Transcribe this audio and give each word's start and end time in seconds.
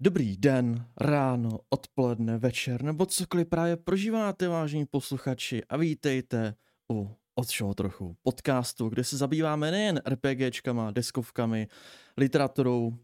Dobrý 0.00 0.36
den, 0.36 0.86
ráno, 0.96 1.60
odpoledne, 1.68 2.38
večer 2.38 2.82
nebo 2.82 3.06
cokoliv 3.06 3.48
právě 3.48 3.76
prožíváte, 3.76 4.48
vážení 4.48 4.86
posluchači 4.86 5.64
a 5.64 5.76
vítejte 5.76 6.54
u 6.92 7.16
od 7.34 7.74
trochu 7.74 8.16
podcastu, 8.22 8.88
kde 8.88 9.04
se 9.04 9.16
zabýváme 9.16 9.70
nejen 9.70 10.00
RPGčkama, 10.08 10.90
deskovkami, 10.90 11.68
literaturou, 12.16 12.98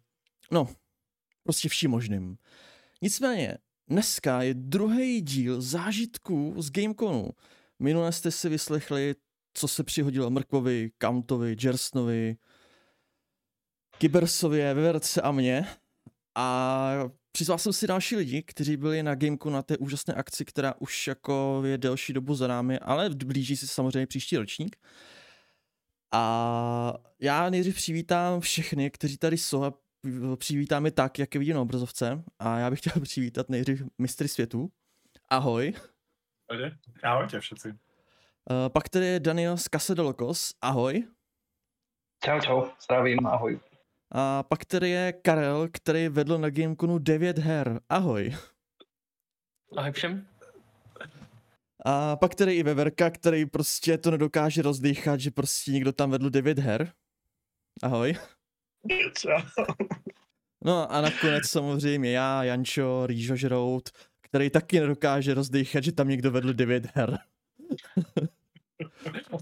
no, 0.51 0.69
prostě 1.43 1.69
vším 1.69 1.91
možným. 1.91 2.37
Nicméně, 3.03 3.59
dneska 3.89 4.43
je 4.43 4.55
druhý 4.55 5.21
díl 5.21 5.61
zážitků 5.61 6.55
z 6.59 6.71
Gameconu. 6.71 7.31
Minule 7.79 8.13
jste 8.13 8.31
si 8.31 8.49
vyslechli, 8.49 9.15
co 9.55 9.69
se 9.69 9.85
přihodilo 9.85 10.31
Mrkvovi, 10.31 10.91
Countovi, 11.03 11.57
Jersnovi, 11.63 12.37
Kybersově, 13.99 14.75
Veverce 14.75 15.23
a 15.23 15.33
mě. 15.33 15.67
A 16.35 17.11
přizval 17.33 17.59
jsem 17.59 17.73
si 17.73 17.87
další 17.87 18.17
lidi, 18.17 18.43
kteří 18.43 18.77
byli 18.77 19.03
na 19.03 19.15
Gameku 19.15 19.51
na 19.51 19.63
té 19.63 19.77
úžasné 19.77 20.15
akci, 20.15 20.45
která 20.45 20.75
už 20.79 21.07
jako 21.07 21.63
je 21.65 21.79
delší 21.79 22.13
dobu 22.13 22.35
za 22.35 22.47
námi, 22.47 22.79
ale 22.79 23.11
blíží 23.11 23.57
se 23.57 23.67
samozřejmě 23.67 24.07
příští 24.07 24.37
ročník. 24.37 24.77
A 26.15 26.95
já 27.21 27.51
nejdřív 27.51 27.75
přivítám 27.75 28.41
všechny, 28.41 28.91
kteří 28.91 29.19
tady 29.19 29.39
jsou 29.39 29.65
a 29.65 29.75
přivítám 30.37 30.85
je 30.85 30.91
tak, 30.91 31.19
jak 31.19 31.35
je 31.35 31.39
vidím 31.39 31.55
na 31.55 31.61
obrazovce. 31.61 32.25
A 32.39 32.59
já 32.59 32.71
bych 32.71 32.79
chtěl 32.79 32.93
přivítat 33.03 33.49
nejdřív 33.49 33.83
mistry 33.99 34.29
světů. 34.29 34.73
Ahoj. 35.29 35.75
Ahoj 37.03 37.27
tě 37.27 37.41
všetci. 37.41 37.69
Uh, 37.69 37.77
pak 38.69 38.89
tady 38.89 39.07
je 39.07 39.21
Daniel 39.21 39.57
z 39.57 39.69
Kasedolokos. 39.69 40.55
Ahoj. 40.61 41.07
Čau, 42.25 42.41
čau, 42.41 42.63
zdravím, 42.85 43.27
ahoj. 43.27 43.61
A 44.15 44.43
pak 44.43 44.65
tady 44.65 44.91
je 44.91 45.13
Karel, 45.13 45.69
který 45.73 46.09
vedl 46.09 46.39
na 46.39 46.51
Gameconu 46.51 46.99
9 46.99 47.39
her. 47.39 47.81
Ahoj. 47.89 48.37
Ahoj 49.77 49.93
všem. 49.93 50.27
A 51.85 52.17
pak 52.17 52.35
tady 52.35 52.55
i 52.55 52.63
Veverka, 52.63 53.11
který 53.11 53.47
prostě 53.47 53.99
to 53.99 54.11
nedokáže 54.11 54.63
rozdýchat, 54.63 55.21
že 55.21 55.31
prostě 55.31 55.73
někdo 55.73 55.93
tam 55.93 56.11
vedl 56.11 56.31
9 56.31 56.59
her. 56.59 56.93
Ahoj. 57.83 58.17
Čau. 59.19 59.65
No 60.65 60.93
a 60.93 61.01
nakonec 61.01 61.47
samozřejmě 61.47 62.13
já, 62.13 62.45
Jančo, 62.45 63.07
Rýžo 63.07 63.37
Žrout, 63.37 63.91
který 64.21 64.51
taky 64.51 64.81
nedokáže 64.81 65.35
rozdýchat, 65.35 65.85
že 65.85 65.93
tam 65.93 66.09
někdo 66.09 66.31
vedl 66.31 66.53
9 66.53 66.97
her. 66.97 67.19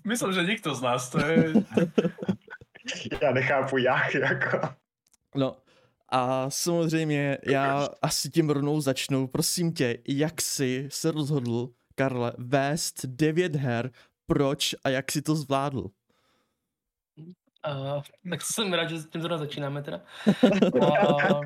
Myslím, 0.04 0.32
že 0.32 0.42
nikdo 0.42 0.74
z 0.74 0.82
nás, 0.82 1.10
to 1.10 1.18
je... 1.18 1.52
Já 3.22 3.30
nechápu 3.30 3.78
jak, 3.78 4.14
jako. 4.14 4.60
No, 5.34 5.56
a 6.08 6.50
samozřejmě 6.50 7.38
já 7.46 7.88
asi 8.02 8.30
tím 8.30 8.50
rovnou 8.50 8.80
začnu. 8.80 9.26
Prosím 9.26 9.72
tě, 9.72 9.98
jak 10.08 10.40
jsi 10.40 10.88
se 10.90 11.10
rozhodl, 11.10 11.68
Karle, 11.94 12.32
vést 12.38 13.06
devět 13.06 13.56
her, 13.56 13.90
proč 14.26 14.74
a 14.84 14.88
jak 14.88 15.12
si 15.12 15.22
to 15.22 15.34
zvládl? 15.34 15.90
Uh, 17.68 18.02
tak 18.30 18.42
jsem 18.42 18.72
rád, 18.72 18.90
že 18.90 18.96
tím 18.96 19.22
zrovna 19.22 19.38
začínáme 19.38 19.82
teda. 19.82 20.00
Uh, 20.74 21.40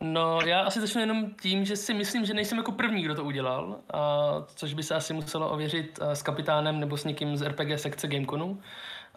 no, 0.00 0.40
já 0.40 0.60
asi 0.60 0.80
začnu 0.80 1.00
jenom 1.00 1.34
tím, 1.40 1.64
že 1.64 1.76
si 1.76 1.94
myslím, 1.94 2.24
že 2.24 2.34
nejsem 2.34 2.58
jako 2.58 2.72
první, 2.72 3.02
kdo 3.02 3.14
to 3.14 3.24
udělal, 3.24 3.68
uh, 3.68 4.44
což 4.54 4.74
by 4.74 4.82
se 4.82 4.94
asi 4.94 5.12
muselo 5.12 5.50
ověřit 5.50 5.98
uh, 6.02 6.10
s 6.10 6.22
kapitánem 6.22 6.80
nebo 6.80 6.96
s 6.96 7.04
někým 7.04 7.36
z 7.36 7.48
RPG 7.48 7.80
sekce 7.80 8.08
Gameconu. 8.08 8.60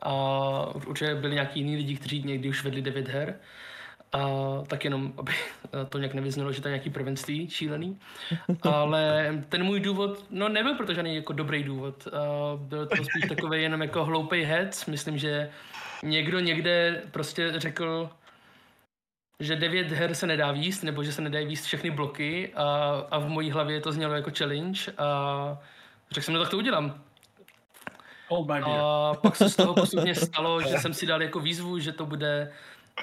A 0.01 0.75
určitě 0.87 1.15
byli 1.15 1.33
nějaký 1.33 1.59
jiní 1.59 1.75
lidi, 1.75 1.95
kteří 1.95 2.23
někdy 2.23 2.49
už 2.49 2.63
vedli 2.63 2.81
devět 2.81 3.07
her. 3.07 3.35
A 4.13 4.27
tak 4.67 4.83
jenom, 4.83 5.13
aby 5.17 5.31
to 5.89 5.97
nějak 5.97 6.13
nevyznalo, 6.13 6.51
že 6.51 6.61
to 6.61 6.67
je 6.67 6.71
nějaký 6.71 6.89
prvenství 6.89 7.49
šílený. 7.49 7.99
Ale 8.61 9.33
ten 9.49 9.63
můj 9.63 9.79
důvod, 9.79 10.25
no 10.29 10.49
nebyl 10.49 10.75
proto 10.75 10.93
žádný 10.93 11.15
jako 11.15 11.33
dobrý 11.33 11.63
důvod. 11.63 12.07
A 12.07 12.19
byl 12.55 12.85
to 12.85 12.95
spíš 12.95 13.29
takový 13.29 13.61
jenom 13.61 13.81
jako 13.81 14.05
hloupý 14.05 14.41
head. 14.41 14.87
Myslím, 14.87 15.17
že 15.17 15.49
někdo 16.03 16.39
někde 16.39 17.01
prostě 17.11 17.53
řekl, 17.55 18.09
že 19.39 19.55
devět 19.55 19.91
her 19.91 20.15
se 20.15 20.27
nedá 20.27 20.51
výst, 20.51 20.83
nebo 20.83 21.03
že 21.03 21.11
se 21.11 21.21
nedají 21.21 21.45
výst 21.45 21.65
všechny 21.65 21.91
bloky 21.91 22.53
a, 22.55 22.63
a 23.11 23.19
v 23.19 23.29
mojí 23.29 23.51
hlavě 23.51 23.81
to 23.81 23.91
znělo 23.91 24.13
jako 24.13 24.31
challenge 24.37 24.91
a 24.97 25.57
řekl 26.11 26.25
jsem, 26.25 26.33
no 26.33 26.39
tak 26.39 26.49
to 26.49 26.57
udělám. 26.57 27.03
A 28.65 29.13
pak 29.13 29.35
se 29.35 29.49
z 29.49 29.55
toho 29.55 29.73
postupně 29.73 30.15
stalo, 30.15 30.61
že 30.61 30.77
jsem 30.77 30.93
si 30.93 31.05
dal 31.05 31.21
jako 31.21 31.39
výzvu, 31.39 31.79
že 31.79 31.91
to 31.91 32.05
bude 32.05 32.51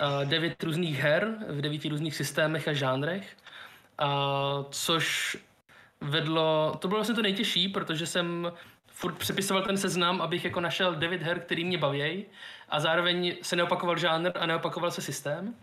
uh, 0.00 0.28
devět 0.28 0.62
různých 0.62 0.98
her 0.98 1.34
v 1.48 1.60
devíti 1.60 1.88
různých 1.88 2.16
systémech 2.16 2.68
a 2.68 2.72
žánrech, 2.72 3.36
uh, 4.02 4.08
což 4.70 5.36
vedlo, 6.00 6.76
to 6.78 6.88
bylo 6.88 6.98
vlastně 6.98 7.14
to 7.14 7.22
nejtěžší, 7.22 7.68
protože 7.68 8.06
jsem 8.06 8.52
furt 8.86 9.14
přepisoval 9.14 9.62
ten 9.62 9.76
seznam, 9.76 10.20
abych 10.20 10.44
jako 10.44 10.60
našel 10.60 10.94
devět 10.94 11.22
her, 11.22 11.40
který 11.40 11.64
mě 11.64 11.78
baví 11.78 12.24
a 12.68 12.80
zároveň 12.80 13.36
se 13.42 13.56
neopakoval 13.56 13.98
žánr 13.98 14.30
a 14.40 14.46
neopakoval 14.46 14.90
se 14.90 15.02
systém. 15.02 15.54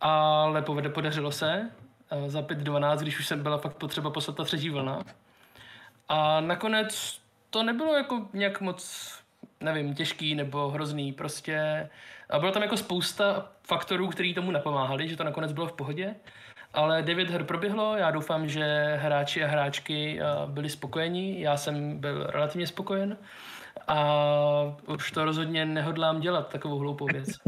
Ale 0.00 0.62
povede, 0.62 0.88
podařilo 0.88 1.32
se 1.32 1.70
uh, 2.12 2.28
za 2.28 2.40
5.12, 2.40 2.98
když 2.98 3.18
už 3.18 3.26
jsem 3.26 3.42
byla 3.42 3.58
fakt 3.58 3.76
potřeba 3.76 4.10
poslat 4.10 4.36
ta 4.36 4.44
třetí 4.44 4.70
vlna. 4.70 5.02
A 6.08 6.40
nakonec 6.40 7.20
to 7.56 7.62
nebylo 7.62 7.96
jako 7.96 8.28
nějak 8.32 8.60
moc, 8.60 9.10
nevím, 9.60 9.94
těžký 9.94 10.34
nebo 10.34 10.70
hrozný, 10.70 11.12
prostě 11.12 11.88
a 12.30 12.38
bylo 12.38 12.52
tam 12.52 12.62
jako 12.62 12.76
spousta 12.76 13.52
faktorů, 13.62 14.08
který 14.08 14.34
tomu 14.34 14.50
napomáhali, 14.50 15.08
že 15.08 15.16
to 15.16 15.24
nakonec 15.24 15.52
bylo 15.52 15.66
v 15.66 15.72
pohodě, 15.72 16.14
ale 16.74 17.02
devět 17.02 17.30
her 17.30 17.44
proběhlo, 17.44 17.96
já 17.96 18.10
doufám, 18.10 18.48
že 18.48 18.96
hráči 19.00 19.44
a 19.44 19.46
hráčky 19.46 20.20
byli 20.46 20.70
spokojení, 20.70 21.40
já 21.40 21.56
jsem 21.56 21.98
byl 21.98 22.26
relativně 22.26 22.66
spokojen 22.66 23.16
a 23.88 24.20
už 24.88 25.10
to 25.10 25.24
rozhodně 25.24 25.64
nehodlám 25.64 26.20
dělat, 26.20 26.48
takovou 26.48 26.78
hloupou 26.78 27.06
věc. 27.06 27.28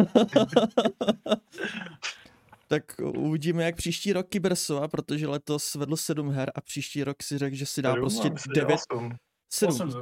tak 2.68 2.82
uvidíme, 3.16 3.64
jak 3.64 3.76
příští 3.76 4.12
rok 4.12 4.28
Kybersova, 4.28 4.88
protože 4.88 5.28
letos 5.28 5.74
vedl 5.74 5.96
sedm 5.96 6.30
her 6.30 6.52
a 6.54 6.60
příští 6.60 7.04
rok 7.04 7.22
si 7.22 7.38
řekl, 7.38 7.56
že 7.56 7.66
si 7.66 7.82
dá 7.82 7.94
prostě 7.94 8.30
devět, 8.54 8.80
Sedm. 9.50 9.92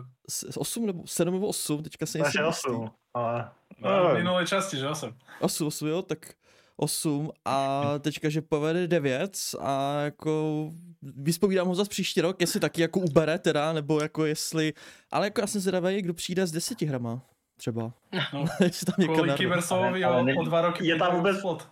Osm 0.57 0.87
nebo 0.87 1.07
sedm 1.07 1.35
nebo 1.35 1.47
osm, 1.47 1.83
teďka 1.83 2.07
se 2.07 2.19
nejsem 2.19 2.47
osm, 2.47 2.91
ale... 3.15 3.51
No, 3.79 4.15
minulé 4.15 4.47
části, 4.47 4.77
že 4.77 4.89
osm. 4.89 5.15
Osm, 5.41 5.67
osm, 5.67 5.89
jo, 5.89 6.03
tak 6.03 6.35
osm 6.77 7.31
a 7.45 7.83
teďka, 7.99 8.29
že 8.29 8.43
povede 8.43 8.89
devět 8.89 9.39
a 9.61 10.01
jako 10.01 10.69
vyspovídám 11.03 11.69
ho 11.69 11.75
zase 11.75 11.91
příští 11.91 12.21
rok, 12.21 12.41
jestli 12.41 12.61
taky 12.61 12.83
jako 12.83 13.01
ubere 13.01 13.39
teda, 13.39 13.73
nebo 13.73 14.01
jako 14.01 14.25
jestli, 14.25 14.73
ale 15.11 15.27
jako 15.27 15.41
já 15.41 15.47
jsem 15.47 15.61
zvědavý, 15.61 16.03
kdo 16.03 16.15
přijde 16.15 16.47
s 16.47 16.53
deseti 16.53 16.87
hrama 16.87 17.23
třeba. 17.57 17.93
No, 18.33 18.45
jestli 18.61 18.85
tam 18.85 19.15
Kvůli 19.15 19.35
Kybersovovi 19.35 20.05
o, 20.05 20.41
o 20.41 20.45
dva 20.45 20.61
roky 20.61 20.87
je 20.87 20.97
tam 20.97 21.17
vůbec, 21.17 21.41
slot. 21.41 21.69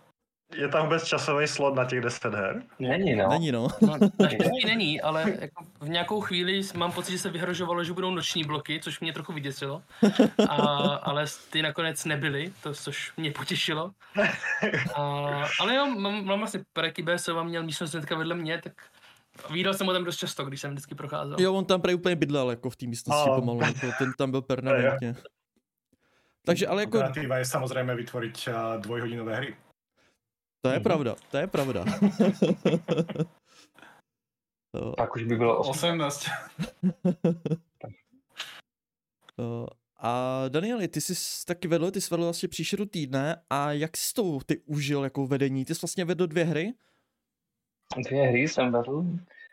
Je 0.53 0.67
tam 0.67 0.83
vůbec 0.83 1.03
časový 1.03 1.47
slot 1.47 1.75
na 1.75 1.85
těch 1.85 2.01
10 2.01 2.33
her? 2.33 2.63
Není, 2.79 3.15
no. 3.15 3.29
Není, 3.29 3.51
no. 3.51 3.67
no 3.81 3.97
naštěstí 4.19 4.65
není, 4.65 5.01
ale 5.01 5.33
jako 5.39 5.65
v 5.79 5.89
nějakou 5.89 6.21
chvíli 6.21 6.61
mám 6.75 6.91
pocit, 6.91 7.11
že 7.11 7.19
se 7.19 7.29
vyhrožovalo, 7.29 7.83
že 7.83 7.93
budou 7.93 8.11
noční 8.11 8.43
bloky, 8.43 8.79
což 8.79 8.99
mě 8.99 9.13
trochu 9.13 9.33
vyděsilo. 9.33 9.81
A, 10.49 10.55
ale 10.95 11.25
ty 11.49 11.61
nakonec 11.61 12.05
nebyly, 12.05 12.53
to, 12.63 12.73
což 12.73 13.13
mě 13.17 13.31
potěšilo. 13.31 13.91
A, 14.95 15.01
ale 15.59 15.75
jo, 15.75 15.85
mám, 15.85 16.25
mám 16.25 16.39
vlastně 16.39 16.59
Preky 16.73 17.03
BSova 17.03 17.43
měl 17.43 17.63
místnost 17.63 17.91
hnedka 17.91 18.15
vedle 18.15 18.35
mě, 18.35 18.61
tak 18.61 18.73
Vídal 19.49 19.73
jsem 19.73 19.87
ho 19.87 19.93
tam 19.93 20.03
dost 20.03 20.17
často, 20.17 20.45
když 20.45 20.61
jsem 20.61 20.71
vždycky 20.71 20.95
procházel. 20.95 21.37
Jo, 21.39 21.53
on 21.53 21.65
tam 21.65 21.81
prej 21.81 21.95
úplně 21.95 22.15
bydlel, 22.15 22.49
jako 22.49 22.69
v 22.69 22.75
té 22.75 22.85
místnosti 22.85 23.29
oh. 23.29 23.35
pomalu, 23.35 23.59
jako 23.61 23.87
ten 23.99 24.13
tam 24.17 24.31
byl 24.31 24.41
permanentně. 24.51 25.15
Takže 26.45 26.67
ale 26.67 26.81
jako... 26.81 26.97
Alternativa 26.97 27.37
je 27.37 27.45
samozřejmě 27.45 27.95
vytvořit 27.95 28.49
dvojhodinové 28.77 29.35
hry. 29.35 29.55
To 30.65 30.69
je 30.69 30.77
mm-hmm. 30.77 30.83
pravda, 30.83 31.15
to 31.31 31.37
je 31.37 31.47
pravda. 31.47 31.85
Tak 34.97 35.15
už 35.15 35.23
by 35.23 35.35
bylo 35.35 35.59
18. 35.59 36.25
a 39.99 40.43
Danieli, 40.49 40.87
ty 40.87 41.01
jsi 41.01 41.45
taky 41.45 41.67
vedl, 41.67 41.91
ty 41.91 42.01
jsi 42.01 42.07
vedl 42.11 42.23
vlastně 42.23 42.49
příšeru 42.49 42.85
týdne 42.85 43.41
a 43.49 43.71
jak 43.71 43.97
jsi 43.97 44.13
to 44.13 44.39
ty 44.45 44.57
užil 44.65 45.03
jako 45.03 45.27
vedení? 45.27 45.65
Ty 45.65 45.75
jsi 45.75 45.81
vlastně 45.81 46.05
vedl 46.05 46.27
dvě 46.27 46.43
hry? 46.43 46.73
Dvě 48.07 48.23
hry 48.23 48.47
jsem 48.47 48.71
vedl. 48.71 49.03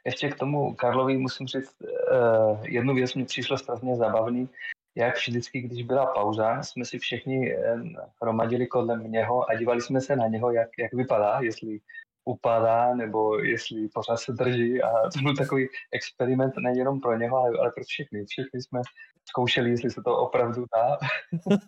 Ještě 0.05 0.29
k 0.29 0.39
tomu 0.39 0.75
Karlovi 0.75 1.17
musím 1.17 1.47
říct, 1.47 1.77
uh, 1.81 2.67
jednu 2.67 2.95
věc 2.95 3.15
mi 3.15 3.25
přišlo 3.25 3.59
strašně 3.59 3.97
zábavný 3.97 4.49
jak 4.95 5.17
vždycky, 5.17 5.61
když 5.61 5.83
byla 5.83 6.07
pauza, 6.07 6.63
jsme 6.63 6.85
si 6.85 6.99
všichni 6.99 7.53
eh, 7.53 7.77
hromadili 8.23 8.67
kolem 8.67 9.13
něho 9.13 9.51
a 9.51 9.55
dívali 9.55 9.81
jsme 9.81 10.01
se 10.01 10.17
na 10.17 10.27
něho, 10.27 10.53
jak, 10.53 10.69
jak 10.79 10.95
vypadá, 10.95 11.41
jestli 11.41 11.81
upadá, 12.25 12.95
nebo 12.95 13.39
jestli 13.39 13.89
pořád 13.89 14.17
se 14.17 14.33
drží 14.33 14.83
a 14.83 14.91
to 15.11 15.21
byl 15.23 15.37
takový 15.37 15.69
experiment 15.93 16.55
nejenom 16.57 17.01
pro 17.01 17.19
něho, 17.19 17.37
ale, 17.37 17.59
ale 17.59 17.71
pro 17.71 17.85
všechny. 17.85 18.25
Všichni 18.25 18.63
jsme 18.63 18.81
zkoušeli, 19.25 19.71
jestli 19.71 19.91
se 19.91 20.03
to 20.03 20.19
opravdu 20.19 20.65
dá. 20.77 20.99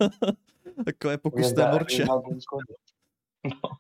Takové 0.85 1.19
pokusné 1.19 1.71
morče. 1.73 2.05
No. 3.45 3.71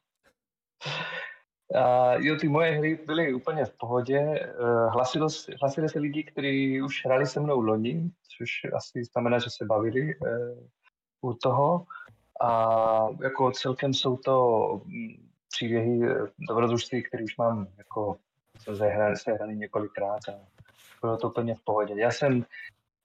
A 1.73 2.15
jo, 2.15 2.37
ty 2.37 2.49
moje 2.49 2.71
hry 2.71 2.99
byly 3.07 3.35
úplně 3.35 3.65
v 3.65 3.77
pohodě. 3.77 4.19
Eh, 4.19 4.47
hlasilo, 4.89 5.29
hlasili 5.61 5.89
se 5.89 5.99
lidi, 5.99 6.25
kteří 6.25 6.83
už 6.83 7.05
hráli 7.05 7.27
se 7.27 7.41
mnou 7.41 7.61
loni, 7.61 8.11
což 8.39 8.73
asi 8.77 9.05
znamená, 9.05 9.39
že 9.39 9.51
se 9.51 9.65
bavili 9.65 10.15
uh, 10.17 11.31
u 11.31 11.35
toho. 11.35 11.87
A 12.41 13.09
jako 13.23 13.51
celkem 13.51 13.95
jsou 13.95 14.17
to 14.17 14.81
mm, 14.85 15.29
příběhy 15.49 16.01
eh, 16.11 16.31
dobrodružství, 16.49 17.03
které 17.03 17.25
už 17.25 17.37
mám 17.37 17.67
jako 17.79 18.17
zahraný 18.73 19.57
několikrát 19.57 20.21
a 20.29 20.33
bylo 21.01 21.17
to 21.17 21.29
úplně 21.29 21.55
v 21.55 21.65
pohodě. 21.65 21.95
Já 21.97 22.11
jsem, 22.11 22.45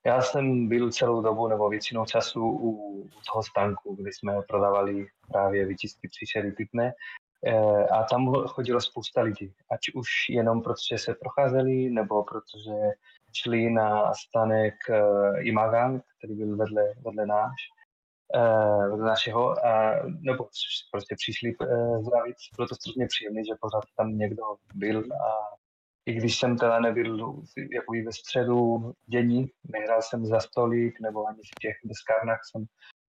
já 0.06 0.22
jsem 0.22 0.68
byl 0.68 0.92
celou 0.92 1.22
dobu 1.22 1.48
nebo 1.48 1.68
většinou 1.68 2.04
času 2.04 2.44
u, 2.44 2.70
u 3.02 3.10
toho 3.32 3.42
stanku, 3.42 3.94
kdy 3.94 4.12
jsme 4.12 4.42
prodávali 4.48 5.06
právě 5.28 5.66
vyčistky 5.66 6.08
příšery 6.08 6.52
pitné 6.52 6.92
a 7.90 8.04
tam 8.04 8.34
chodilo 8.34 8.80
spousta 8.80 9.20
lidí, 9.20 9.54
ať 9.70 9.80
už 9.94 10.08
jenom 10.28 10.62
protože 10.62 10.98
se 10.98 11.14
procházeli, 11.14 11.90
nebo 11.90 12.24
protože 12.24 12.76
šli 13.32 13.70
na 13.70 14.14
stanek 14.14 14.74
uh, 14.88 15.46
Imagan, 15.46 16.00
který 16.18 16.34
byl 16.34 16.56
vedle, 16.56 16.82
vedle 17.04 17.26
náš, 17.26 17.60
uh, 18.36 18.90
vedle 18.90 19.06
našeho, 19.06 19.66
a, 19.66 19.94
nebo 20.20 20.48
prostě 20.92 21.14
přišli 21.14 21.52
zdravit. 22.00 22.36
Bylo 22.56 22.68
to 22.68 22.74
strašně 22.74 23.06
příjemné, 23.06 23.44
že 23.44 23.60
pořád 23.60 23.84
tam 23.96 24.18
někdo 24.18 24.42
byl 24.74 24.98
a 24.98 25.30
i 26.06 26.12
když 26.12 26.38
jsem 26.38 26.56
teda 26.56 26.80
nebyl 26.80 27.16
jako 27.72 27.92
ve 28.06 28.12
středu 28.12 28.92
dění, 29.06 29.46
nehrál 29.72 30.02
jsem 30.02 30.26
za 30.26 30.40
stolík 30.40 31.00
nebo 31.00 31.26
ani 31.26 31.38
v 31.38 31.60
těch 31.60 31.76
deskárnách 31.84 32.40
jsem 32.50 32.64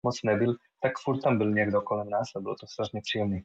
moc 0.02 0.22
nebyl, 0.24 0.54
tak 0.82 0.92
furt 1.04 1.20
tam 1.20 1.38
byl 1.38 1.50
někdo 1.50 1.82
kolem 1.82 2.10
nás 2.10 2.28
a 2.36 2.40
bylo 2.40 2.54
to 2.60 2.66
strašně 2.66 3.00
příjemné. 3.00 3.40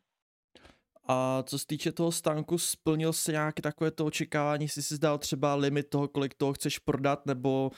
A 1.12 1.44
co 1.44 1.60
se 1.60 1.66
týče 1.68 1.92
toho 1.92 2.12
stánku, 2.12 2.58
splnil 2.58 3.14
se 3.14 3.32
nějaké 3.32 3.62
takové 3.62 3.92
to 3.92 4.06
očekávání, 4.06 4.66
jestli 4.66 4.84
si 4.84 4.96
zdal 4.96 5.18
třeba 5.18 5.56
limit 5.56 5.90
toho, 5.90 6.08
kolik 6.08 6.34
toho 6.34 6.54
chceš 6.54 6.80
prodat, 6.80 7.26
nebo 7.26 7.72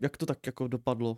jak 0.00 0.16
to 0.16 0.26
tak 0.26 0.46
jako 0.46 0.68
dopadlo? 0.68 1.16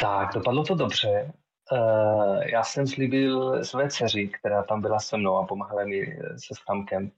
Tak, 0.00 0.34
dopadlo 0.34 0.64
to 0.64 0.74
dobře. 0.74 1.32
Uh, 1.72 2.42
já 2.42 2.64
jsem 2.64 2.86
slíbil 2.86 3.64
své 3.64 3.90
dceři, 3.90 4.28
která 4.28 4.62
tam 4.62 4.80
byla 4.80 5.00
se 5.00 5.16
mnou 5.16 5.36
a 5.36 5.46
pomáhala 5.46 5.84
mi 5.84 6.18
se 6.36 6.54
stánkem, 6.62 7.10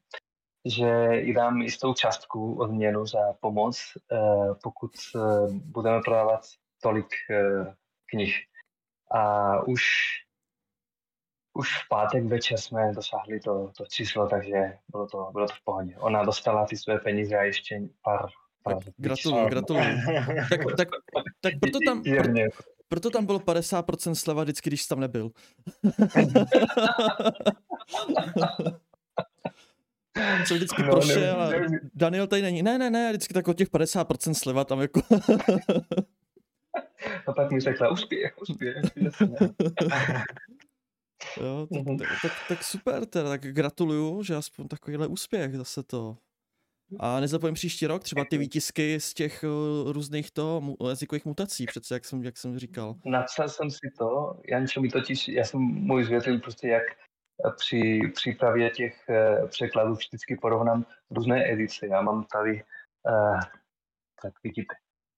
že 0.65 1.09
jí 1.13 1.35
dám 1.35 1.63
jistou 1.63 1.95
částku 1.95 2.55
odměnu 2.55 3.07
za 3.07 3.33
pomoc, 3.41 3.93
uh, 4.13 4.55
pokud 4.63 4.91
uh, 5.15 5.53
budeme 5.53 6.01
prodávat 6.05 6.41
tolik 6.83 7.09
knih. 8.11 8.37
A 9.11 9.61
už 9.63 9.83
už 11.55 11.69
v 11.69 11.89
pátek 11.89 12.25
večer 12.25 12.59
jsme 12.59 12.93
dosáhli 12.95 13.41
to, 13.41 13.71
to 13.77 13.87
číslo, 13.87 14.29
takže 14.29 14.57
bylo 14.91 15.07
to, 15.07 15.29
bylo 15.33 15.47
to 15.47 15.55
v 15.55 15.65
pohodě. 15.65 15.97
Ona 15.99 16.25
dostala 16.25 16.67
ty 16.67 16.77
své 16.77 16.99
peníze 16.99 17.37
a 17.37 17.43
ještě 17.43 17.81
pár 18.03 18.27
Gratuluju, 18.97 19.49
gratuluju. 19.49 19.85
tak, 20.77 20.79
tak, 20.79 20.89
tak 21.41 21.55
proto, 21.61 21.79
tam, 21.87 22.03
pro, 22.03 22.23
proto 22.89 23.11
tam 23.11 23.27
bylo 23.27 23.39
50% 23.39 24.15
sleva 24.15 24.43
vždycky, 24.43 24.71
když 24.71 24.83
jsi 24.83 24.89
tam 24.89 25.01
nebyl. 25.01 25.31
Co 30.47 30.55
vždycky 30.55 30.83
no, 30.83 30.91
prošel 30.91 31.43
a 31.43 31.51
Daniel 31.95 32.27
tady 32.27 32.43
není. 32.43 32.63
Ne, 32.63 32.79
ne, 32.79 32.91
ne, 32.91 33.11
vždycky 33.11 33.35
tak 33.35 33.49
o 33.49 33.53
těch 33.53 33.71
50% 33.71 34.35
sleva 34.35 34.65
tam 34.65 34.81
jako... 34.81 35.01
a 37.27 37.33
pak 37.33 37.51
mi 37.51 37.61
řekla, 37.61 37.91
uspěch, 37.91 38.35
uspěch. 38.41 38.77
Jo, 41.37 41.67
tak, 41.73 41.83
mm-hmm. 41.83 41.99
tak, 41.99 42.09
tak, 42.23 42.33
tak 42.49 42.65
super 42.65 43.07
teda, 43.07 43.29
tak 43.29 43.41
gratuluju, 43.41 44.23
že 44.23 44.37
aspoň 44.37 44.69
takovýhle 44.69 45.07
úspěch 45.07 45.57
zase 45.57 45.83
to. 45.83 46.17
A 47.01 47.21
nezapomeň 47.21 47.55
příští 47.55 47.87
rok 47.87 48.03
třeba 48.03 48.25
ty 48.31 48.39
výtisky 48.39 49.01
z 49.01 49.15
těch 49.15 49.45
uh, 49.45 49.93
různých 49.93 50.31
to 50.31 50.63
jazykových 50.89 51.25
mutací, 51.25 51.67
přece 51.67 51.95
jak 51.95 52.05
jsem, 52.05 52.23
jak 52.23 52.37
jsem 52.37 52.59
říkal. 52.59 52.95
Napsal 53.05 53.49
jsem 53.49 53.71
si 53.71 53.91
to, 53.99 54.41
Jančo 54.51 54.81
mi 54.81 54.89
totiž, 54.89 55.29
já 55.29 55.45
jsem 55.45 55.61
mu 55.61 55.97
vysvětlil 55.97 56.41
prostě, 56.41 56.69
jak 56.69 56.83
při 57.57 58.01
přípravě 58.15 58.71
těch 58.71 59.05
uh, 59.09 59.49
překladů 59.49 59.95
vždycky 59.95 60.37
porovnám 60.37 60.87
různé 61.11 61.53
edice. 61.53 61.87
Já 61.87 62.03
mám 62.03 62.25
tady, 62.25 62.65
uh, 63.09 63.41
tak 64.23 64.33
vidíte, 64.43 64.75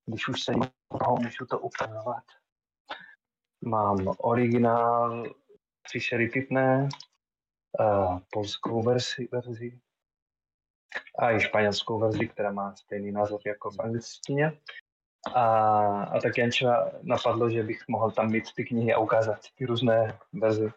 když 0.06 0.28
už 0.28 0.42
se 0.42 0.52
můžu 1.22 1.46
to 1.50 1.58
ukazovat, 1.58 2.24
mám 3.64 3.98
originál 4.18 5.24
příšery 5.86 6.28
pitné, 6.28 6.88
uh, 7.80 8.18
polskou 8.30 8.82
verzi, 8.82 9.28
verzi 9.32 9.80
a 11.18 11.30
i 11.30 11.40
španělskou 11.40 11.98
verzi, 11.98 12.28
která 12.28 12.52
má 12.52 12.74
stejný 12.74 13.12
název 13.12 13.40
jako 13.46 13.70
v 13.70 13.80
angličtině. 13.80 14.52
A, 15.34 15.44
a 16.02 16.20
tak 16.20 16.38
Janča 16.38 16.92
napadlo, 17.02 17.50
že 17.50 17.62
bych 17.62 17.88
mohl 17.88 18.10
tam 18.10 18.30
mít 18.30 18.44
ty 18.56 18.64
knihy 18.64 18.94
a 18.94 18.98
ukázat 18.98 19.38
ty 19.58 19.66
různé 19.66 20.18
verze. 20.32 20.72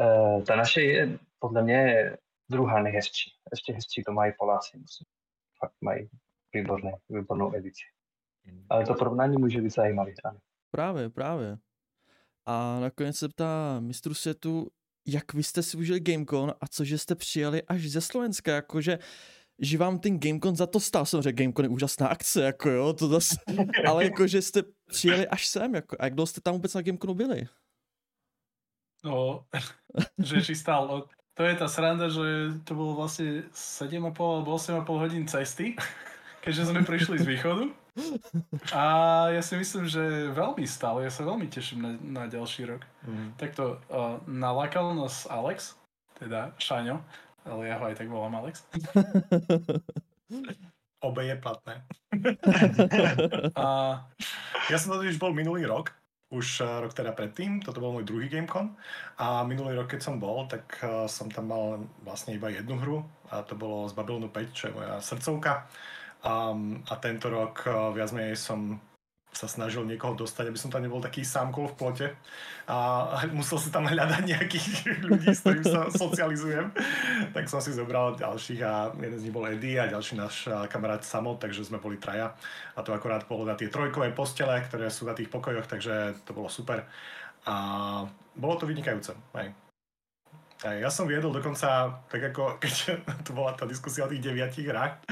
Uh, 0.00 0.42
ta 0.44 0.56
naše 0.56 0.80
je 0.80 1.18
podle 1.38 1.62
mě 1.62 2.10
druhá 2.50 2.82
nejhezčí. 2.82 3.30
Ještě 3.50 3.72
hezčí 3.72 4.02
to 4.02 4.12
mají 4.12 4.32
Poláci, 4.38 4.78
musím. 4.78 5.06
Fakt 5.58 5.74
mají 5.80 6.08
výborné, 6.52 6.92
výbornou 7.08 7.54
edici. 7.56 7.84
Ale 8.70 8.86
to 8.86 8.94
porovnání 8.94 9.36
může 9.38 9.60
být 9.60 9.74
zajímavé. 9.74 10.12
Právě, 10.70 11.10
právě. 11.10 11.56
A 12.46 12.80
nakonec 12.80 13.16
se 13.16 13.28
ptá 13.28 13.80
mistru 13.80 14.14
světu, 14.14 14.70
jak 15.06 15.34
vy 15.34 15.42
jste 15.42 15.62
si 15.62 15.76
užili 15.76 16.00
Gamecon 16.00 16.54
a 16.60 16.68
cože 16.68 16.98
jste 16.98 17.14
přijeli 17.14 17.62
až 17.62 17.82
ze 17.82 18.00
Slovenska, 18.00 18.54
jakože 18.54 18.98
že 19.58 19.78
vám 19.78 19.98
ten 19.98 20.20
Gamecon 20.20 20.56
za 20.56 20.66
to 20.66 20.80
stál. 20.80 21.06
Samozřejmě 21.06 21.32
Gamecon 21.32 21.64
je 21.64 21.68
úžasná 21.68 22.08
akce, 22.08 22.42
jako 22.42 22.70
jo, 22.70 22.92
to 22.92 23.08
zase, 23.08 23.36
ale 23.88 24.04
jakože 24.04 24.42
jste 24.42 24.62
přijeli 24.86 25.28
až 25.28 25.46
sem, 25.46 25.74
jako, 25.74 25.96
a 25.98 26.04
jak 26.04 26.14
dlouho 26.14 26.26
jste 26.26 26.40
tam 26.40 26.54
vůbec 26.54 26.74
na 26.74 26.82
Gameconu 26.82 27.14
byli? 27.14 27.48
No, 29.04 29.44
že 30.18 30.42
či 30.42 30.54
stál, 30.54 30.88
no, 30.88 31.04
to 31.34 31.42
je 31.42 31.56
ta 31.56 31.68
sranda, 31.68 32.08
že 32.08 32.20
to 32.64 32.74
bylo 32.74 32.94
vlastně 32.94 33.42
7,5 33.52 34.34
alebo 34.34 34.56
8,5 34.56 34.98
hodin 34.98 35.28
cesty, 35.28 35.76
keďže 36.40 36.66
jsme 36.66 36.82
přišli 36.82 37.18
z 37.18 37.26
východu. 37.26 37.83
A 38.74 38.82
ja 39.30 39.42
si 39.42 39.54
myslím, 39.54 39.86
že 39.86 40.02
veľmi 40.34 40.66
stále, 40.66 41.06
ja 41.06 41.12
sa 41.14 41.22
veľmi 41.22 41.46
teším 41.46 41.78
na, 41.78 41.90
na 42.02 42.22
ďalší 42.26 42.66
rok. 42.66 42.82
Mm. 43.06 43.38
Takto 43.38 43.78
uh, 43.86 44.18
nalákal 44.26 44.98
nás 44.98 45.30
Alex, 45.30 45.78
teda 46.18 46.50
Šaňo, 46.58 46.98
ale 47.46 47.70
ja 47.70 47.78
ho 47.78 47.86
aj 47.86 47.94
tak 47.94 48.10
volám 48.10 48.34
Alex. 48.42 48.66
Obe 51.06 51.22
je 51.28 51.36
platné. 51.38 51.74
a 53.60 53.66
ja 54.72 54.76
som 54.80 54.98
už 54.98 55.20
bol 55.20 55.30
minulý 55.30 55.68
rok, 55.68 55.94
už 56.34 56.66
rok 56.82 56.96
teda 56.98 57.14
predtým, 57.14 57.62
toto 57.62 57.78
bol 57.78 57.94
môj 57.94 58.08
druhý 58.08 58.26
Gamecon 58.26 58.74
a 59.22 59.46
minulý 59.46 59.78
rok, 59.78 59.94
keď 59.94 60.00
som 60.02 60.18
bol, 60.18 60.50
tak 60.50 60.66
uh, 60.82 61.06
som 61.06 61.30
tam 61.30 61.46
mal 61.46 61.86
vlastne 62.02 62.34
iba 62.34 62.50
jednu 62.50 62.74
hru 62.74 63.06
a 63.30 63.46
to 63.46 63.54
bolo 63.54 63.86
z 63.86 63.94
Babylonu 63.94 64.26
5, 64.32 64.50
čo 64.50 64.66
je 64.66 64.74
moja 64.74 64.98
srdcovka 64.98 65.70
Um, 66.24 66.80
a 66.88 66.96
tento 66.96 67.28
rok 67.28 67.68
uh, 67.68 67.92
viac 67.92 68.08
menej 68.16 68.40
som 68.40 68.80
sa 69.34 69.50
snažil 69.50 69.82
niekoho 69.82 70.14
dostať, 70.14 70.48
aby 70.48 70.58
som 70.58 70.70
tam 70.70 70.80
nebol 70.80 71.02
taký 71.02 71.26
sámkol 71.26 71.74
v 71.74 71.76
plote 71.76 72.06
a 72.70 72.78
musel 73.34 73.58
si 73.58 73.68
tam 73.68 73.84
hľadať 73.84 74.22
nejakých 74.22 74.68
ľudí, 75.10 75.28
s 75.34 75.42
ktorými 75.42 75.66
sa 75.66 75.90
socializujem. 75.90 76.70
Tak 77.34 77.50
som 77.50 77.58
si 77.58 77.74
zobral 77.74 78.14
ďalších 78.14 78.60
a 78.62 78.94
jeden 78.94 79.18
z 79.18 79.24
nich 79.26 79.34
bol 79.34 79.44
Eddie 79.50 79.76
a 79.82 79.90
ďalší 79.90 80.14
náš 80.16 80.46
kamarát 80.70 81.02
Samot, 81.02 81.42
takže 81.42 81.66
sme 81.66 81.82
boli 81.82 81.98
traja. 81.98 82.32
A 82.78 82.80
to 82.86 82.94
akorát 82.94 83.26
bolo 83.26 83.42
na 83.42 83.58
tie 83.58 83.68
trojkové 83.68 84.14
postele, 84.14 84.62
ktoré 84.70 84.88
sú 84.88 85.04
na 85.04 85.18
tých 85.18 85.28
pokojoch, 85.28 85.66
takže 85.66 86.14
to 86.22 86.30
bolo 86.32 86.46
super. 86.46 86.86
A 87.44 87.54
bolo 88.38 88.54
to 88.56 88.70
vynikajúce. 88.70 89.12
Hej. 89.34 89.52
Ja 90.64 90.88
som 90.88 91.04
viedol 91.04 91.28
dokonca, 91.28 92.00
tak 92.08 92.32
ako 92.32 92.56
keď 92.56 92.96
to 93.28 93.36
bola 93.36 93.52
tá 93.52 93.68
diskusia 93.68 94.08
o 94.08 94.10
tých 94.10 94.24
deviatich 94.24 94.64
hrách, 94.64 95.04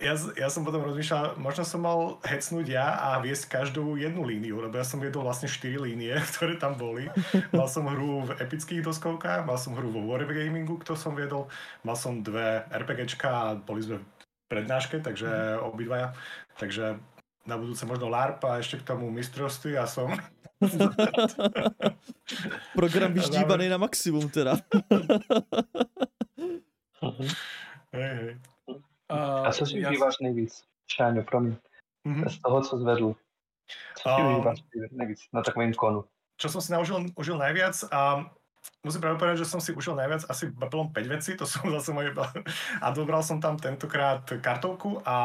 ja, 0.00 0.16
ja 0.16 0.48
som 0.48 0.64
potom 0.64 0.80
rozmýšľal, 0.80 1.36
možno 1.36 1.62
som 1.62 1.84
mal 1.84 2.16
hecnúť 2.24 2.66
ja 2.72 2.96
a 2.96 3.20
viesť 3.20 3.52
každú 3.52 4.00
jednu 4.00 4.24
líniu, 4.24 4.64
lebo 4.64 4.80
ja 4.80 4.84
som 4.84 4.96
viedol 4.96 5.28
vlastne 5.28 5.46
4 5.46 5.76
línie, 5.76 6.16
ktoré 6.34 6.56
tam 6.56 6.80
boli. 6.80 7.12
Mal 7.52 7.68
som 7.68 7.84
hru 7.84 8.24
v 8.24 8.40
epických 8.40 8.80
doskovkách, 8.80 9.44
mal 9.44 9.60
som 9.60 9.76
hru 9.76 9.92
vo 9.92 10.00
Wargamingu, 10.08 10.80
kto 10.80 10.96
som 10.96 11.12
viedol, 11.12 11.52
mal 11.84 12.00
som 12.00 12.24
dve 12.24 12.64
RPGčka 12.72 13.28
a 13.28 13.44
boli 13.60 13.84
sme 13.84 14.00
v 14.00 14.04
prednáške, 14.48 15.04
takže 15.04 15.60
obidvaja. 15.60 16.16
Takže 16.56 16.96
na 17.44 17.56
budúce 17.60 17.84
možno 17.84 18.08
LARP 18.08 18.40
a 18.48 18.60
ešte 18.60 18.80
k 18.80 18.96
tomu 18.96 19.12
mistrovství 19.12 19.76
a 19.76 19.84
som... 19.84 20.16
Program 22.76 23.16
vyždíbaný 23.16 23.72
na 23.72 23.80
maximum 23.80 24.28
teda. 24.28 24.60
hej, 27.96 28.12
hej. 28.16 28.32
Uh, 29.10 29.46
a 29.46 29.52
co 29.52 29.66
si 29.66 29.78
já... 29.78 29.90
užíváš 29.90 30.14
nejvíc, 30.22 30.62
Šáňo, 30.86 31.22
promiň, 31.22 31.56
mm-hmm. 32.06 32.28
z 32.28 32.38
toho, 32.40 32.60
co 32.62 32.78
zvedl? 32.78 33.14
Co 33.96 34.08
si 34.08 34.22
uh, 34.22 34.32
užíváš 34.32 34.58
nejvíc 34.92 35.20
na 35.32 35.42
takovém 35.42 35.74
konu? 35.74 36.04
Čo 36.40 36.48
som 36.48 36.60
si 36.64 36.72
naužil, 36.72 37.04
užil 37.20 37.36
najviac? 37.36 37.76
A 37.92 38.30
musím 38.80 39.04
práve 39.04 39.20
povedať, 39.20 39.44
že 39.44 39.50
som 39.52 39.60
si 39.60 39.76
ušiel 39.76 39.92
najviac 39.92 40.24
asi 40.24 40.48
Babylon 40.52 40.88
5 40.88 41.14
veci, 41.14 41.36
to 41.36 41.44
sú 41.50 41.68
zase 41.68 41.92
moje... 41.92 42.16
A 42.80 42.86
dobral 42.96 43.20
som 43.20 43.40
tam 43.40 43.60
tentokrát 43.60 44.24
kartovku 44.40 45.04
a 45.04 45.16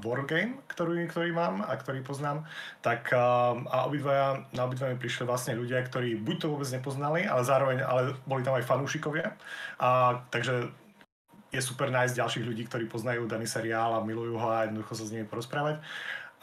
Wargame, 0.00 0.64
ktorý, 0.72 1.04
ktorý 1.12 1.36
mám 1.36 1.60
a 1.60 1.76
ktorý 1.76 2.00
poznám. 2.00 2.48
Tak 2.80 3.12
a 3.12 3.76
obidvaja, 3.84 4.48
na 4.56 4.64
obidva 4.64 4.92
mi 4.92 4.96
prišli 4.96 5.28
vlastne 5.28 5.58
ľudia, 5.58 5.84
ktorí 5.84 6.16
buď 6.16 6.36
to 6.40 6.50
vôbec 6.56 6.68
nepoznali, 6.72 7.28
ale 7.28 7.42
zároveň, 7.44 7.84
ale 7.84 8.16
boli 8.24 8.40
tam 8.40 8.56
aj 8.56 8.64
fanúšikovia. 8.64 9.36
A, 9.76 10.20
takže 10.32 10.72
je 11.52 11.60
super 11.60 11.92
nájsť 11.92 12.16
ďalších 12.16 12.46
ľudí, 12.48 12.64
ktorí 12.64 12.88
poznajú 12.88 13.28
daný 13.28 13.44
seriál 13.44 13.92
a 13.92 14.04
milujú 14.04 14.40
ho 14.40 14.48
a 14.48 14.64
jednoducho 14.64 14.96
sa 14.96 15.04
s 15.04 15.12
nimi 15.12 15.28
porozprávať. 15.28 15.84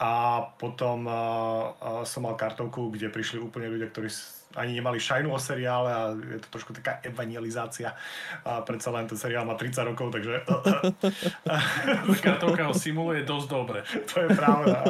A 0.00 0.40
potom 0.56 1.04
uh, 1.04 1.12
uh, 1.12 2.08
som 2.08 2.24
mal 2.24 2.32
kartovku, 2.38 2.88
kde 2.88 3.12
prišli 3.12 3.36
úplne 3.36 3.68
ľudia, 3.68 3.92
ktorí 3.92 4.08
ani 4.56 4.80
nemali 4.80 4.98
šajnu 4.98 5.30
o 5.30 5.38
seriále 5.38 5.92
a 5.92 6.00
je 6.16 6.40
to 6.42 6.48
trošku 6.50 6.72
taká 6.72 7.04
evangelizácia. 7.04 7.92
A 8.42 8.64
predsa 8.64 8.90
len 8.90 9.06
ten 9.06 9.20
seriál 9.20 9.44
má 9.44 9.54
30 9.54 9.90
rokov, 9.92 10.10
takže... 10.10 10.42
kartovka 12.24 12.66
ho 12.66 12.74
simuluje 12.74 13.22
dosť 13.22 13.46
dobre. 13.46 13.84
To 13.84 14.14
je 14.24 14.28
pravda. 14.34 14.82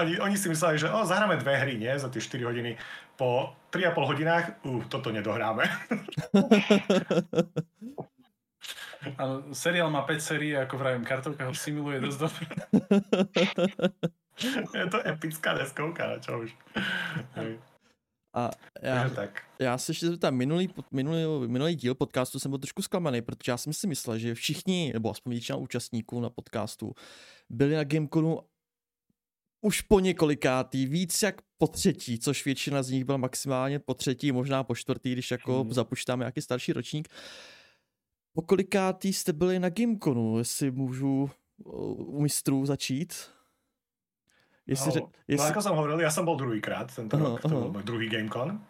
oni, 0.00 0.18
oni 0.18 0.36
si 0.40 0.48
mysleli, 0.48 0.80
že 0.80 0.90
o, 0.90 1.06
zahráme 1.06 1.38
dve 1.38 1.54
hry, 1.60 1.78
nie? 1.78 1.94
Za 1.94 2.10
tie 2.10 2.24
4 2.24 2.48
hodiny. 2.48 2.74
Po 3.14 3.54
3,5 3.70 4.10
hodinách, 4.10 4.44
uh, 4.64 4.82
toto 4.88 5.14
nedohráme. 5.14 5.68
Áno, 9.18 9.54
seriál 9.54 9.90
má 9.90 10.02
5 10.02 10.18
sérií, 10.18 10.56
ako 10.56 10.74
vravím, 10.78 11.04
kartovka 11.06 11.46
ho 11.46 11.54
simuluje 11.54 12.00
dosť 12.02 12.18
dobre. 12.18 12.46
Je 14.74 14.86
to 14.86 14.98
epická 15.02 15.54
deskovka, 15.54 16.06
na 16.06 16.18
čo 16.18 16.38
už. 16.38 16.50
A 18.34 18.50
já, 18.82 19.08
tak. 19.10 19.42
já 19.58 19.78
se 19.78 19.90
ještě 19.90 20.06
zeptám, 20.06 20.34
minulý, 20.34 20.70
minulý, 20.92 21.48
minulý 21.48 21.74
díl 21.74 21.94
podcastu 21.94 22.38
jsem 22.38 22.50
byl 22.50 22.58
trošku 22.58 22.82
zklamaný, 22.82 23.22
protože 23.22 23.52
já 23.52 23.56
jsem 23.56 23.72
si 23.72 23.86
myslel, 23.86 24.18
že 24.18 24.34
všichni, 24.34 24.90
nebo 24.94 25.10
aspoň 25.10 25.30
většina 25.30 25.58
účastníků 25.58 26.20
na 26.20 26.30
podcastu, 26.30 26.94
byli 27.50 27.74
na 27.74 27.84
Gameconu 27.84 28.40
už 29.60 29.80
po 29.80 30.00
několikátý, 30.00 30.86
víc 30.86 31.22
jak 31.22 31.34
po 31.58 31.66
třetí, 31.66 32.18
což 32.18 32.44
většina 32.44 32.82
z 32.82 32.90
nich 32.90 33.04
byla 33.04 33.18
maximálně 33.18 33.78
po 33.78 33.94
třetí, 33.94 34.32
možná 34.32 34.64
po 34.64 34.74
čtvrtý, 34.74 35.12
když 35.12 35.30
jako 35.30 35.62
hmm. 35.62 35.72
započítáme 35.72 36.22
nějaký 36.22 36.42
starší 36.42 36.72
ročník. 36.72 37.08
Po 38.32 38.42
kolikátý 38.42 39.12
jste 39.12 39.32
byli 39.32 39.58
na 39.58 39.68
Gameconu, 39.68 40.38
jestli 40.38 40.70
můžu 40.70 41.30
u 41.64 42.22
mistrů 42.22 42.66
začít? 42.66 43.30
Jestli, 44.66 45.00
no, 45.00 45.08
jestli... 45.28 45.48
no 45.48 45.50
ako 45.50 45.62
som 45.64 45.76
hovoril, 45.80 45.96
ja 46.04 46.12
som 46.12 46.28
bol 46.28 46.36
druhýkrát 46.36 46.92
tento 46.92 47.16
uh-huh, 47.16 47.40
rok, 47.40 47.40
to 47.40 47.48
uh-huh. 47.48 47.72
bol 47.72 47.80
môj 47.80 47.84
druhý 47.88 48.12
Gamecon. 48.12 48.60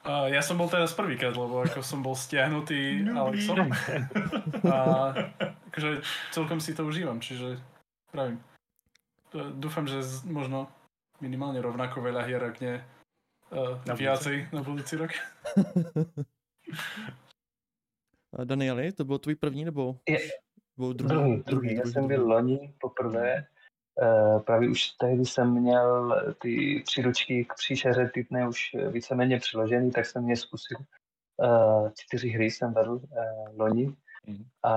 Uh, 0.00 0.32
ja 0.32 0.40
som 0.40 0.56
bol 0.56 0.72
teraz 0.72 0.96
prvýkrát, 0.96 1.36
lebo 1.36 1.60
ako 1.60 1.84
som 1.84 2.00
bol 2.00 2.16
stiahnutý 2.16 3.04
Alexom. 3.12 3.68
A 4.64 4.76
akože 5.68 6.00
celkom 6.32 6.56
si 6.56 6.72
to 6.72 6.88
užívam, 6.88 7.20
čiže 7.20 7.60
pravím. 8.08 8.40
Dúfam, 9.60 9.84
že 9.84 10.00
z, 10.00 10.24
možno 10.24 10.72
minimálne 11.20 11.60
rovnako 11.60 12.00
veľa 12.00 12.24
hier, 12.24 12.40
ak 12.40 12.56
nie 12.64 12.80
uh, 13.52 13.76
na 13.84 13.92
viacej 13.92 14.48
na 14.56 14.64
budúci 14.64 14.96
rok. 14.96 15.12
Danieli, 18.44 18.92
to 18.92 19.04
byl 19.04 19.18
tvůj 19.18 19.34
první 19.34 19.64
nebo? 19.64 19.96
Je, 20.08 20.18
byl 20.76 20.92
druhý, 20.92 21.14
druhý, 21.14 21.42
druhý. 21.46 21.74
Já 21.74 21.84
jsem 21.84 22.08
byl 22.08 22.28
loni 22.28 22.74
poprvé. 22.80 23.44
Uh, 24.02 24.42
právě 24.42 24.70
už 24.70 24.88
tehdy 24.88 25.24
jsem 25.24 25.60
měl 25.60 26.16
ty 26.38 26.82
příručky 26.86 27.44
k 27.44 27.54
příšeře 27.54 28.10
tytné 28.14 28.48
už 28.48 28.76
víceméně 28.90 29.38
přiložený, 29.38 29.90
tak 29.90 30.06
jsem 30.06 30.28
je 30.30 30.36
zkusil. 30.36 30.76
Uh, 31.36 31.90
čtyři 31.98 32.28
hry 32.28 32.50
jsem 32.50 32.72
vedl 32.72 33.00
loni 33.56 33.94
mm. 34.26 34.44
a, 34.62 34.72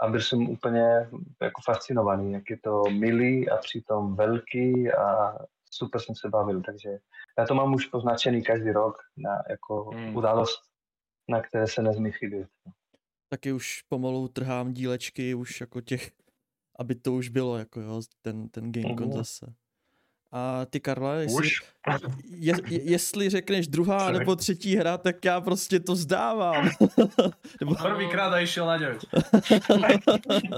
a 0.00 0.08
byl 0.08 0.20
jsem 0.20 0.48
úplně 0.48 1.08
jako 1.42 1.60
fascinovaný, 1.64 2.32
jak 2.32 2.50
je 2.50 2.58
to 2.58 2.82
milý 2.90 3.50
a 3.50 3.56
přitom 3.56 4.16
velký 4.16 4.92
a 4.92 5.38
super 5.70 6.00
jsem 6.00 6.14
se 6.14 6.28
bavil, 6.28 6.62
takže 6.62 6.98
já 7.38 7.46
to 7.46 7.54
mám 7.54 7.74
už 7.74 7.86
poznačený 7.86 8.42
každý 8.42 8.70
rok 8.70 8.96
na 9.16 9.42
jako 9.50 9.90
mm. 9.94 10.16
událost 10.16 10.73
na 11.28 11.42
které 11.42 11.66
se 11.66 11.82
nezmí 11.82 12.12
chybět. 12.12 12.48
Taky 13.28 13.52
už 13.52 13.82
pomalu 13.88 14.28
trhám 14.28 14.72
dílečky, 14.72 15.34
už 15.34 15.60
jako 15.60 15.80
těch, 15.80 16.12
aby 16.78 16.94
to 16.94 17.12
už 17.12 17.28
bylo, 17.28 17.58
jako 17.58 17.80
jo, 17.80 18.02
ten, 18.22 18.48
ten 18.48 18.72
Gamecon 18.72 19.08
uh-huh. 19.08 19.16
zase. 19.16 19.54
A 20.36 20.66
ty, 20.66 20.80
Karla, 20.80 21.14
jestli, 21.14 21.48
je, 22.24 22.54
jestli 22.70 23.30
řekneš 23.30 23.68
druhá 23.68 23.98
Člověk. 23.98 24.18
nebo 24.18 24.36
třetí 24.36 24.76
hra, 24.76 24.98
tak 24.98 25.24
já 25.24 25.40
prostě 25.40 25.80
to 25.80 25.96
zdávám. 25.96 26.68
nebo... 27.60 27.74
Prvýkrát 27.74 28.32
a 28.32 28.40
išel 28.40 28.66
na 28.66 28.76
9. 28.76 29.04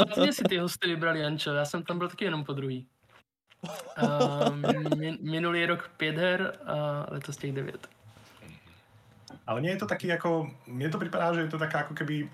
Vlastně 0.07 0.33
si 0.33 0.45
ty 0.45 0.59
hosty 0.59 0.89
vybrali, 0.89 1.21
Jančo, 1.21 1.51
já 1.51 1.65
jsem 1.65 1.83
tam 1.83 1.99
byl 1.99 2.09
taky 2.09 2.25
jenom 2.25 2.45
po 2.45 2.53
druhý. 2.53 2.87
Uh, 4.03 4.57
minulý 5.21 5.67
rok 5.67 5.91
pět 5.97 6.17
her 6.17 6.59
a 6.67 7.07
letos 7.11 7.37
těch 7.37 7.53
devět. 7.53 7.89
Ale 9.47 9.59
nie 9.63 9.75
je 9.75 9.81
to 9.83 9.91
taký 9.91 10.11
ako, 10.15 10.51
mne 10.71 10.89
to 10.91 11.03
pripadá, 11.03 11.35
že 11.35 11.47
je 11.47 11.51
to 11.51 11.59
taká 11.59 11.87
ako 11.87 11.99
keby 11.99 12.31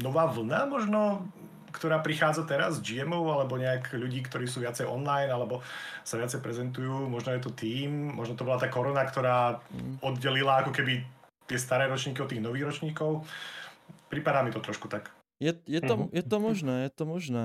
nová 0.00 0.28
vlna 0.28 0.68
možno, 0.68 1.24
ktorá 1.72 2.04
prichádza 2.04 2.44
teraz 2.44 2.78
z 2.78 2.84
GMov 3.00 3.24
alebo 3.32 3.56
nejak 3.56 3.96
ľudí, 3.96 4.20
ktorí 4.28 4.44
sú 4.44 4.60
viacej 4.60 4.84
online 4.84 5.32
alebo 5.32 5.64
sa 6.04 6.20
viacej 6.20 6.44
prezentujú. 6.44 7.08
Možno 7.08 7.32
je 7.32 7.40
to 7.40 7.50
tým, 7.56 8.12
možno 8.12 8.36
to 8.36 8.44
bola 8.44 8.60
tá 8.60 8.68
korona, 8.68 9.02
ktorá 9.08 9.56
oddelila 10.04 10.60
ako 10.60 10.76
keby 10.76 11.00
tie 11.48 11.58
staré 11.58 11.88
ročníky 11.88 12.20
od 12.20 12.28
tých 12.28 12.44
nových 12.44 12.68
ročníkov. 12.68 13.24
Pripadá 14.12 14.44
mi 14.44 14.52
to 14.52 14.60
trošku 14.60 14.86
tak. 14.92 15.08
Je, 15.40 15.56
je, 15.66 15.80
to, 15.80 15.98
mm-hmm. 15.98 16.14
je 16.14 16.22
to 16.22 16.36
možné, 16.38 16.74
je 16.86 16.92
to 16.92 17.04
možné. 17.08 17.44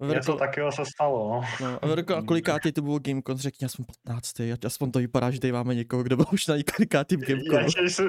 Verko, 0.00 0.14
Něco 0.14 0.36
takového 0.36 0.72
se 0.72 0.82
stalo. 0.94 1.28
No. 1.30 1.42
no 1.60 1.78
a 1.82 1.86
Verko, 1.86 2.16
a 2.16 2.22
kolikátý 2.22 2.72
to 2.72 2.82
bylo 2.82 2.98
Gamecon? 2.98 3.36
Řekni, 3.36 3.64
aspoň 3.64 3.84
15. 4.04 4.40
Aspoň 4.66 4.90
to 4.90 4.98
vypadá, 4.98 5.30
že 5.30 5.40
tady 5.40 5.52
máme 5.52 5.74
někoho, 5.74 6.02
kdo 6.02 6.16
byl 6.16 6.26
už 6.32 6.46
na 6.46 6.54
Gamecon. 6.54 7.66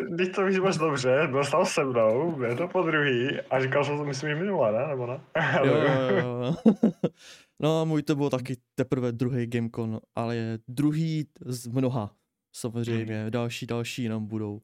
Když 0.09 0.29
to 0.35 0.45
víš 0.45 0.59
moc 0.59 0.77
dobře, 0.77 1.27
byl 1.31 1.43
stal 1.43 1.65
se 1.65 1.83
mnou, 1.83 2.41
je 2.41 2.55
to 2.55 2.67
po 2.67 2.81
druhý 2.81 3.41
a 3.49 3.61
říkal 3.61 3.85
jsem 3.85 3.97
to 3.97 4.05
myslím 4.05 4.37
minule, 4.37 4.71
ne? 4.71 4.87
Nebo 4.87 5.07
ne? 5.07 5.19
jo, 5.63 5.75
jo, 5.75 6.17
jo. 6.17 6.55
No 7.61 7.81
a 7.81 7.83
můj 7.83 8.03
to 8.03 8.15
byl 8.15 8.29
taky 8.29 8.57
teprve 8.75 9.11
druhý 9.11 9.47
Gamecon, 9.47 9.99
ale 10.15 10.35
je 10.35 10.59
druhý 10.67 11.27
z 11.45 11.67
mnoha. 11.67 12.15
Samozřejmě, 12.55 13.21
hmm. 13.21 13.31
další, 13.31 13.65
další 13.65 14.07
nám 14.07 14.25
budou. 14.25 14.61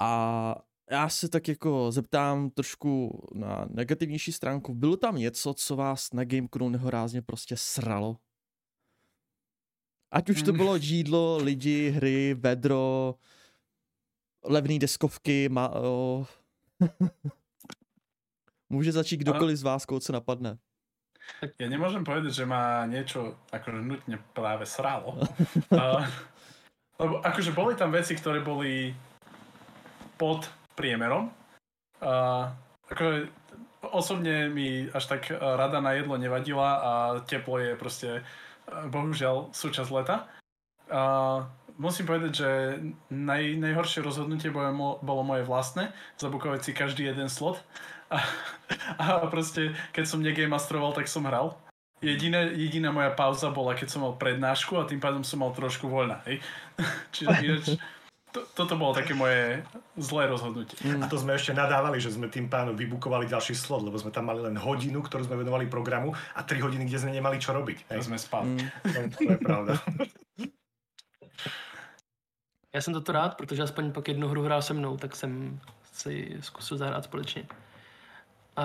A 0.00 0.54
já 0.92 1.08
se 1.08 1.28
tak 1.28 1.48
jako 1.48 1.92
zeptám 1.92 2.50
trošku 2.50 3.22
na 3.34 3.66
negativnější 3.70 4.32
stránku. 4.32 4.74
Bylo 4.74 4.96
tam 4.96 5.16
něco, 5.16 5.54
co 5.54 5.76
vás 5.76 6.12
na 6.12 6.24
Gameconu 6.24 6.68
nehorázně 6.68 7.22
prostě 7.22 7.56
sralo? 7.56 8.16
Ať 10.10 10.30
už 10.30 10.42
to 10.42 10.50
hmm. 10.50 10.56
bylo 10.56 10.76
jídlo, 10.76 11.36
lidi, 11.36 11.90
hry, 11.90 12.34
vedro, 12.34 13.14
levné 14.44 14.78
deskovky, 14.78 15.48
ma. 15.48 15.72
Může 18.68 18.92
začít 18.92 19.16
kdokoliv 19.16 19.56
z 19.56 19.62
vás, 19.62 19.86
koho 19.86 20.00
co 20.00 20.12
napadne. 20.12 20.58
Ja 21.58 21.70
nemôžem 21.70 22.02
povedať, 22.02 22.34
že 22.34 22.44
ma 22.44 22.82
niečo 22.84 23.38
akože 23.54 23.78
nutne 23.78 24.18
práve 24.34 24.66
sralo. 24.66 25.16
uh, 25.70 26.02
lebo 26.98 27.22
akože 27.22 27.54
boli 27.54 27.78
tam 27.78 27.94
veci, 27.94 28.18
ktoré 28.18 28.42
boli 28.42 28.90
pod 30.18 30.50
priemerom. 30.74 31.30
A 32.02 32.50
ako 32.90 33.30
osobne 33.90 34.48
mi 34.50 34.86
až 34.90 35.16
tak 35.16 35.30
rada 35.34 35.82
na 35.82 35.94
jedlo 35.98 36.18
nevadila 36.18 36.70
a 36.78 36.92
teplo 37.26 37.58
je 37.58 37.72
proste 37.74 38.08
bohužiaľ 38.66 39.50
súčasť 39.50 39.90
leta. 39.90 40.16
A 40.92 41.02
musím 41.80 42.06
povedať, 42.06 42.32
že 42.32 42.50
naj, 43.10 43.58
najhoršie 43.58 44.04
rozhodnutie 44.04 44.52
bolo, 44.52 45.00
bolo 45.00 45.22
moje 45.24 45.42
vlastné, 45.46 45.90
zabukovať 46.20 46.60
si 46.62 46.72
každý 46.76 47.02
jeden 47.08 47.26
slot. 47.32 47.58
A, 48.12 48.20
a 49.00 49.04
proste, 49.32 49.72
keď 49.96 50.04
som 50.04 50.20
mastroval, 50.22 50.92
tak 50.92 51.08
som 51.08 51.24
hral. 51.24 51.56
Jediná, 52.02 52.50
jediná 52.50 52.90
moja 52.90 53.14
pauza 53.14 53.48
bola, 53.54 53.78
keď 53.78 53.88
som 53.88 54.02
mal 54.02 54.18
prednášku 54.18 54.74
a 54.74 54.90
tým 54.90 54.98
pádom 54.98 55.22
som 55.22 55.38
mal 55.38 55.54
trošku 55.54 55.86
voľna. 55.86 56.18
Hej? 56.26 56.42
Čiže 57.14 57.30
ináč, 57.40 57.66
to, 58.32 58.40
toto 58.56 58.74
bolo 58.80 58.96
také 58.96 59.14
moje 59.14 59.62
zlé 59.96 60.26
rozhodnutie. 60.26 60.80
Mm. 60.80 61.04
A 61.04 61.06
to 61.06 61.20
sme 61.20 61.36
ešte 61.36 61.52
nadávali, 61.52 62.00
že 62.00 62.10
sme 62.10 62.32
tým 62.32 62.48
pánom 62.48 62.72
vybukovali 62.72 63.28
ďalší 63.28 63.54
slot, 63.54 63.84
lebo 63.84 64.00
sme 64.00 64.10
tam 64.10 64.32
mali 64.32 64.40
len 64.40 64.56
hodinu, 64.56 65.04
ktorú 65.04 65.28
sme 65.28 65.36
venovali 65.36 65.68
programu 65.68 66.16
a 66.34 66.40
tri 66.42 66.58
hodiny, 66.64 66.88
kde 66.88 66.98
sme 66.98 67.12
nemali 67.12 67.36
čo 67.36 67.52
robiť. 67.52 67.92
Hej? 67.92 67.98
To 68.00 68.08
sme 68.08 68.18
spali. 68.18 68.48
Mm. 68.56 68.68
To 69.12 69.20
je 69.20 69.38
pravda. 69.38 69.72
Já 72.74 72.80
jsem 72.80 72.94
toto 72.94 73.12
rád, 73.12 73.36
protože 73.36 73.62
aspoň 73.62 73.92
pak 73.92 74.08
jednu 74.08 74.28
hru 74.28 74.42
hrál 74.42 74.62
se 74.62 74.74
mnou, 74.74 74.96
tak 74.96 75.16
jsem 75.16 75.60
si 75.92 76.36
zkusil 76.40 76.76
zahrát 76.76 77.04
společně. 77.04 77.46
A 78.56 78.64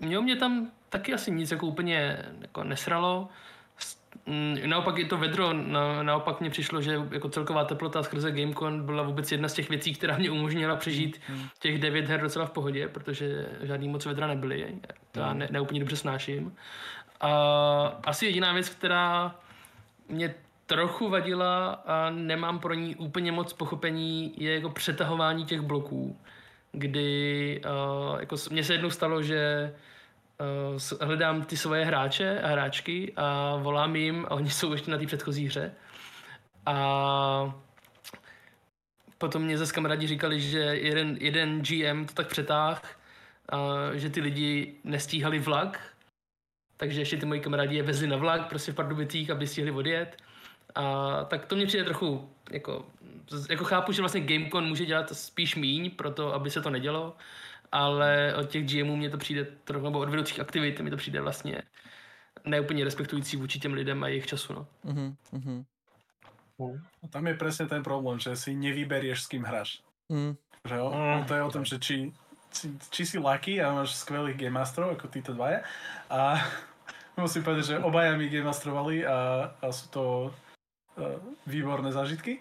mělo 0.00 0.22
mě 0.22 0.36
tam 0.36 0.70
taky 0.88 1.14
asi 1.14 1.30
nic 1.30 1.50
jako 1.50 1.66
úplně 1.66 2.18
jako 2.40 2.64
nesralo. 2.64 3.28
Mm, 4.26 4.56
naopak 4.66 4.98
je 4.98 5.04
to 5.04 5.16
vedro, 5.16 5.52
na, 5.52 6.02
naopak 6.02 6.40
mně 6.40 6.50
přišlo, 6.50 6.82
že 6.82 7.00
jako 7.10 7.28
celková 7.28 7.64
teplota 7.64 8.02
skrze 8.02 8.32
Gamecon 8.32 8.86
byla 8.86 9.02
vůbec 9.02 9.32
jedna 9.32 9.48
z 9.48 9.52
těch 9.52 9.68
věcí, 9.68 9.94
která 9.94 10.18
mě 10.18 10.30
umožnila 10.30 10.76
přežít 10.76 11.20
mm. 11.28 11.48
těch 11.58 11.78
devět 11.78 12.08
her 12.08 12.20
docela 12.20 12.46
v 12.46 12.50
pohodě, 12.50 12.88
protože 12.88 13.48
žádný 13.62 13.88
moc 13.88 14.06
vedra 14.06 14.26
nebyly, 14.26 14.74
to 15.12 15.20
já 15.20 15.34
ne, 15.34 15.48
neúplně 15.50 15.80
dobře 15.80 15.96
snáším. 15.96 16.54
A 17.20 17.30
asi 18.04 18.26
jediná 18.26 18.52
věc, 18.52 18.68
která 18.68 19.34
mě 20.08 20.34
trochu 20.66 21.08
vadila 21.08 21.68
a 21.86 22.10
nemám 22.10 22.58
pro 22.58 22.74
ní 22.74 22.96
úplně 22.96 23.32
moc 23.32 23.52
pochopení, 23.52 24.34
je 24.36 24.54
jako 24.54 24.70
přetahování 24.70 25.44
těch 25.44 25.60
bloků, 25.60 26.18
kdy 26.72 27.60
uh, 27.64 28.20
jako 28.20 28.36
mně 28.50 28.64
se 28.64 28.74
jednou 28.74 28.90
stalo, 28.90 29.22
že 29.22 29.72
hledám 31.00 31.42
ty 31.42 31.56
svoje 31.56 31.84
hráče 31.84 32.40
a 32.40 32.48
hráčky 32.48 33.12
a 33.16 33.56
volám 33.56 33.96
jim 33.96 34.26
a 34.28 34.30
oni 34.30 34.50
jsou 34.58 34.72
ještě 34.72 34.90
na 34.90 34.98
té 34.98 35.06
předchozí 35.06 35.46
hře. 35.46 35.72
A 36.66 37.54
potom 39.18 39.42
mě 39.42 39.58
zase 39.58 39.72
kamarádi 39.72 40.06
říkali, 40.06 40.40
že 40.40 40.58
jeden, 40.58 41.16
jeden 41.20 41.62
GM 41.62 42.04
to 42.06 42.14
tak 42.14 42.26
přetáh, 42.26 42.98
že 43.94 44.10
ty 44.10 44.20
lidi 44.20 44.74
nestíhali 44.84 45.38
vlak, 45.38 45.80
takže 46.76 47.00
ještě 47.00 47.16
ty 47.16 47.26
moji 47.26 47.40
kamarádi 47.40 47.76
je 47.76 47.82
vezli 47.82 48.06
na 48.06 48.16
vlak, 48.16 48.48
prostě 48.48 48.72
v 48.72 48.74
Pardubicích, 48.74 49.30
aby 49.30 49.46
stihli 49.46 49.70
odjet. 49.70 50.16
A 50.74 51.24
tak 51.24 51.46
to 51.46 51.56
mě 51.56 51.66
přijde 51.66 51.84
trochu, 51.84 52.30
jako, 52.50 52.86
jako 53.50 53.64
chápu, 53.64 53.92
že 53.92 54.02
vlastně 54.02 54.20
Gamecon 54.20 54.68
může 54.68 54.86
dělat 54.86 55.10
spíš 55.12 55.56
míň, 55.56 55.90
proto 55.90 56.34
aby 56.34 56.50
se 56.50 56.62
to 56.62 56.70
nedělo, 56.70 57.16
ale 57.72 58.34
od 58.36 58.48
těch 58.50 58.66
GMů 58.66 58.96
mě 58.96 59.10
to 59.10 59.18
přijde 59.18 59.44
trochu, 59.44 59.84
nebo 59.84 59.98
od 59.98 60.08
vedoucích 60.08 60.40
aktivit 60.40 60.80
mi 60.80 60.90
to 60.90 60.96
přijde 60.96 61.20
vlastně 61.20 61.62
neúplně 62.44 62.84
respektující 62.84 63.36
vůči 63.36 63.58
těm 63.60 63.72
lidem 63.72 64.04
a 64.04 64.08
jejich 64.08 64.26
času. 64.26 64.52
No. 64.52 64.66
Mm-hmm, 64.84 65.14
mm-hmm. 65.32 65.64
No, 66.58 66.78
tam 67.10 67.26
je 67.26 67.34
presne 67.34 67.66
ten 67.66 67.82
problém, 67.82 68.22
že 68.22 68.36
si 68.36 68.54
nevyberieš, 68.54 69.26
s 69.26 69.26
kým 69.26 69.42
hráš. 69.42 69.82
Mm. 70.06 70.36
Že 70.68 70.74
jo? 70.76 70.86
Mm. 70.94 71.24
To 71.24 71.34
je 71.34 71.42
o 71.42 71.50
tom, 71.50 71.64
že 71.64 71.76
či, 71.82 71.96
či, 72.54 72.66
či 72.90 73.02
si 73.06 73.16
lucky 73.18 73.58
a 73.58 73.74
máš 73.74 73.98
skvelých 73.98 74.38
game 74.38 74.54
masterov, 74.54 74.94
ako 74.94 75.10
títo 75.10 75.34
dvaja, 75.34 75.66
a 76.06 76.38
musím 77.18 77.42
povedať, 77.42 77.64
že 77.64 77.82
obaja 77.82 78.14
mi 78.14 78.30
game 78.30 78.46
masterovali 78.46 79.02
a, 79.02 79.50
a 79.58 79.66
sú 79.74 79.86
to 79.90 80.02
uh, 80.30 81.18
výborné 81.50 81.90
zážitky. 81.90 82.38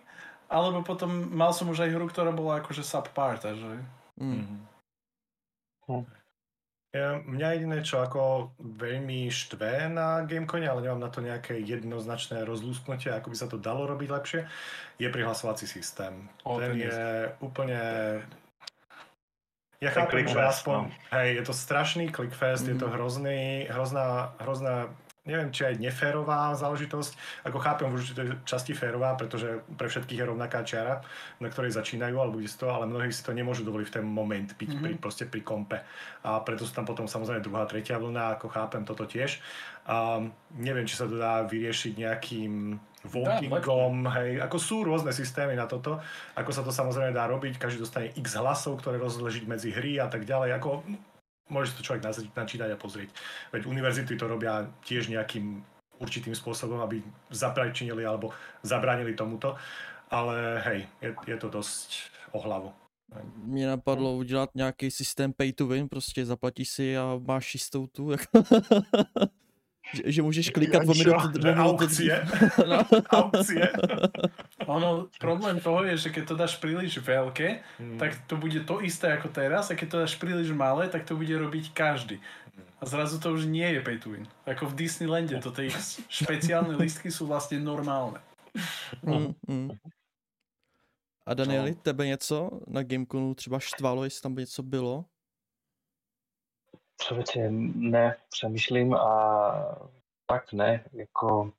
Alebo 0.51 0.83
potom 0.83 1.31
mal 1.31 1.55
som 1.55 1.71
už 1.71 1.87
aj 1.87 1.95
hru, 1.95 2.05
ktorá 2.11 2.29
bola 2.35 2.59
akože 2.59 2.83
subpar, 2.83 3.39
takže... 3.39 3.79
Mm. 4.19 4.70
Hm. 5.99 6.05
Ja, 6.91 7.23
mňa 7.23 7.47
jediné, 7.55 7.77
čo 7.87 8.03
ako 8.03 8.51
veľmi 8.59 9.31
štve 9.31 9.87
na 9.87 10.27
Gamecone, 10.27 10.67
ale 10.67 10.83
nemám 10.83 11.07
na 11.07 11.07
to 11.07 11.23
nejaké 11.23 11.55
jednoznačné 11.63 12.43
rozlúsknutie, 12.43 13.15
ako 13.15 13.31
by 13.31 13.37
sa 13.39 13.47
to 13.47 13.55
dalo 13.55 13.87
robiť 13.87 14.09
lepšie, 14.11 14.41
je 14.99 15.07
prihlasovací 15.07 15.71
systém. 15.71 16.27
O, 16.43 16.59
ten, 16.59 16.75
ten 16.75 16.83
je, 16.83 16.91
je 16.91 17.07
úplne... 17.39 17.79
Ja 19.79 19.89
chápem, 19.95 20.27
že 20.27 20.35
aspoň, 20.35 20.91
no. 20.91 21.15
hej, 21.15 21.39
je 21.39 21.43
to 21.47 21.53
strašný 21.55 22.11
clickfest, 22.11 22.67
mm. 22.67 22.71
je 22.75 22.77
to 22.83 22.87
mhm. 22.91 22.93
hrozný, 22.99 23.41
hrozná, 23.71 24.35
hrozná 24.43 24.91
neviem, 25.21 25.53
či 25.53 25.69
aj 25.69 25.77
neférová 25.77 26.49
záležitosť. 26.57 27.45
Ako 27.45 27.61
chápem 27.61 27.85
v 27.93 27.97
určitej 28.01 28.27
časti 28.41 28.73
férová, 28.73 29.13
pretože 29.13 29.61
pre 29.77 29.85
všetkých 29.85 30.17
je 30.17 30.29
rovnaká 30.33 30.65
čiara, 30.65 31.05
na 31.37 31.47
ktorej 31.53 31.77
začínajú, 31.77 32.17
alebo 32.17 32.41
isto, 32.41 32.65
ale 32.65 32.89
mnohí 32.89 33.13
si 33.13 33.21
to 33.21 33.29
nemôžu 33.29 33.61
dovoliť 33.61 33.87
v 33.87 33.95
ten 34.01 34.05
moment 34.05 34.49
piť 34.57 34.73
mm-hmm. 34.73 34.81
pri, 34.81 34.93
proste 34.97 35.29
pri 35.29 35.41
kompe. 35.45 35.77
A 36.25 36.41
preto 36.41 36.65
sú 36.65 36.73
tam 36.73 36.89
potom 36.89 37.05
samozrejme 37.05 37.45
druhá, 37.45 37.69
tretia 37.69 38.01
vlna, 38.01 38.41
ako 38.41 38.49
chápem 38.49 38.81
toto 38.81 39.05
tiež. 39.05 39.37
A 39.85 40.25
neviem, 40.57 40.89
či 40.89 40.97
sa 40.97 41.05
to 41.05 41.21
dá 41.21 41.45
vyriešiť 41.45 41.93
nejakým 42.01 42.81
votingom, 43.01 44.05
hej, 44.13 44.37
ako 44.45 44.57
sú 44.61 44.85
rôzne 44.85 45.09
systémy 45.09 45.57
na 45.57 45.65
toto, 45.65 45.97
ako 46.37 46.51
sa 46.53 46.61
to 46.61 46.69
samozrejme 46.69 47.09
dá 47.09 47.25
robiť, 47.25 47.57
každý 47.57 47.81
dostane 47.81 48.13
x 48.13 48.37
hlasov, 48.37 48.77
ktoré 48.77 49.01
rozležiť 49.01 49.49
medzi 49.49 49.73
hry 49.73 49.97
a 49.97 50.05
tak 50.05 50.29
ďalej, 50.29 50.61
ako 50.61 50.85
môže 51.49 51.73
to 51.73 51.83
človek 51.83 52.03
načítať 52.35 52.69
a 52.71 52.77
pozrieť. 52.77 53.09
Veď 53.51 53.65
univerzity 53.65 54.17
to 54.17 54.27
robia 54.27 54.67
tiež 54.85 55.07
nejakým 55.09 55.63
určitým 56.01 56.33
spôsobom, 56.33 56.81
aby 56.81 57.03
zapračinili 57.29 58.05
alebo 58.05 58.33
zabránili 58.63 59.13
tomuto. 59.13 59.55
Ale 60.11 60.59
hej, 60.67 60.79
je, 61.01 61.15
je 61.27 61.37
to 61.37 61.47
dosť 61.49 62.11
o 62.31 62.39
hlavu. 62.41 62.73
Mě 63.35 63.67
napadlo 63.67 64.15
udělat 64.15 64.49
nějaký 64.55 64.91
systém 64.91 65.33
pay 65.33 65.53
to 65.53 65.67
win, 65.67 65.89
prostě 65.89 66.25
zaplatíš 66.25 66.69
si 66.69 66.97
a 66.97 67.19
máš 67.27 67.53
jistotu. 67.53 68.11
že, 69.93 70.01
že 70.05 70.21
můžeš 70.21 70.49
klikat 70.49 70.83
o 70.87 70.93
minut, 70.93 71.45
aukcie. 71.55 72.27
no. 72.67 72.79
aukcie. 73.09 73.71
Ono, 74.65 75.07
problém 75.19 75.59
toho 75.59 75.83
je, 75.83 75.97
že 75.97 76.09
keď 76.09 76.23
to 76.27 76.35
dáš 76.35 76.55
príliš 76.55 76.97
veľké, 76.97 77.59
hmm. 77.79 77.97
tak 77.97 78.15
to 78.27 78.37
bude 78.37 78.59
to 78.63 78.81
isté 78.81 79.13
ako 79.13 79.27
teraz 79.27 79.71
a 79.71 79.75
keď 79.75 79.87
to 79.89 79.97
dáš 79.99 80.15
príliš 80.15 80.51
malé, 80.51 80.87
tak 80.87 81.03
to 81.03 81.15
bude 81.15 81.33
robiť 81.33 81.73
každý. 81.73 82.19
A 82.81 82.85
zrazu 82.85 83.19
to 83.19 83.33
už 83.33 83.45
nie 83.45 83.67
je 83.77 83.81
pay 83.81 83.97
to 84.01 84.09
win. 84.09 84.25
Ako 84.49 84.65
v 84.73 84.85
Disneylande, 84.85 85.37
to 85.37 85.53
tie 85.53 85.69
špeciálne 86.09 86.73
listky 86.73 87.13
sú 87.13 87.29
vlastne 87.29 87.61
normálne. 87.61 88.17
Mm, 89.05 89.37
mm. 89.47 89.69
A 91.27 91.33
Danieli, 91.33 91.75
tebe 91.75 92.07
něco 92.07 92.59
na 92.67 92.83
Gameconu 92.83 93.33
třeba 93.33 93.59
štvalo, 93.59 94.03
jestli 94.03 94.21
tam 94.21 94.35
by 94.35 94.41
něco 94.41 94.63
bylo? 94.63 95.05
Člověče, 97.01 97.47
ne, 97.75 98.15
přemýšlím 98.29 98.93
a 98.93 99.77
tak 100.25 100.53
ne, 100.53 100.83
jako 100.93 101.51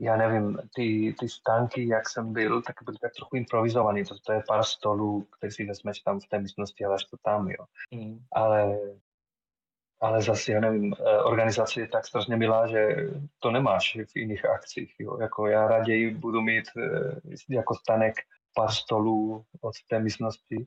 já 0.00 0.16
nevím, 0.16 0.58
ty, 0.74 1.14
ty 1.20 1.28
stánky, 1.28 1.88
jak 1.88 2.08
jsem 2.08 2.32
byl, 2.32 2.62
tak 2.62 2.76
byly 2.84 2.96
tak 2.98 3.12
trochu 3.16 3.36
improvizovaný, 3.36 4.04
to, 4.04 4.18
to 4.18 4.32
je 4.32 4.42
pár 4.48 4.64
stolů, 4.64 5.22
které 5.22 5.50
si 5.50 5.64
vezmeš 5.64 6.00
tam 6.00 6.20
v 6.20 6.26
té 6.26 6.38
místnosti 6.38 6.84
a 6.84 6.88
dáš 6.88 7.04
to 7.04 7.16
tam, 7.22 7.50
jo. 7.50 7.64
Mm. 7.94 8.18
Ale, 8.32 8.78
ale 10.00 10.22
zase, 10.22 10.52
já 10.52 10.60
nevím, 10.60 10.94
eh, 10.94 11.18
organizace 11.18 11.80
je 11.80 11.88
tak 11.88 12.06
strašně 12.06 12.36
milá, 12.36 12.66
že 12.66 12.88
to 13.38 13.50
nemáš 13.50 13.98
v 14.12 14.16
jiných 14.16 14.44
akcích, 14.44 14.94
jo. 14.98 15.18
Jako 15.20 15.46
já 15.46 15.68
raději 15.68 16.14
budu 16.14 16.40
mít 16.40 16.64
eh, 16.78 17.20
jako 17.50 17.74
stanek 17.74 18.14
pár 18.54 18.70
stolů 18.70 19.44
od 19.60 19.74
té 19.88 19.98
místnosti, 19.98 20.66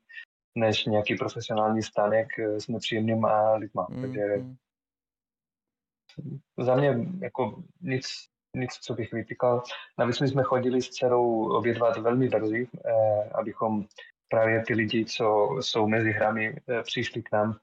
než 0.56 0.86
nějaký 0.86 1.16
profesionální 1.16 1.84
stánek 1.84 2.40
eh, 2.40 2.60
s 2.60 2.68
nepříjemnýma 2.68 3.54
lidma. 3.54 3.88
Mm, 3.90 4.02
Takže 4.02 4.38
mm. 4.38 4.56
za 6.60 6.76
mě 6.76 6.98
jako 7.22 7.64
nic, 7.82 8.06
nic, 8.58 8.74
co 8.74 8.94
bych 8.94 9.14
vytýkal. 9.14 9.64
Navíc 10.00 10.20
my 10.20 10.28
jsme 10.28 10.44
chodili 10.44 10.82
s 10.82 10.90
dcerou 10.90 11.58
obědvat 11.58 11.98
velmi 11.98 12.30
brzy, 12.30 12.68
eh, 12.86 13.30
abychom 13.30 13.86
právě 14.28 14.64
ty 14.66 14.74
lidi, 14.74 15.06
co 15.06 15.50
jsou 15.62 15.88
mezi 15.88 16.12
hrami, 16.12 16.56
eh, 16.70 16.84
přišli 16.84 17.24
k 17.24 17.32
nám 17.32 17.58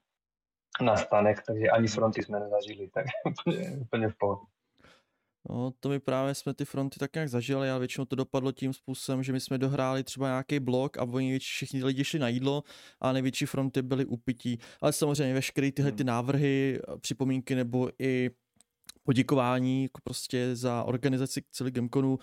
na 0.82 0.96
stanek, 0.96 1.42
takže 1.46 1.70
ani 1.70 1.88
fronty 1.88 2.22
jsme 2.22 2.40
nezažili, 2.40 2.88
tak 2.88 3.06
úplně, 3.26 3.70
úplně 3.80 4.08
v 4.08 4.16
pohodě. 4.18 4.46
No, 5.48 5.72
to 5.80 5.88
my 5.88 6.00
právě 6.00 6.34
jsme 6.34 6.54
ty 6.54 6.64
fronty 6.64 6.98
tak 6.98 7.14
nějak 7.14 7.28
zažili, 7.28 7.70
ale 7.70 7.78
většinou 7.78 8.04
to 8.04 8.16
dopadlo 8.16 8.52
tím 8.52 8.72
způsobem, 8.72 9.22
že 9.22 9.32
my 9.32 9.40
jsme 9.40 9.58
dohráli 9.58 10.04
třeba 10.04 10.26
nějaký 10.26 10.60
blok 10.60 10.98
a 10.98 11.02
oni 11.02 11.38
všichni 11.38 11.84
lidi 11.84 12.04
šli 12.04 12.18
na 12.18 12.28
jídlo 12.28 12.62
a 13.00 13.12
největší 13.12 13.46
fronty 13.46 13.82
byly 13.82 14.04
upití. 14.04 14.58
Ale 14.80 14.92
samozřejmě 14.92 15.34
veškeré 15.34 15.72
tyhle 15.72 15.92
ty 15.92 16.02
hmm. 16.02 16.06
návrhy, 16.06 16.80
připomínky 17.00 17.54
nebo 17.54 17.90
i 17.98 18.30
poděkování 19.02 19.82
jako 19.82 20.00
prostě 20.04 20.56
za 20.56 20.84
organizaci 20.84 21.42
celý 21.50 21.70
Gameconu 21.70 22.18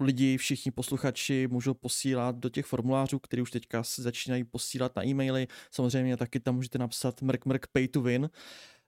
lidi, 0.00 0.36
všichni 0.36 0.72
posluchači 0.72 1.48
můžou 1.50 1.74
posílat 1.74 2.36
do 2.36 2.48
těch 2.48 2.66
formulářů, 2.66 3.18
které 3.18 3.42
už 3.42 3.50
teďka 3.50 3.82
se 3.82 4.02
začínají 4.02 4.44
posílat 4.44 4.96
na 4.96 5.06
e-maily. 5.06 5.46
Samozřejmě 5.70 6.16
taky 6.16 6.40
tam 6.40 6.54
můžete 6.54 6.78
napsat 6.78 7.22
mrk 7.22 7.46
mrk 7.46 7.66
pay 7.66 7.88
to 7.88 8.02
win 8.02 8.30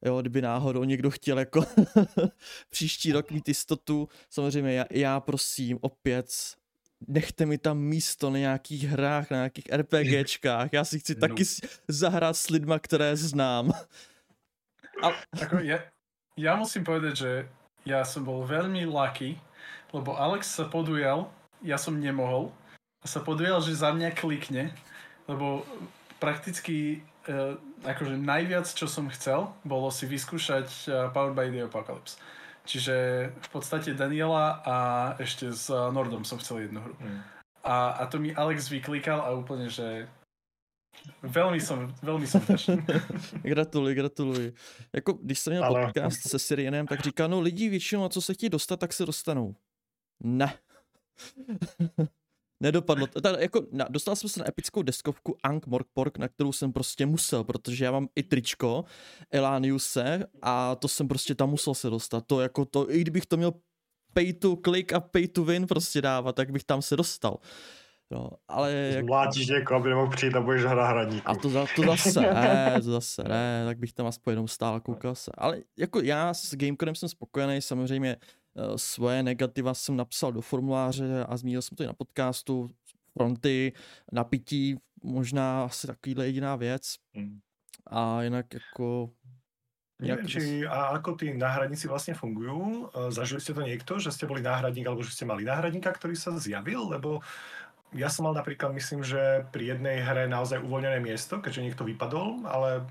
jo, 0.05 0.21
kdyby 0.21 0.43
náhodou 0.43 0.85
někdo 0.85 1.11
chtěl 1.11 1.39
jako 1.39 1.65
příští 2.71 3.13
rok 3.13 3.31
mít 3.31 3.49
jistotu. 3.49 4.09
Samozřejmě 4.31 4.73
já, 4.73 4.85
já 4.91 5.21
prosím 5.21 5.79
opět 5.81 6.27
nechte 7.09 7.47
mi 7.47 7.59
tam 7.59 7.79
místo 7.79 8.31
na 8.31 8.39
nějakých 8.39 8.85
hrách, 8.85 9.31
na 9.31 9.37
nějakých 9.37 9.65
RPGčkách. 9.73 10.73
Já 10.73 10.85
si 10.85 11.01
chci 11.01 11.15
no. 11.21 11.21
taky 11.21 11.45
zahrát 11.89 12.37
s 12.37 12.51
lidma, 12.51 12.79
které 12.79 13.17
znám. 13.17 13.73
A... 15.03 15.09
Ako 15.43 15.59
ja, 15.67 15.83
ja 16.37 16.55
musím 16.55 16.85
povedať, 16.87 17.15
že 17.17 17.33
ja 17.83 18.07
som 18.07 18.23
bol 18.23 18.47
veľmi 18.47 18.87
lucky, 18.87 19.35
lebo 19.93 20.17
Alex 20.17 20.49
sa 20.49 20.65
podujal, 20.67 21.29
ja 21.63 21.77
som 21.79 22.01
nemohol, 22.01 22.51
a 23.03 23.07
sa 23.07 23.21
podujal, 23.21 23.61
že 23.61 23.77
za 23.79 23.91
mňa 23.93 24.15
klikne, 24.15 24.71
lebo 25.27 25.67
prakticky 26.23 27.03
uh, 27.27 27.59
akože 27.83 28.15
najviac, 28.15 28.67
čo 28.71 28.87
som 28.87 29.11
chcel, 29.11 29.51
bolo 29.67 29.91
si 29.91 30.07
vyskúšať 30.07 30.69
uh, 30.87 31.11
Powered 31.11 31.35
by 31.35 31.51
the 31.51 31.67
Apocalypse. 31.67 32.19
Čiže 32.63 32.95
v 33.35 33.49
podstate 33.51 33.91
Daniela 33.99 34.63
a 34.63 34.77
ešte 35.19 35.51
s 35.51 35.67
Nordom 35.67 36.23
som 36.23 36.39
chcel 36.39 36.71
jednu 36.71 36.79
hru. 36.79 36.95
Mm. 37.03 37.21
A, 37.67 37.75
a 37.99 38.03
to 38.07 38.23
mi 38.23 38.31
Alex 38.31 38.71
vyklikal 38.71 39.19
a 39.19 39.35
úplne, 39.35 39.67
že 39.67 40.07
Veľmi 41.23 41.59
som, 41.59 41.89
veľmi 42.05 42.27
som 42.29 42.39
vďačný. 42.45 42.85
gratuluji, 43.53 43.95
gratuluji. 43.95 44.53
Jako, 44.93 45.13
když 45.13 45.39
jsem 45.39 45.53
měl 45.53 45.75
podcast 45.75 46.29
se 46.29 46.39
Sirienem, 46.39 46.87
tak 46.87 47.01
říká, 47.01 47.27
no 47.27 47.41
lidi 47.41 47.69
většinou, 47.69 48.09
co 48.09 48.23
se 48.23 48.35
chtějí 48.35 48.51
dostat, 48.51 48.77
tak 48.81 48.93
se 48.93 49.07
dostanou. 49.07 49.55
Ne. 50.25 50.55
Nedopadlo 52.63 53.07
to. 53.07 53.21
Tak, 53.21 53.41
jako, 53.41 53.67
na, 53.73 53.87
dostal 53.91 54.17
jsem 54.17 54.29
se 54.29 54.41
na 54.41 54.49
epickou 54.49 54.83
deskovku 54.83 55.37
Ankh 55.43 55.67
Morpork, 55.67 56.19
na 56.19 56.29
kterou 56.29 56.53
jsem 56.53 56.73
prostě 56.73 57.07
musel, 57.07 57.45
protože 57.45 57.85
já 57.85 57.93
mám 57.93 58.09
i 58.17 58.23
tričko 58.23 58.85
Elaniuse 59.31 60.27
a 60.43 60.75
to 60.75 60.89
jsem 60.89 61.09
prostě 61.09 61.35
tam 61.35 61.51
musel 61.51 61.75
se 61.75 61.91
dostat. 61.91 62.25
To 62.27 62.41
jako 62.41 62.65
to, 62.65 62.91
i 62.91 63.01
kdybych 63.01 63.27
to 63.27 63.37
měl 63.37 63.53
pay 64.15 64.33
to 64.33 64.57
click 64.65 64.93
a 64.93 65.01
pay 65.01 65.29
to 65.29 65.45
win 65.45 65.67
prostě 65.67 66.01
dávat, 66.01 66.37
tak 66.37 66.51
bych 66.51 66.65
tam 66.65 66.83
se 66.83 66.97
dostal. 66.97 67.39
No, 68.11 68.31
ale 68.49 68.73
jak, 68.73 69.05
Mlátíš 69.05 69.49
někoho, 69.49 69.81
aby 69.81 69.89
nemohl 69.89 70.11
přijít 70.11 70.35
a 70.35 70.41
budeš 70.41 70.65
na 70.65 70.87
hraníku. 70.87 71.29
a 71.29 71.35
to, 71.35 71.49
za, 71.49 71.67
to 71.77 71.83
zase 71.83 72.21
ne, 72.21 72.75
to 72.85 72.91
zase 72.91 73.25
ne, 73.29 73.63
tak 73.67 73.79
bych 73.79 73.93
tam 73.93 74.07
aspoň 74.07 74.33
jenom 74.33 74.49
stál 74.49 74.75
a 74.75 74.81
koukal 74.81 75.15
se. 75.15 75.31
Ale 75.39 75.59
jako 75.79 76.01
já 76.01 76.35
s 76.35 76.55
Gamecodem 76.55 76.95
jsem 76.95 77.09
spokojený, 77.09 77.63
samozřejmě 77.63 78.17
svoje 78.77 79.23
negativa 79.23 79.75
jsem 79.75 79.97
napsal 79.97 80.33
do 80.33 80.41
formuláře 80.41 81.25
a 81.29 81.37
zmínil 81.37 81.63
jsem 81.63 81.77
to 81.77 81.83
i 81.83 81.87
na 81.87 81.93
podcastu, 81.93 82.71
fronty, 83.13 83.73
napití, 84.13 84.77
možná 85.03 85.65
asi 85.65 85.87
takovýhle 85.87 86.27
jediná 86.27 86.57
věc. 86.57 86.95
Hmm. 87.15 87.41
A 87.87 88.23
jinak 88.23 88.55
jako... 88.55 89.11
Neviem, 90.03 90.19
Jak- 90.19 90.29
či 90.29 90.67
a 90.67 90.99
ako 90.99 91.15
tí 91.15 91.31
náhradníci 91.31 91.87
vlastne 91.87 92.19
fungujú. 92.19 92.91
E, 92.91 93.15
Zažili 93.15 93.39
ste 93.39 93.55
to 93.55 93.63
niekto, 93.63 94.03
že 94.03 94.11
ste 94.11 94.27
boli 94.27 94.43
náhradník 94.43 94.83
alebo 94.83 95.07
že 95.07 95.15
ste 95.15 95.23
mali 95.23 95.47
náhradníka, 95.47 95.95
ktorý 95.95 96.19
sa 96.19 96.35
zjavil? 96.43 96.91
Lebo 96.91 97.23
ja 97.95 98.11
som 98.11 98.27
mal 98.27 98.35
napríklad, 98.35 98.75
myslím, 98.75 99.07
že 99.07 99.47
pri 99.55 99.79
jednej 99.79 100.03
hre 100.03 100.27
naozaj 100.27 100.59
uvoľnené 100.59 100.99
miesto, 100.99 101.39
keďže 101.39 101.63
niekto 101.63 101.87
vypadol, 101.87 102.43
ale 102.51 102.83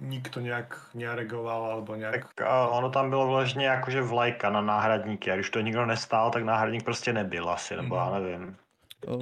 nikto 0.00 0.40
nejak 0.40 0.90
nereagoval 0.94 1.64
alebo 1.64 1.96
nejak... 1.96 2.12
Tak 2.12 2.40
a 2.46 2.68
ono 2.68 2.90
tam 2.90 3.10
bylo 3.10 3.26
vložně 3.26 3.66
jakože 3.66 4.02
vlajka 4.02 4.50
na 4.50 4.60
náhradníky 4.60 5.30
a 5.30 5.34
když 5.34 5.50
to 5.50 5.60
nikdo 5.60 5.86
nestál, 5.86 6.30
tak 6.30 6.44
náhradník 6.44 6.84
prostě 6.84 7.12
nebyl 7.12 7.50
asi, 7.50 7.76
nebo 7.76 7.96
já 7.96 8.10
nevím. 8.10 8.56
Oh, 9.06 9.20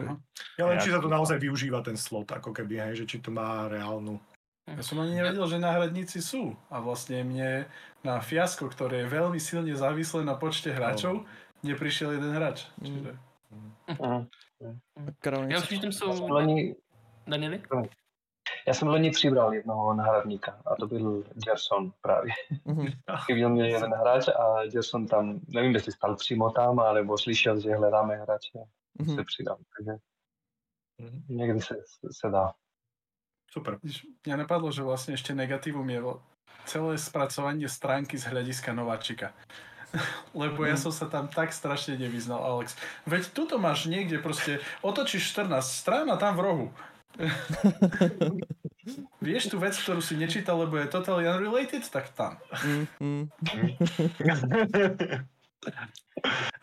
Ja 0.58 0.66
len, 0.70 0.78
Ja- 0.78 0.84
či 0.84 0.94
sa 0.94 1.02
to 1.02 1.10
naozaj 1.10 1.42
využíva 1.42 1.82
ten 1.82 1.98
slot, 1.98 2.30
ako 2.30 2.54
keby, 2.54 2.78
hej, 2.78 3.02
že 3.02 3.04
či 3.06 3.18
to 3.18 3.34
má 3.34 3.66
reálnu... 3.66 4.20
Ja 4.70 4.78
som 4.78 5.02
ani 5.02 5.18
nevedel, 5.18 5.42
že 5.50 5.58
náhradníci 5.58 6.22
sú. 6.22 6.54
A 6.70 6.78
vlastne 6.78 7.26
mne 7.26 7.66
na 8.06 8.22
fiasko, 8.22 8.70
ktoré 8.70 9.02
je 9.02 9.10
veľmi 9.10 9.42
silne 9.42 9.74
závislé 9.74 10.22
na 10.22 10.38
počte 10.38 10.70
hráčov, 10.70 11.26
neprišiel 11.66 12.14
jeden 12.14 12.30
hráč. 12.30 12.70
Čiže... 12.78 13.18
Mhm. 13.98 14.30
Karol, 15.18 15.50
Já 15.50 15.58
něco? 15.58 15.74
už 15.74 15.98
tam 15.98 16.16
Danieli? 17.26 17.62
Já 18.68 18.74
jsem 18.74 18.88
loni 18.88 19.10
přibral 19.10 19.54
jednoho 19.54 19.94
náhradníka 19.94 20.58
a 20.66 20.74
to 20.76 20.86
byl 20.86 21.24
Gerson 21.34 21.92
právě. 22.00 22.32
Mhm. 22.64 22.86
Chyběl 23.26 23.48
mě 23.50 23.68
jeden 23.68 23.92
hráč 23.94 24.28
a 24.28 24.66
Gerson 24.66 25.06
tam, 25.06 25.40
nevím, 25.48 25.74
jestli 25.74 25.92
stal 25.92 26.16
přímo 26.16 26.50
tam, 26.50 26.78
alebo 26.80 27.18
slyšel, 27.18 27.60
že 27.60 27.74
hledáme 27.74 28.16
hráče, 28.16 28.58
Mhm. 29.00 29.14
se 29.16 29.24
přidal. 29.24 29.56
Takže 29.76 29.92
Mhm. 30.98 31.22
někdy 31.28 31.60
se, 31.60 31.74
se 32.10 32.28
dá. 32.30 32.52
Super. 33.52 33.78
Mňa 34.24 34.36
napadlo, 34.48 34.72
že 34.72 34.80
vlastne 34.80 35.12
ešte 35.12 35.36
negatívum 35.36 35.84
je 35.92 36.00
celé 36.64 36.96
spracovanie 36.96 37.68
stránky 37.68 38.16
z 38.16 38.32
hľadiska 38.32 38.72
nováčika. 38.72 39.36
Lebo 40.32 40.64
ja 40.64 40.72
som 40.80 40.88
sa 40.88 41.04
tam 41.04 41.28
tak 41.28 41.52
strašne 41.52 42.00
nevyznal, 42.00 42.40
Alex. 42.40 42.72
Veď 43.04 43.28
tuto 43.36 43.60
máš 43.60 43.92
niekde 43.92 44.16
proste, 44.24 44.56
otočíš 44.80 45.36
14 45.36 45.52
strán 45.68 46.08
a 46.08 46.16
tam 46.16 46.32
v 46.32 46.40
rohu. 46.40 46.66
Vieš 49.22 49.54
tú 49.54 49.62
vec, 49.62 49.78
ktorú 49.78 50.02
si 50.02 50.18
nečítal, 50.18 50.58
lebo 50.58 50.74
je 50.80 50.90
totally 50.90 51.28
unrelated, 51.28 51.84
tak 51.86 52.10
tam. 52.16 52.34
Mm, 52.66 52.86
mm. 52.98 53.24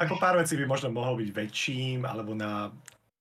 Ako 0.03 0.19
pár 0.19 0.35
vecí 0.35 0.59
by 0.59 0.67
možno 0.67 0.91
mohol 0.91 1.15
byť 1.19 1.29
väčším 1.31 2.03
alebo 2.03 2.35
na 2.35 2.71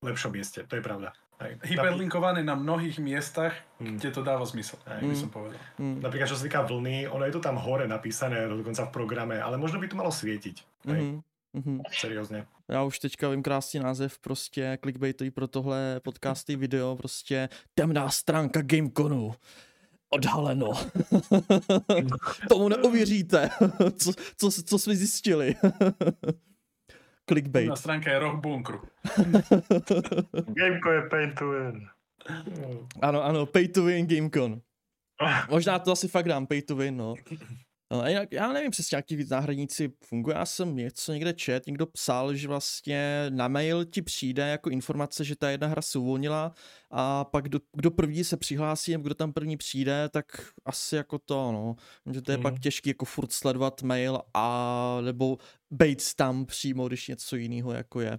lepšom 0.03 0.35
mieste, 0.35 0.67
to 0.67 0.79
je 0.79 0.83
pravda. 0.83 1.15
Hej. 1.39 1.55
Hyperlinkované 1.71 2.43
na 2.43 2.59
mnohých 2.59 2.99
miestach, 2.99 3.55
Hmm. 3.79 3.95
kde 3.95 4.11
to 4.11 4.27
dáva 4.27 4.43
zmysel, 4.43 4.75
Hej. 4.91 5.07
by 5.07 5.15
Mm. 5.15 5.23
som 5.23 5.31
povedal. 5.31 5.61
Mm, 5.79 6.03
Napríklad, 6.03 6.27
čo 6.27 6.35
sa 6.35 6.43
týka 6.43 6.67
vlny, 6.67 7.07
ono 7.07 7.23
je 7.31 7.35
to 7.39 7.41
tam 7.47 7.55
hore 7.63 7.87
napísané, 7.87 8.51
dokonca 8.51 8.83
v 8.83 8.91
programe, 8.91 9.39
ale 9.39 9.55
možno 9.55 9.79
by 9.79 9.87
to 9.87 9.95
malo 9.95 10.11
svietiť. 10.11 10.57
Hej, 10.91 11.23
mhm, 11.55 11.55
mhm. 11.55 11.87
seriózne. 11.95 12.43
Já 12.71 12.83
už 12.83 12.99
teďka 12.99 13.29
vím 13.29 13.43
krásný 13.43 13.81
název, 13.81 14.19
prostě 14.19 14.79
clickbaitový 14.83 15.31
pro 15.31 15.49
tohle 15.49 16.01
podcasty 16.05 16.57
video, 16.57 16.97
prostě 16.97 17.49
temná 17.75 18.11
stránka 18.11 18.63
Gameconu. 18.63 19.35
Odhaleno. 20.11 20.71
Tomu 22.49 22.69
neuvěříte, 22.69 23.51
co, 23.97 24.13
co, 24.37 24.63
co 24.63 24.79
jsme 24.79 24.97
zjistili. 24.97 25.55
Clickbait. 27.29 27.69
Na 27.69 27.77
stránka 27.77 28.11
je 28.11 28.19
roh 28.19 28.41
bunkru. 28.41 28.81
Gameko 30.47 30.93
je 30.93 31.03
pain 31.03 31.35
to 31.39 31.51
win. 31.51 31.89
Ano, 33.03 33.25
ano, 33.25 33.47
pay 33.47 33.69
to 33.69 33.85
win 33.85 34.07
Gamecon. 34.07 34.61
Možná 35.51 35.79
to 35.79 35.93
asi 35.93 36.09
fakt 36.09 36.29
dám, 36.29 36.47
pay 36.47 36.63
to 36.63 36.77
win, 36.77 36.97
no. 36.97 37.15
No, 37.93 38.03
já 38.31 38.53
nevím 38.53 38.71
přesně, 38.71 38.97
jaký 38.97 39.17
víc 39.17 39.29
náhradníci 39.31 39.93
funguje. 40.05 40.37
Já 40.37 40.47
jsem 40.47 40.77
něco 40.77 41.13
někde 41.13 41.33
čet, 41.33 41.67
někdo 41.67 41.87
psal, 41.87 42.35
že 42.35 42.49
vlastně 42.49 43.27
na 43.29 43.49
mail 43.49 43.85
ti 43.85 44.03
přijde 44.03 44.49
jako 44.49 44.71
informace, 44.71 45.25
že 45.25 45.37
ta 45.37 45.51
jedna 45.51 45.67
hra 45.67 45.83
se 45.83 45.99
uvolnila 45.99 46.55
a 46.91 47.25
pak 47.25 47.45
kdo, 47.45 47.61
kdo 47.77 47.91
první 47.91 48.25
se 48.25 48.37
přihlásí, 48.37 48.93
kdo 48.93 49.15
tam 49.15 49.33
první 49.33 49.57
přijde, 49.57 50.09
tak 50.09 50.25
asi 50.65 50.97
jako 50.97 51.19
to, 51.19 51.53
no. 51.53 51.77
Že 52.13 52.23
to 52.23 52.31
je 52.31 52.37
Mhm. 52.37 52.43
pak 52.43 52.61
těžký 52.61 52.91
jako 52.91 53.05
furt 53.05 53.33
sledovat 53.33 53.83
mail 53.83 54.21
a 54.35 54.99
nebo 55.05 55.39
bejt 55.71 56.15
tam 56.15 56.47
přímo, 56.47 56.89
když 56.89 57.09
něco 57.09 57.37
jiného 57.37 57.73
jako 57.73 58.01
je. 58.01 58.19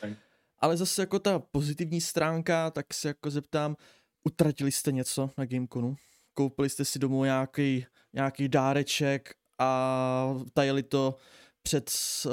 Tak. 0.00 0.10
Ale 0.58 0.76
zase 0.76 1.02
jako 1.02 1.18
ta 1.18 1.38
pozitivní 1.38 2.00
stránka, 2.00 2.70
tak 2.70 2.94
se 2.94 3.08
jako 3.08 3.30
zeptám, 3.30 3.76
utratili 4.24 4.72
jste 4.72 4.92
něco 4.92 5.30
na 5.38 5.46
Gameconu? 5.46 5.96
Koupili 6.34 6.70
jste 6.70 6.84
si 6.84 6.98
domů 6.98 7.24
nějaký, 7.24 7.86
nějaký 8.14 8.48
dáreček 8.48 9.34
a 9.58 10.34
tajili 10.52 10.82
to 10.82 11.16
před 11.62 11.90
uh, 12.26 12.32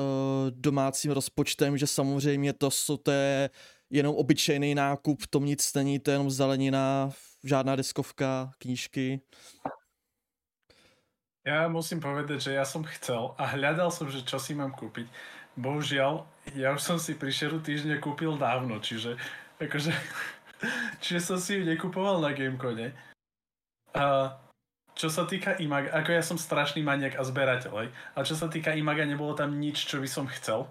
domácím 0.50 1.12
rozpočtem, 1.12 1.78
že 1.78 1.88
samozřejmě 1.88 2.54
to, 2.54 2.72
jsou, 2.72 2.98
to 2.98 3.12
je 3.12 3.50
jenom 3.90 4.16
obyčejný 4.16 4.76
nákup, 4.76 5.22
v 5.22 5.28
tom 5.28 5.46
nic 5.46 5.74
není, 5.74 6.00
to 6.00 6.12
je 6.12 6.16
jenom 6.16 6.32
zelenina, 6.32 7.12
žádná 7.44 7.76
deskovka, 7.76 8.52
knížky. 8.58 9.22
Ja 11.42 11.66
musím 11.66 11.98
povedať, 11.98 12.38
že 12.38 12.52
ja 12.54 12.62
som 12.62 12.86
chcel 12.86 13.34
a 13.34 13.50
hľadal 13.50 13.90
som, 13.90 14.06
že 14.06 14.22
čo 14.22 14.38
si 14.38 14.54
mám 14.54 14.78
kúpiť. 14.78 15.10
Bohužiaľ, 15.58 16.30
ja 16.54 16.70
už 16.70 16.82
som 16.86 16.98
si 17.02 17.18
pri 17.18 17.34
Šeru 17.34 17.58
týždne 17.58 17.98
kúpil 17.98 18.38
dávno, 18.38 18.78
čiže 18.78 19.18
akože, 19.58 19.90
čiže 21.02 21.20
som 21.20 21.42
si 21.42 21.58
ju 21.58 21.66
nekupoval 21.66 22.22
na 22.22 22.38
Gamecone. 22.38 22.94
A 23.98 24.38
čo 24.96 25.08
sa 25.08 25.24
týka 25.24 25.56
Imaga, 25.58 25.92
ako 25.96 26.10
ja 26.12 26.24
som 26.24 26.38
strašný 26.38 26.84
maniak 26.84 27.16
a 27.16 27.24
zberateľ, 27.24 27.74
hej. 27.84 27.90
A 28.16 28.28
čo 28.28 28.36
sa 28.36 28.52
týka 28.52 28.76
Imaga, 28.76 29.08
nebolo 29.08 29.32
tam 29.34 29.56
nič, 29.58 29.88
čo 29.88 30.04
by 30.04 30.10
som 30.10 30.28
chcel. 30.28 30.68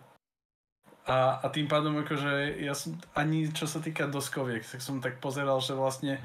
A, 1.08 1.40
a 1.40 1.46
tým 1.48 1.66
pádom 1.66 1.96
akože 2.04 2.60
ja 2.60 2.76
som, 2.76 2.94
ani 3.16 3.48
čo 3.50 3.64
sa 3.64 3.80
týka 3.80 4.06
doskoviek, 4.06 4.62
tak 4.62 4.84
som 4.84 5.00
tak 5.00 5.18
pozeral, 5.18 5.58
že 5.58 5.72
vlastne 5.72 6.20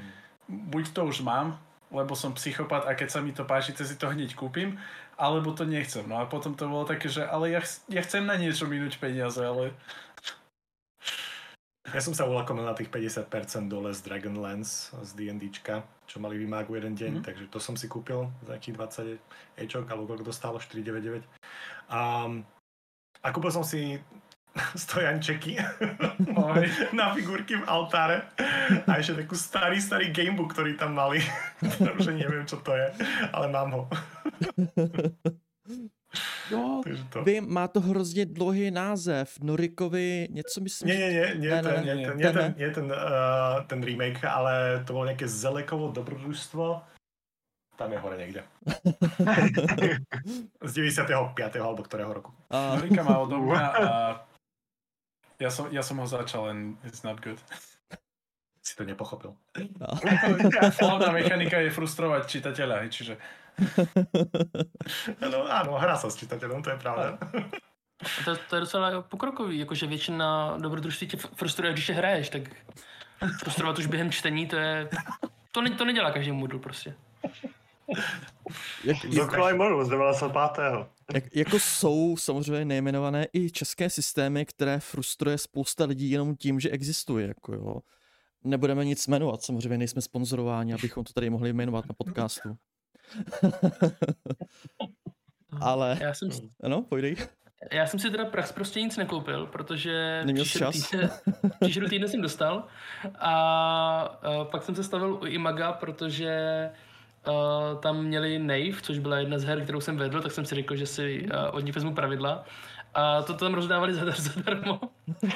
buď 0.46 0.92
to 0.92 1.02
už 1.08 1.24
mám, 1.24 1.58
lebo 1.90 2.12
som 2.18 2.36
psychopat 2.36 2.84
a 2.86 2.92
keď 2.92 3.08
sa 3.10 3.20
mi 3.24 3.32
to 3.32 3.48
páči, 3.48 3.72
tak 3.72 3.88
si 3.88 3.96
to 3.96 4.10
hneď 4.10 4.36
kúpim, 4.36 4.76
alebo 5.16 5.56
to 5.56 5.64
nechcem. 5.64 6.04
No 6.04 6.20
a 6.20 6.28
potom 6.28 6.52
to 6.52 6.68
bolo 6.68 6.84
také, 6.84 7.08
že 7.08 7.24
ale 7.24 7.56
ja, 7.56 7.64
ch- 7.64 7.82
ja 7.88 8.04
chcem 8.04 8.28
na 8.28 8.36
niečo 8.36 8.68
minúť 8.68 9.00
peniaze, 9.00 9.40
ale 9.40 9.72
Ja 11.86 12.00
som 12.00 12.12
sa 12.12 12.24
ulakomil 12.24 12.62
na 12.62 12.72
tých 12.72 12.88
50% 12.88 13.30
dole 13.66 13.90
z 13.90 14.02
Dragonlance, 14.02 14.90
z 14.98 15.10
D&Dčka, 15.12 15.80
čo 16.04 16.18
mali 16.18 16.34
vymágu 16.36 16.74
jeden 16.74 16.92
deň, 16.92 17.12
Mhm. 17.12 17.22
takže 17.22 17.44
to 17.46 17.58
som 17.58 17.74
si 17.74 17.86
kúpil 17.86 18.26
za 18.42 18.52
nejakých 18.52 18.74
20 18.74 19.18
ečok, 19.56 19.84
alebo 19.86 20.06
koľko 20.06 20.24
to 20.24 20.34
stálo, 20.34 20.58
4,99. 20.58 21.22
A, 21.88 22.26
a 23.22 23.28
kúpil 23.30 23.50
som 23.50 23.62
si 23.62 24.02
stojančeky 24.76 25.60
Oj. 26.32 26.64
na 26.90 27.12
figurky 27.12 27.54
v 27.54 27.64
altáre 27.64 28.24
a 28.82 28.96
ešte 28.96 29.22
takú 29.22 29.34
starý, 29.34 29.78
starý 29.78 30.10
gamebook, 30.10 30.52
ktorý 30.52 30.74
tam 30.74 30.96
mali. 30.96 31.20
Už 31.98 32.10
neviem, 32.10 32.42
čo 32.44 32.58
to 32.58 32.72
je, 32.72 32.88
ale 33.30 33.46
mám 33.46 33.70
ho. 33.70 33.82
Jo, 36.50 36.82
to. 37.10 37.24
vím, 37.24 37.52
má 37.52 37.68
to 37.68 37.80
hrozně 37.80 38.26
dlouhý 38.26 38.70
název, 38.70 39.40
Norikovi, 39.40 40.28
něco 40.30 40.60
myslím, 40.60 40.88
nie, 40.88 41.12
nie, 41.12 41.34
Ne, 41.34 41.50
ne, 41.50 41.62
ten, 41.62 41.86
ne, 41.86 41.94
nie, 41.94 41.94
nie, 41.94 42.32
ten, 42.32 42.54
ne. 42.58 42.70
ten, 42.70 42.84
uh, 42.84 43.66
ten 43.66 43.82
remake, 43.82 44.24
ale 44.24 44.84
to 44.86 44.92
bolo 44.92 45.10
nejaké 45.10 45.28
Zelekovo 45.28 45.92
dobrodružstvo. 45.92 46.82
Tam 47.76 47.92
je 47.92 47.98
hore 47.98 48.16
niekde. 48.16 48.40
Z 50.64 50.72
95. 50.72 51.60
alebo 51.60 51.82
ktorého 51.82 52.14
roku. 52.14 52.32
a, 52.48 52.80
Norika 52.80 53.04
má 53.04 53.20
mňa 53.20 53.60
a 53.84 53.88
ja 55.36 55.50
som, 55.52 55.68
ja 55.68 55.84
som 55.84 56.00
ho 56.00 56.08
začal, 56.08 56.48
len 56.48 56.80
it's 56.88 57.04
not 57.04 57.20
good. 57.20 57.36
si 58.66 58.74
to 58.74 58.82
nepochopil. 58.82 59.30
No. 59.78 59.86
Hlavná 60.82 61.14
mechanika 61.14 61.62
je 61.62 61.70
frustrovať 61.70 62.26
čitateľa, 62.26 62.82
hej, 62.82 62.90
čiže 62.90 63.14
No 65.32 65.48
áno, 65.48 65.76
hrá 65.80 65.96
sa 65.96 66.10
s 66.12 66.16
čitateľom, 66.16 66.62
to 66.62 66.70
je 66.70 66.78
pravda. 66.78 67.18
To, 68.24 68.36
to 68.36 68.56
je 68.56 68.60
docela 68.60 69.02
pokrokový, 69.02 69.58
jakože 69.58 69.86
většina 69.86 70.58
dobrodružství 70.58 71.06
tě 71.06 71.16
frustruje, 71.16 71.72
když 71.72 71.88
je 71.88 71.94
hraješ, 71.94 72.28
tak 72.28 72.42
frustrovat 73.38 73.78
už 73.78 73.86
během 73.86 74.12
čtení, 74.12 74.46
to 74.46 74.56
je... 74.56 74.88
To, 75.52 75.62
ne, 75.62 75.70
to 75.70 75.84
nedělá 75.84 76.10
každý 76.10 76.32
modul 76.32 76.60
prostě. 76.60 76.94
Jak, 78.84 79.04
jak, 79.04 79.14
Dokonalý 79.14 79.56
modul 79.56 79.84
z 79.84 79.88
95. 79.88 80.64
jak, 81.14 81.24
jako 81.36 81.58
jsou 81.58 82.16
samozřejmě 82.16 82.64
nejmenované 82.64 83.26
i 83.32 83.50
české 83.50 83.90
systémy, 83.90 84.46
které 84.46 84.80
frustruje 84.80 85.38
spousta 85.38 85.84
lidí 85.84 86.10
jenom 86.10 86.36
tím, 86.36 86.60
že 86.60 86.70
existuje. 86.70 87.28
Jako 87.28 87.52
jo. 87.54 87.80
Nebudeme 88.44 88.84
nic 88.84 89.06
jmenovat, 89.06 89.42
samozřejmě 89.42 89.78
nejsme 89.78 90.02
sponzorováni, 90.02 90.74
abychom 90.74 91.04
to 91.04 91.12
tady 91.12 91.30
mohli 91.30 91.52
jmenovat 91.52 91.84
na 91.88 91.94
podcastu. 91.98 92.56
Ale, 95.60 95.98
Já 96.00 96.14
jsem, 96.14 96.28
ano, 96.62 96.82
pojdej. 96.82 97.16
já 97.72 97.86
jsem 97.86 98.00
si 98.00 98.10
teda 98.10 98.24
Prax 98.24 98.52
prostě 98.52 98.80
nic 98.80 98.96
nekoupil, 98.96 99.46
protože 99.46 100.22
Neměl 100.24 100.44
příšeru 100.44 100.72
čas? 100.72 100.90
týdne, 100.90 101.10
příšeru 101.60 101.88
týdne 101.88 102.08
jsem 102.08 102.22
dostal 102.22 102.64
a, 103.18 103.34
a 104.00 104.44
pak 104.44 104.62
jsem 104.62 104.74
se 104.74 104.84
stavil 104.84 105.14
u 105.14 105.26
Imaga, 105.26 105.72
protože 105.72 106.70
Uh, 107.28 107.80
tam 107.80 108.02
měli 108.04 108.38
Nave, 108.38 108.82
což 108.82 108.98
byla 108.98 109.18
jedna 109.18 109.38
z 109.38 109.44
her, 109.44 109.62
kterou 109.62 109.80
jsem 109.80 109.96
vedl, 109.96 110.22
tak 110.22 110.32
jsem 110.32 110.44
si 110.44 110.54
řekl, 110.54 110.76
že 110.76 110.86
si 110.86 111.28
uh, 111.32 111.56
od 111.56 111.60
nich 111.64 111.74
vezmu 111.74 111.94
pravidla. 111.94 112.44
A 112.94 113.22
to 113.22 113.34
tam 113.34 113.54
rozdávali 113.54 113.94
zadar, 113.94 114.20
zadarmo. 114.20 114.80
uh, 115.22 115.28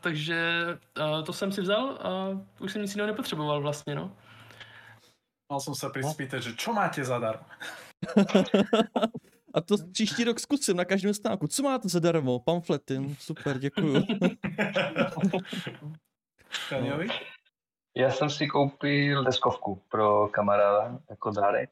takže 0.00 0.64
uh, 1.00 1.24
to 1.24 1.32
jsem 1.32 1.52
si 1.52 1.60
vzal 1.60 1.98
a 2.00 2.28
už 2.60 2.72
jsem 2.72 2.82
nic 2.82 2.94
jiného 2.94 3.06
nepotřeboval 3.06 3.60
vlastně, 3.60 3.94
no. 3.94 4.12
Mal 5.50 5.58
som 5.58 5.74
sa 5.74 5.90
prispýtať, 5.90 6.40
že 6.40 6.52
čo 6.54 6.70
máte 6.70 7.02
zadarmo? 7.02 7.44
A 9.54 9.60
to 9.60 9.74
příští 9.92 10.24
rok 10.24 10.40
zkusím 10.40 10.76
na 10.76 10.84
každém 10.84 11.14
stánku. 11.14 11.46
Co 11.46 11.62
máte 11.62 11.88
zadarmo? 11.88 12.38
Pamflety. 12.38 12.96
Hm, 12.96 13.14
Super, 13.18 13.58
děkuju. 13.58 13.94
Kaňovi? 16.68 17.08
Já 17.96 18.10
jsem 18.10 18.30
si 18.30 18.46
koupil 18.46 19.24
deskovku 19.24 19.82
pro 19.90 20.28
kamaráda 20.28 20.98
jako 21.10 21.30
dárek. 21.30 21.70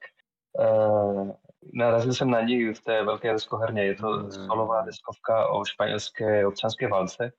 Uh, 0.59 1.31
narazil 1.75 2.15
jsem 2.15 2.31
na 2.31 2.41
ní 2.41 2.75
v 2.75 2.81
té 2.81 3.05
velké 3.05 3.33
deskoherně. 3.33 3.85
Je 3.85 3.95
to 3.95 4.31
solová 4.31 4.83
deskovka 4.83 5.49
o 5.49 5.65
španělské 5.65 6.47
občanské 6.47 6.89
válce. 6.89 7.33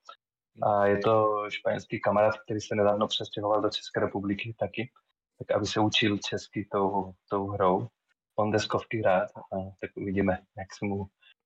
A 0.61 0.85
je 0.85 0.97
to 0.97 1.45
španělský 1.49 2.01
kamarád, 2.01 2.39
který 2.39 2.61
se 2.61 2.75
nedávno 2.75 3.07
přestěhoval 3.07 3.61
do 3.61 3.69
České 3.69 3.99
republiky 3.99 4.55
taky, 4.59 4.91
tak 5.39 5.57
aby 5.57 5.65
se 5.65 5.79
učil 5.79 6.17
česky 6.17 6.67
tou, 6.71 7.13
tou 7.29 7.47
hrou. 7.47 7.87
On 8.35 8.51
deskovky 8.51 9.01
rád, 9.01 9.29
a 9.37 9.55
tak 9.81 9.91
uvidíme, 9.95 10.37
jak 10.57 10.67
se 10.73 10.85
mu, 10.85 11.05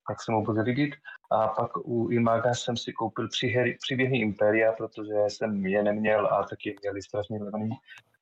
jak 0.10 0.22
se 0.22 0.32
mu 0.32 0.44
bude 0.44 0.62
líbit. 0.62 0.96
A 1.32 1.48
pak 1.48 1.78
u 1.78 2.10
Imaga 2.10 2.54
jsem 2.54 2.78
si 2.78 2.94
koupil 2.94 3.28
příběhy 3.80 4.18
Imperia, 4.18 4.72
protože 4.72 5.14
jsem 5.28 5.66
je 5.66 5.84
neměl 5.84 6.28
a 6.28 6.44
taky 6.44 6.76
měli 6.82 7.02
strašně 7.02 7.44
levný. 7.44 7.70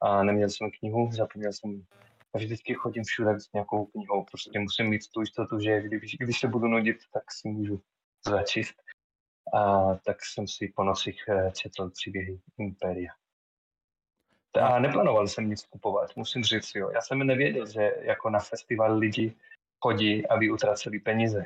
A 0.02 0.24
neměl 0.24 0.50
jsem 0.50 0.72
knihu, 0.80 1.10
zapomněl 1.12 1.54
jsem 1.54 1.86
a 2.34 2.38
vždycky 2.38 2.74
chodím 2.74 3.04
všude 3.04 3.40
s 3.40 3.54
nějakou 3.54 3.86
knihou, 3.86 4.24
prostě 4.24 4.60
musím 4.60 4.90
mít 4.90 5.02
tu 5.14 5.22
jistotu, 5.22 5.60
že 5.60 5.82
když, 5.82 6.16
když 6.20 6.40
se 6.40 6.48
budu 6.48 6.68
nudit, 6.68 6.98
tak 7.14 7.24
si 7.32 7.48
můžu 7.48 7.82
začíst. 8.28 8.76
A 9.54 9.94
tak 9.96 10.18
jsem 10.26 10.48
si 10.48 10.74
po 10.76 10.84
nocích 10.84 11.24
eh, 11.30 11.52
četl 11.52 11.90
příběhy 11.90 12.40
Imperia. 12.60 13.14
A 14.62 14.80
neplánoval 14.80 15.28
jsem 15.28 15.50
nic 15.50 15.66
kupovat, 15.66 16.16
musím 16.16 16.44
říct, 16.44 16.76
jo. 16.76 16.90
Já 16.90 17.02
jsem 17.02 17.20
nevěděl, 17.20 17.66
že 17.66 17.92
jako 18.02 18.30
na 18.30 18.40
festival 18.40 18.98
lidi 18.98 19.36
chodí, 19.80 20.28
aby 20.28 20.52
utraceli 20.52 21.00
peníze. 21.00 21.46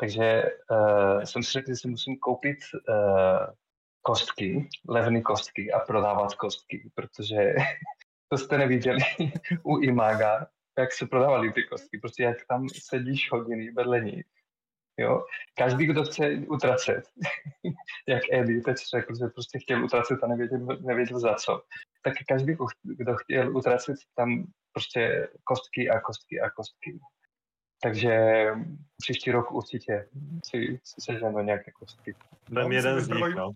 Takže 0.00 0.42
uh, 0.70 1.22
jsem 1.22 1.42
si 1.42 1.52
řekl, 1.52 1.70
že 1.70 1.76
si 1.76 1.88
musím 1.88 2.18
koupit 2.18 2.58
uh, 2.88 3.54
kostky, 4.02 4.68
levné 4.88 5.20
kostky 5.22 5.72
a 5.72 5.78
prodávat 5.78 6.34
kostky, 6.34 6.90
protože 6.94 7.54
to 8.28 8.38
jste 8.38 8.58
neviděli 8.58 9.00
u 9.62 9.78
Imaga, 9.78 10.46
jak 10.78 10.92
se 10.92 11.06
prodávaly 11.06 11.52
ty 11.52 11.62
kostky. 11.62 11.98
Prostě 11.98 12.22
jak 12.22 12.46
tam 12.48 12.68
sedíš 12.68 13.30
hodiny 13.32 13.70
vedle 13.70 14.00
nich. 14.00 14.26
Jo? 14.98 15.24
Každý, 15.54 15.86
kdo 15.86 16.04
chce 16.04 16.30
utracet, 16.48 17.02
jak 18.08 18.22
Eddie 18.32 18.62
teď 18.62 18.76
řekl, 18.94 19.14
že 19.14 19.26
prostě 19.26 19.58
chtěl 19.58 19.84
utracet 19.84 20.18
a 20.22 20.26
nevěděl, 20.26 20.58
nevěděl 20.80 21.20
za 21.20 21.34
co, 21.34 21.62
tak 22.02 22.14
každý, 22.28 22.56
kdo 22.82 23.16
chtěl 23.16 23.56
utracet, 23.56 23.96
tam 24.14 24.46
prostě 24.72 25.28
kostky 25.44 25.90
a 25.90 26.00
kostky 26.00 26.40
a 26.40 26.50
kostky. 26.50 26.98
Takže 27.82 28.46
příští 29.02 29.30
rok 29.30 29.52
určitě 29.52 30.08
si, 30.44 30.80
si 30.84 31.00
seženu 31.00 31.38
nějaké 31.38 31.70
kostky. 31.70 32.14
Budem 32.48 32.68
No, 32.68 32.74
jeden 32.74 33.00
z 33.00 33.08
nich, 33.08 33.34
no. 33.36 33.52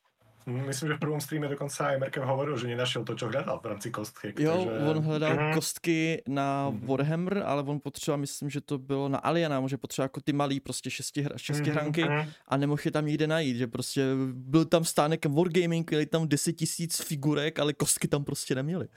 Mm, 0.46 0.66
Myslím, 0.66 0.88
že 0.88 0.94
v 0.94 1.00
prvom 1.00 1.20
streame 1.20 1.48
dokonca 1.48 1.86
aj 1.86 1.98
Merkem 1.98 2.24
hovoril, 2.24 2.56
že 2.56 2.66
nenašiel 2.66 3.04
to, 3.04 3.14
čo 3.14 3.28
hľadal 3.28 3.62
v 3.62 3.66
rámci 3.66 3.90
kostky. 3.90 4.34
Jo, 4.34 4.66
takže... 4.66 4.90
on 4.90 4.98
hledal 5.02 5.32
Mhm. 5.34 5.52
kostky 5.54 5.98
na 6.28 6.70
Mhm. 6.70 6.86
Warhammer, 6.86 7.34
ale 7.46 7.62
on 7.62 7.80
potřeboval, 7.80 8.20
myslím, 8.20 8.50
že 8.50 8.60
to 8.60 8.78
bylo 8.78 9.08
na 9.08 9.18
Aliena, 9.18 9.62
že 9.68 9.76
potřeboval 9.76 10.04
jako 10.06 10.20
ty 10.20 10.32
malý 10.32 10.60
prostě 10.60 10.90
šesti, 10.90 11.22
hra, 11.22 11.38
šesti 11.38 11.70
Mhm, 11.70 11.72
hranky 11.78 12.04
mhm. 12.04 12.28
a 12.48 12.56
nemohl 12.56 12.82
je 12.84 12.90
tam 12.90 13.06
nikde 13.06 13.26
najít, 13.26 13.56
že 13.56 13.66
prostě 13.66 14.02
byl 14.32 14.64
tam 14.64 14.84
stánek 14.84 15.26
Wargaming, 15.26 15.90
měli 15.90 16.06
tam 16.06 16.28
10 16.28 16.52
tisíc 16.52 17.00
figurek, 17.02 17.58
ale 17.58 17.72
kostky 17.72 18.08
tam 18.08 18.24
prostě 18.24 18.54
neměli. 18.54 18.88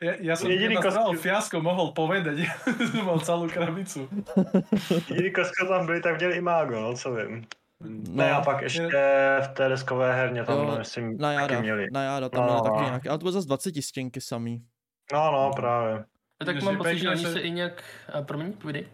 Ja, 0.00 0.12
ja 0.20 0.34
som 0.36 0.50
Jediný 0.50 0.76
kostky- 0.76 1.02
kostky... 1.04 1.16
fiasko 1.28 1.56
mohol 1.60 1.92
povedať, 1.92 2.46
mal 3.06 3.20
celú 3.20 3.48
krabicu. 3.48 4.08
Jediný 5.10 5.30
kostka 5.30 5.66
tam 5.66 5.86
byly, 5.86 6.00
tak 6.00 6.18
měli 6.18 6.36
Imago, 6.36 6.80
no 6.80 6.94
co 6.94 7.14
vím. 7.14 7.44
No, 7.84 8.14
Ne, 8.14 8.32
a 8.32 8.40
pak 8.40 8.62
ještě 8.62 8.88
v 9.44 9.48
té 9.54 9.68
deskové 9.68 10.14
herně 10.14 10.44
tam, 10.44 10.58
Jo, 10.58 10.74
myslím, 10.78 11.16
na 11.16 11.34
taky 11.34 11.52
Jada, 11.52 11.60
měli. 11.60 11.86
na 11.92 12.02
Jada 12.02 12.28
tam 12.28 12.40
No, 12.40 12.46
měli 12.46 12.58
no. 12.58 12.64
taky 12.74 12.84
nějaké, 12.84 13.08
ale 13.08 13.18
to 13.18 13.22
bylo 13.22 13.32
zase 13.32 13.46
20 13.46 13.82
stěnky 13.82 14.20
samý. 14.20 14.62
No, 15.12 15.32
no, 15.32 15.50
právě. 15.56 16.04
A 16.40 16.44
tak 16.44 16.62
mám 16.62 16.76
pocit, 16.76 16.98
že 16.98 17.10
oni 17.10 17.24
se 17.24 17.40
i 17.40 17.50
nějak... 17.50 17.82
A 18.12 18.22
promiň, 18.22 18.52
povídej. 18.52 18.86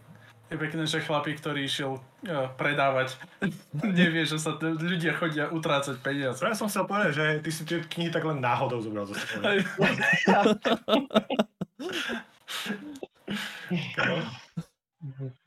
Je 0.50 0.59
pekné, 0.59 0.83
že 0.83 0.98
chlapík, 0.98 1.38
ktorý 1.38 1.62
išiel 1.62 1.94
uh, 1.94 2.00
predávať, 2.59 3.14
nevie, 3.87 4.26
že 4.26 4.35
sa 4.35 4.59
t- 4.59 4.74
ľudia 4.74 5.14
chodia 5.14 5.46
utrácať 5.46 6.03
peniaze. 6.03 6.42
Ja 6.42 6.59
som 6.59 6.66
chcel 6.66 6.90
povedať, 6.90 7.14
že 7.14 7.24
ty 7.38 7.50
si 7.55 7.62
tie 7.62 7.79
knihy 7.87 8.11
tak 8.11 8.26
len 8.26 8.42
náhodou 8.42 8.83
zobral 8.83 9.07
zo 9.07 9.14
sebou. 9.14 9.46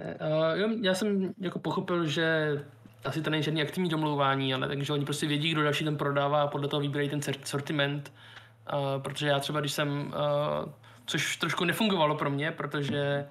Uh, 0.00 0.58
jo, 0.60 0.68
já 0.82 0.94
jsem 0.94 1.34
jako 1.40 1.58
pochopil, 1.58 2.06
že 2.06 2.58
asi 3.04 3.22
to 3.22 3.30
není 3.30 3.42
žádný 3.42 3.62
aktivní 3.62 3.90
domlouvání, 3.90 4.54
ale 4.54 4.68
takže 4.68 4.92
oni 4.92 5.04
prostě 5.04 5.26
vědí, 5.26 5.50
kdo 5.50 5.62
další 5.62 5.84
ten 5.84 5.96
prodává 5.96 6.42
a 6.42 6.46
podle 6.46 6.68
toho 6.68 6.80
vybírají 6.80 7.08
ten 7.08 7.20
sortiment. 7.44 8.12
Uh, 8.72 9.02
protože 9.02 9.26
já 9.28 9.40
třeba, 9.40 9.60
když 9.60 9.72
jsem, 9.72 9.88
uh, 10.06 10.72
což 11.06 11.36
trošku 11.36 11.64
nefungovalo 11.64 12.14
pro 12.14 12.30
mě, 12.30 12.50
protože 12.50 13.26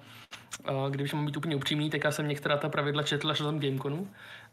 uh, 0.70 0.90
když 0.90 1.12
mám 1.12 1.26
být 1.26 1.36
úplně 1.36 1.56
upřímný, 1.56 1.90
tak 1.90 2.04
já 2.04 2.10
jsem 2.10 2.28
některá 2.28 2.56
ta 2.56 2.68
pravidla 2.68 3.02
četl 3.02 3.28
na 3.28 3.34
tom 3.34 3.60
Gameconu 3.60 4.08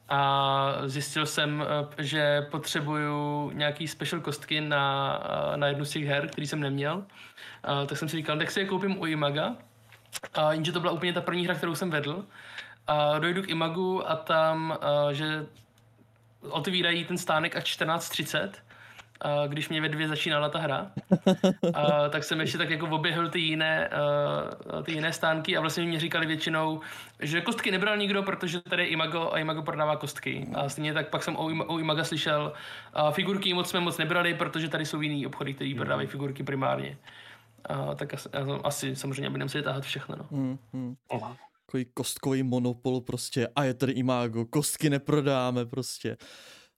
a 0.09 0.73
zjistil 0.85 1.25
jsem, 1.25 1.65
že 1.97 2.47
potřebuju 2.51 3.51
nějaký 3.53 3.87
special 3.87 4.21
kostky 4.21 4.61
na, 4.61 5.19
na 5.55 5.67
jednu 5.67 5.85
z 5.85 5.89
těch 5.89 6.05
her, 6.05 6.27
který 6.27 6.47
jsem 6.47 6.59
neměl. 6.59 7.03
Tak 7.87 7.97
jsem 7.97 8.09
si 8.09 8.17
říkal, 8.17 8.37
tak 8.37 8.51
si 8.51 8.59
je 8.59 8.65
koupím 8.65 9.01
u 9.01 9.05
Imaga, 9.05 9.55
a 10.33 10.53
jenže 10.53 10.71
to 10.71 10.79
byla 10.79 10.91
úplně 10.91 11.13
ta 11.13 11.21
první 11.21 11.45
hra, 11.45 11.55
kterou 11.55 11.75
jsem 11.75 11.89
vedl. 11.89 12.25
A 12.87 13.19
dojdu 13.19 13.41
k 13.41 13.49
Imagu 13.49 14.09
a 14.09 14.15
tam, 14.15 14.77
a, 14.81 15.13
že 15.13 15.45
otevírají 16.49 17.05
ten 17.05 17.17
stánek 17.17 17.55
až 17.55 17.63
14.30, 17.63 18.49
a 19.21 19.47
když 19.47 19.69
mě 19.69 19.81
ve 19.81 19.89
dvě 19.89 20.07
začínala 20.07 20.49
ta 20.49 20.59
hra, 20.59 20.91
a, 21.73 22.09
tak 22.09 22.23
jsem 22.23 22.39
ještě 22.41 22.57
tak 22.57 22.69
jako 22.69 22.87
oběhl 22.87 23.29
ty 23.29 23.39
jiné, 23.39 23.87
a, 23.87 24.81
ty 24.81 24.91
jiné 24.91 25.13
stánky 25.13 25.57
a 25.57 25.61
vlastně 25.61 25.83
mě 25.83 25.99
říkali 25.99 26.25
většinou, 26.25 26.81
že 27.19 27.41
kostky 27.41 27.71
nebral 27.71 27.97
nikdo, 27.97 28.23
protože 28.23 28.61
tady 28.61 28.83
je 28.83 28.87
Imago 28.87 29.29
a 29.33 29.39
Imago 29.39 29.61
prodává 29.61 29.95
kostky. 29.95 30.47
A 30.53 30.69
stejně 30.69 30.93
tak 30.93 31.09
pak 31.09 31.23
jsem 31.23 31.35
o, 31.35 31.45
o 31.45 31.79
Imaga 31.79 32.03
slyšel, 32.03 32.53
a 32.93 33.11
figurky 33.11 33.53
moc 33.53 33.69
jsme 33.69 33.79
moc 33.79 33.97
nebrali, 33.97 34.33
protože 34.33 34.69
tady 34.69 34.85
jsou 34.85 35.01
jiný 35.01 35.27
obchody, 35.27 35.53
které 35.53 35.73
prodávají 35.75 36.07
figurky 36.07 36.43
primárně. 36.43 36.97
A, 37.67 37.95
tak 37.95 38.13
asi, 38.13 38.29
asi 38.63 38.95
samozřejmě 38.95 39.29
by 39.29 39.39
nemuseli 39.39 39.63
táhat 39.63 39.83
všechno. 39.83 40.15
No. 40.15 40.57
Hmm. 40.73 40.95
Aha. 41.09 41.37
Takový 41.65 41.85
kostkový 41.85 42.43
monopol 42.43 43.01
prostě 43.01 43.47
a 43.55 43.63
je 43.63 43.73
tady 43.73 43.91
Imago, 43.91 44.45
kostky 44.45 44.89
neprodáme 44.89 45.65
prostě. 45.65 46.17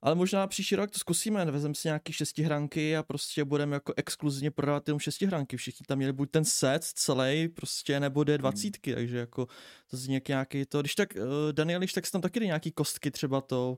Ale 0.01 0.15
možná 0.15 0.47
příští 0.47 0.75
rok 0.75 0.91
to 0.91 0.99
zkusíme, 0.99 1.45
vezmeme 1.45 1.75
si 1.75 1.87
nějaký 1.87 2.13
šestihranky 2.13 2.97
a 2.97 3.03
prostě 3.03 3.43
budeme 3.45 3.75
jako 3.75 3.93
exkluzivně 3.97 4.51
prodávat 4.51 4.87
jenom 4.87 4.99
šestihranky. 4.99 5.57
Všichni 5.57 5.83
tam 5.87 5.97
měli 5.97 6.13
buď 6.13 6.31
ten 6.31 6.45
set 6.45 6.83
celý, 6.83 7.47
prostě, 7.47 7.99
nebo 7.99 8.21
D20, 8.21 8.95
takže 8.95 9.17
jako 9.17 9.47
to 9.89 9.97
zní 9.97 10.21
nějaký 10.27 10.65
to. 10.65 10.81
Když 10.81 10.95
tak, 10.95 11.15
eh, 11.15 11.21
Daniel, 11.51 11.79
když 11.79 11.93
tak 11.93 12.11
tam 12.11 12.21
taky 12.21 12.39
nějaký 12.39 12.71
kostky 12.71 13.11
třeba 13.11 13.41
to 13.41 13.77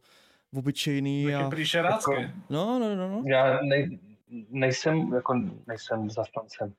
obyčejný 0.53 1.35
a... 1.35 1.49
príšerácké. 1.49 2.33
No, 2.49 2.79
no, 2.79 2.95
no, 2.95 3.09
no. 3.09 3.23
Já 3.25 3.59
nej, 3.61 3.99
nejsem, 4.49 5.13
jako 5.13 5.41
nejsem 5.67 6.09
zastancem. 6.09 6.73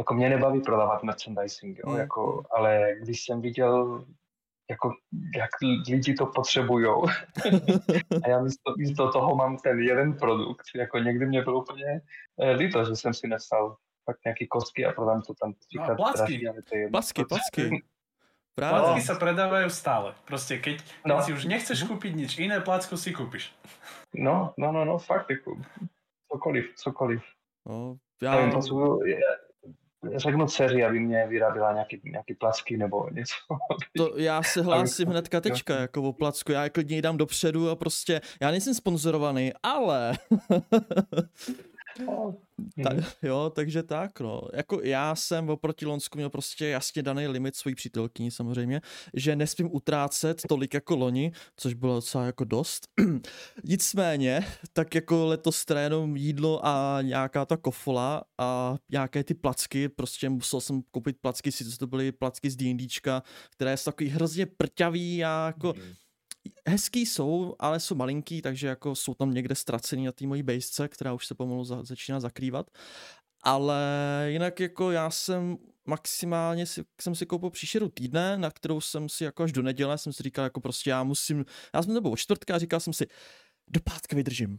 Jako 0.00 0.14
mě 0.14 0.28
nebaví 0.28 0.60
prodávat 0.60 1.02
merchandising, 1.02 1.78
jo, 1.78 1.90
Mm. 1.92 1.96
jako, 1.98 2.44
ale 2.50 2.94
když 3.00 3.24
jsem 3.24 3.40
viděl, 3.40 4.04
jako, 4.70 4.92
jak 5.36 5.50
lidi 5.88 6.14
to 6.14 6.26
potřebují, 6.26 6.86
a 8.24 8.28
já 8.28 8.40
místo, 8.40 8.74
místo 8.78 9.12
toho 9.12 9.34
mám 9.36 9.56
ten 9.56 9.78
jeden 9.78 10.12
produkt, 10.16 10.64
jako 10.74 10.98
někdy 10.98 11.26
mě 11.26 11.42
bylo 11.42 11.60
úplně 11.62 12.00
eh, 12.40 12.52
líto, 12.52 12.84
že 12.84 12.96
jsem 12.96 13.14
si 13.14 13.28
nestal 13.28 13.76
fakt 14.04 14.18
nějaký 14.24 14.46
kostky 14.46 14.86
a 14.86 14.92
prodám 14.92 15.22
to 15.22 15.34
tam 15.34 15.52
No 15.76 15.96
placky. 15.96 16.40
to 16.68 16.74
je 16.74 16.80
jedno. 16.80 16.90
Placky, 16.90 17.24
placky. 17.24 17.62
Placky 18.54 18.82
Právě. 18.92 19.02
sa 19.06 19.14
predávajú 19.14 19.68
stále. 19.70 20.12
Proste 20.26 20.58
keď, 20.58 20.82
keď 20.82 21.06
No. 21.06 21.22
si 21.22 21.32
už 21.32 21.44
nechceš 21.48 21.86
kúpiť 21.86 22.12
nič 22.12 22.32
iné, 22.42 22.60
placku 22.60 22.96
si 22.98 23.12
kúpiš. 23.14 23.52
No, 24.12 24.52
no, 24.58 24.72
no, 24.72 24.84
no, 24.84 24.98
fakt, 24.98 25.30
jako, 25.30 25.56
cokoliv, 26.32 26.74
cokoliv. 26.76 27.22
No, 27.68 27.96
Já 28.22 28.30
nevím, 28.34 28.48
já, 28.48 28.54
potřebuju, 28.54 29.00
řeknu 30.16 30.46
dceři, 30.46 30.84
aby 30.84 31.00
mě 31.00 31.26
vyráběla 31.28 31.72
nějaký, 31.72 32.00
nějaký 32.04 32.34
placky 32.34 32.76
nebo 32.76 33.08
něco. 33.10 33.34
to, 33.96 34.18
já 34.18 34.42
se 34.42 34.62
hlásím 34.62 35.06
to- 35.06 35.10
hnedka 35.10 35.40
teďka, 35.40 35.80
jako 35.80 36.02
o 36.02 36.12
placku, 36.12 36.52
já 36.52 36.64
je 36.64 36.70
klidně 36.70 36.96
ji 36.96 37.02
dám 37.02 37.16
dopředu 37.16 37.70
a 37.70 37.76
prostě, 37.76 38.20
já 38.40 38.50
nejsem 38.50 38.74
sponzorovaný, 38.74 39.52
ale 39.62 40.12
Ta, 42.84 42.90
jo, 43.22 43.52
takže 43.54 43.82
tak, 43.82 44.20
no. 44.20 44.42
Jako 44.52 44.80
já 44.82 45.14
jsem 45.14 45.50
oproti 45.50 45.86
Lonsku 45.86 46.18
měl 46.18 46.30
prostě 46.30 46.66
jasně 46.66 47.02
daný 47.02 47.26
limit 47.26 47.56
svojí 47.56 47.74
přítelkyni 47.74 48.30
samozřejmě, 48.30 48.80
že 49.14 49.36
nesmím 49.36 49.68
utrácet 49.72 50.42
tolik 50.48 50.74
jako 50.74 50.96
loni, 50.96 51.32
což 51.56 51.74
bylo 51.74 51.94
docela 51.94 52.26
jako 52.26 52.44
dost. 52.44 52.88
Nicméně, 53.64 54.46
tak 54.72 54.94
jako 54.94 55.26
letos 55.26 55.64
jenom 55.78 56.16
jídlo 56.16 56.66
a 56.66 56.98
nějaká 57.02 57.44
ta 57.44 57.56
kofola 57.56 58.22
a 58.38 58.76
nějaké 58.90 59.24
ty 59.24 59.34
placky, 59.34 59.88
prostě 59.88 60.28
musel 60.28 60.60
jsem 60.60 60.82
koupit 60.90 61.16
placky, 61.20 61.52
sice 61.52 61.78
to 61.78 61.86
byly 61.86 62.12
placky 62.12 62.50
z 62.50 62.56
D&Dčka, 62.56 63.22
které 63.50 63.76
jsou 63.76 63.90
takový 63.90 64.10
hrozně 64.10 64.46
prťavý 64.46 65.24
a 65.24 65.46
jako 65.46 65.74
hezký 66.68 67.06
jsou, 67.06 67.54
ale 67.58 67.80
jsou 67.80 67.94
malinký, 67.94 68.42
takže 68.42 68.66
jako 68.66 68.94
jsou 68.94 69.14
tam 69.14 69.34
někde 69.34 69.54
ztracený 69.54 70.04
na 70.04 70.12
té 70.12 70.26
mojí 70.26 70.42
bejsce, 70.42 70.88
která 70.88 71.12
už 71.12 71.26
se 71.26 71.34
pomalu 71.34 71.64
za, 71.64 71.84
začíná 71.84 72.20
zakrývat. 72.20 72.70
Ale 73.42 73.78
jinak 74.28 74.60
jako 74.60 74.90
já 74.90 75.10
jsem 75.10 75.58
maximálně 75.86 76.66
si, 76.66 76.84
jsem 77.00 77.14
si 77.14 77.26
koupil 77.26 77.50
příšeru 77.50 77.88
týdne, 77.88 78.38
na 78.38 78.50
kterou 78.50 78.80
jsem 78.80 79.08
si 79.08 79.24
jako 79.24 79.42
až 79.42 79.52
do 79.52 79.62
neděle 79.62 79.98
jsem 79.98 80.12
si 80.12 80.22
říkal 80.22 80.44
jako 80.44 80.60
prostě 80.60 80.90
já 80.90 81.04
musím, 81.04 81.44
já 81.74 81.82
jsem 81.82 81.94
nebo 81.94 82.10
od 82.10 82.16
čtvrtka 82.16 82.54
a 82.54 82.58
říkal 82.58 82.80
jsem 82.80 82.92
si, 82.92 83.06
do 83.68 83.80
pátka 83.80 84.16
vydržím, 84.16 84.58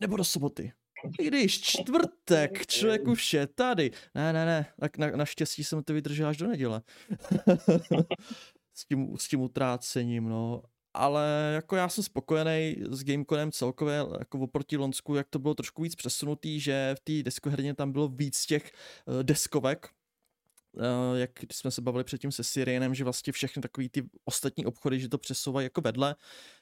nebo 0.00 0.16
do 0.16 0.24
soboty. 0.24 0.72
I 1.20 1.26
když 1.26 1.60
čtvrtek, 1.60 2.66
člověk 2.66 3.08
už 3.08 3.34
je 3.34 3.46
tady. 3.46 3.90
Ne, 4.14 4.32
ne, 4.32 4.46
ne, 4.46 4.66
tak 4.80 4.98
na, 4.98 5.10
naštěstí 5.10 5.64
jsem 5.64 5.82
to 5.82 5.92
vydržel 5.92 6.28
až 6.28 6.36
do 6.36 6.46
neděle. 6.46 6.82
s, 8.74 8.84
tím, 8.84 9.16
s 9.16 9.28
tím 9.28 9.40
utrácením, 9.40 10.28
no 10.28 10.62
ale 10.96 11.52
jako 11.54 11.76
já 11.76 11.88
jsem 11.88 12.04
spokojený 12.04 12.76
s 12.90 13.04
Gameconem 13.04 13.52
celkově, 13.52 14.06
jako 14.18 14.38
oproti 14.38 14.76
Lonsku, 14.76 15.14
jak 15.14 15.26
to 15.30 15.38
bylo 15.38 15.54
trošku 15.54 15.82
víc 15.82 15.94
přesunutý, 15.94 16.60
že 16.60 16.94
v 16.98 17.00
té 17.00 17.22
deskoherně 17.22 17.74
tam 17.74 17.92
bylo 17.92 18.08
víc 18.08 18.46
těch 18.46 18.72
uh, 19.06 19.22
deskovek, 19.22 19.88
Uh, 20.76 21.18
jak 21.18 21.30
jsme 21.52 21.70
se 21.70 21.80
bavili 21.80 22.04
předtím 22.04 22.32
se 22.32 22.44
Sirienem, 22.44 22.94
že 22.94 23.04
vlastně 23.04 23.32
všechny 23.32 23.62
takový 23.62 23.88
ty 23.88 24.02
ostatní 24.24 24.66
obchody, 24.66 25.00
že 25.00 25.08
to 25.08 25.18
přesouvají 25.18 25.64
jako 25.64 25.80
vedle, 25.80 26.16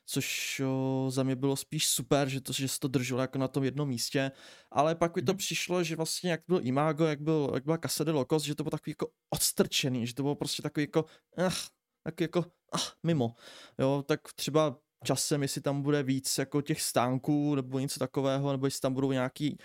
což 0.07 0.61
uh, 0.61 1.11
za 1.11 1.23
mě 1.23 1.37
bylo 1.37 1.57
spíš 1.57 1.89
super, 1.89 2.29
že, 2.29 2.41
to, 2.41 2.53
že 2.53 2.69
se 2.69 2.81
to 2.81 2.89
drželo 2.89 3.21
jako 3.21 3.39
na 3.39 3.49
tom 3.49 3.65
jednom 3.65 3.89
místě, 3.89 4.31
ale 4.71 4.95
pak 4.95 5.17
mi 5.17 5.23
to 5.23 5.35
přišlo, 5.35 5.85
že 5.85 5.97
vlastně 5.97 6.31
jak 6.31 6.41
byl 6.49 6.61
Imago, 6.63 7.05
jak, 7.05 7.21
byl, 7.21 7.51
jak 7.55 7.65
byla 7.65 7.79
Casa 7.79 8.05
de 8.05 8.13
Locos, 8.13 8.43
že 8.43 8.55
to 8.55 8.63
bylo 8.63 8.71
takový 8.71 8.91
jako 8.91 9.09
odstrčený, 9.31 10.07
že 10.07 10.15
to 10.15 10.23
bylo 10.23 10.35
prostě 10.35 10.63
takový 10.63 10.85
jako, 10.85 11.05
ach, 11.37 11.69
tak 12.05 12.21
jako 12.21 12.45
ah, 12.75 12.93
mimo. 13.03 13.35
Jo, 13.79 14.05
tak 14.07 14.21
třeba 14.33 14.77
časem, 15.05 15.43
jestli 15.43 15.61
tam 15.61 15.83
bude 15.83 16.03
víc 16.03 16.39
jako 16.39 16.63
těch 16.63 16.83
stánků 16.83 17.55
nebo 17.55 17.79
něco 17.79 17.99
takového, 17.99 18.53
nebo 18.53 18.67
jestli 18.67 18.81
tam 18.81 18.95
budou 18.95 19.13
nějaký 19.13 19.59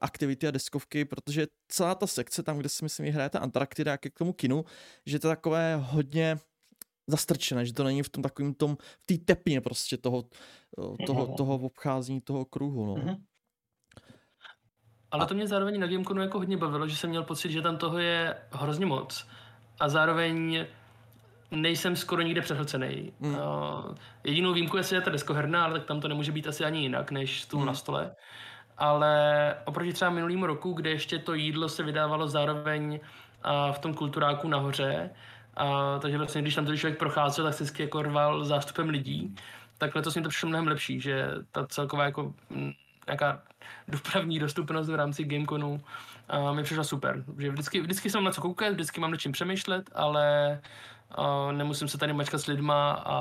aktivity 0.00 0.48
a 0.48 0.50
deskovky, 0.50 1.04
protože 1.04 1.46
celá 1.68 1.94
ta 1.94 2.06
sekce, 2.06 2.42
tam, 2.42 2.58
kde 2.58 2.68
si 2.68 2.84
myslím, 2.84 3.12
hraje 3.12 3.30
ta 3.30 3.38
Antarktida, 3.38 3.92
jak 3.92 4.04
je 4.04 4.10
k 4.10 4.18
tomu 4.18 4.32
kinu, 4.32 4.64
že 5.06 5.18
to 5.18 5.28
je 5.28 5.36
takové 5.36 5.76
hodně 5.76 6.38
zastrčené, 7.06 7.66
že 7.66 7.74
to 7.74 7.84
není 7.84 8.02
v 8.02 8.08
tom 8.08 8.22
takovým 8.22 8.54
tom, 8.54 8.76
v 8.76 9.06
té 9.06 9.18
tepně 9.18 9.60
prostě 9.60 9.96
toho, 9.96 10.24
toho, 11.06 11.34
toho 11.36 11.54
obcházení 11.54 12.20
toho 12.20 12.44
kruhu, 12.44 12.86
no. 12.86 12.96
Mhm. 12.96 13.24
Ale 15.10 15.26
to 15.26 15.34
mě 15.34 15.46
zároveň 15.46 15.80
na 15.80 15.86
Gameconu 15.86 16.22
jako 16.22 16.38
hodně 16.38 16.56
bavilo, 16.56 16.88
že 16.88 16.96
jsem 16.96 17.10
měl 17.10 17.22
pocit, 17.22 17.52
že 17.52 17.62
tam 17.62 17.76
toho 17.76 17.98
je 17.98 18.36
hrozně 18.50 18.86
moc. 18.86 19.26
A 19.80 19.88
zároveň 19.88 20.66
nejsem 21.50 21.96
skoro 21.96 22.22
nikde 22.22 22.40
přehlcený. 22.40 23.12
Mm. 23.20 23.34
Uh, 23.34 23.40
jedinou 24.24 24.52
výjimku 24.52 24.76
je, 24.76 24.82
je 24.92 25.00
ta 25.00 25.10
deskoherna, 25.10 25.64
ale 25.64 25.78
tak 25.78 25.88
tam 25.88 26.00
to 26.00 26.08
nemůže 26.08 26.32
být 26.32 26.46
asi 26.46 26.64
ani 26.64 26.80
jinak, 26.80 27.10
než 27.10 27.42
stůl 27.42 27.60
Mm. 27.60 27.66
na 27.66 27.74
stole. 27.74 28.14
Ale 28.78 29.54
oproti 29.64 29.92
třeba 29.92 30.10
minulýmu 30.10 30.46
roku, 30.46 30.72
kde 30.72 30.90
ještě 30.90 31.18
to 31.18 31.34
jídlo 31.34 31.68
se 31.68 31.82
vydávalo 31.82 32.28
zároveň 32.28 33.00
uh, 33.44 33.72
v 33.74 33.78
tom 33.78 33.94
kulturáku 33.94 34.48
nahoře, 34.48 35.10
uh, 35.60 36.00
takže 36.00 36.18
vlastně, 36.18 36.42
když 36.42 36.54
tam 36.54 36.66
to 36.66 36.76
člověk 36.76 36.98
procházel, 36.98 37.44
tak 37.44 37.54
se 37.54 37.64
vždycky 37.64 37.82
jako 37.82 38.02
rval 38.02 38.44
zástupem 38.44 38.88
lidí, 38.88 39.34
tak 39.78 39.94
letos 39.94 40.16
mi 40.16 40.22
to 40.22 40.28
přišlo 40.28 40.48
mnohem 40.48 40.66
lepší, 40.66 41.00
že 41.00 41.28
ta 41.52 41.66
celková 41.66 42.04
jako 42.04 42.34
mm, 42.50 42.72
nějaká 43.06 43.42
dopravní 43.88 44.38
dostupnost 44.38 44.88
v 44.88 44.94
rámci 44.94 45.24
Gameconu 45.24 45.82
uh, 46.34 46.56
mi 46.56 46.62
přišla 46.62 46.84
super. 46.84 47.24
Že 47.38 47.50
vždycky, 47.50 47.80
vždycky 47.80 48.10
jsem 48.10 48.24
na 48.24 48.30
co 48.30 48.40
koukat, 48.40 48.72
vždycky 48.72 49.00
mám 49.00 49.10
nad 49.10 49.16
čím 49.16 49.32
přemýšlet, 49.32 49.90
ale 49.94 50.50
uh, 50.62 50.68
nemusím 51.52 51.88
se 51.88 51.98
tady 51.98 52.12
mačkat 52.12 52.40
s 52.40 52.46
lidma 52.46 52.92
a 53.06 53.16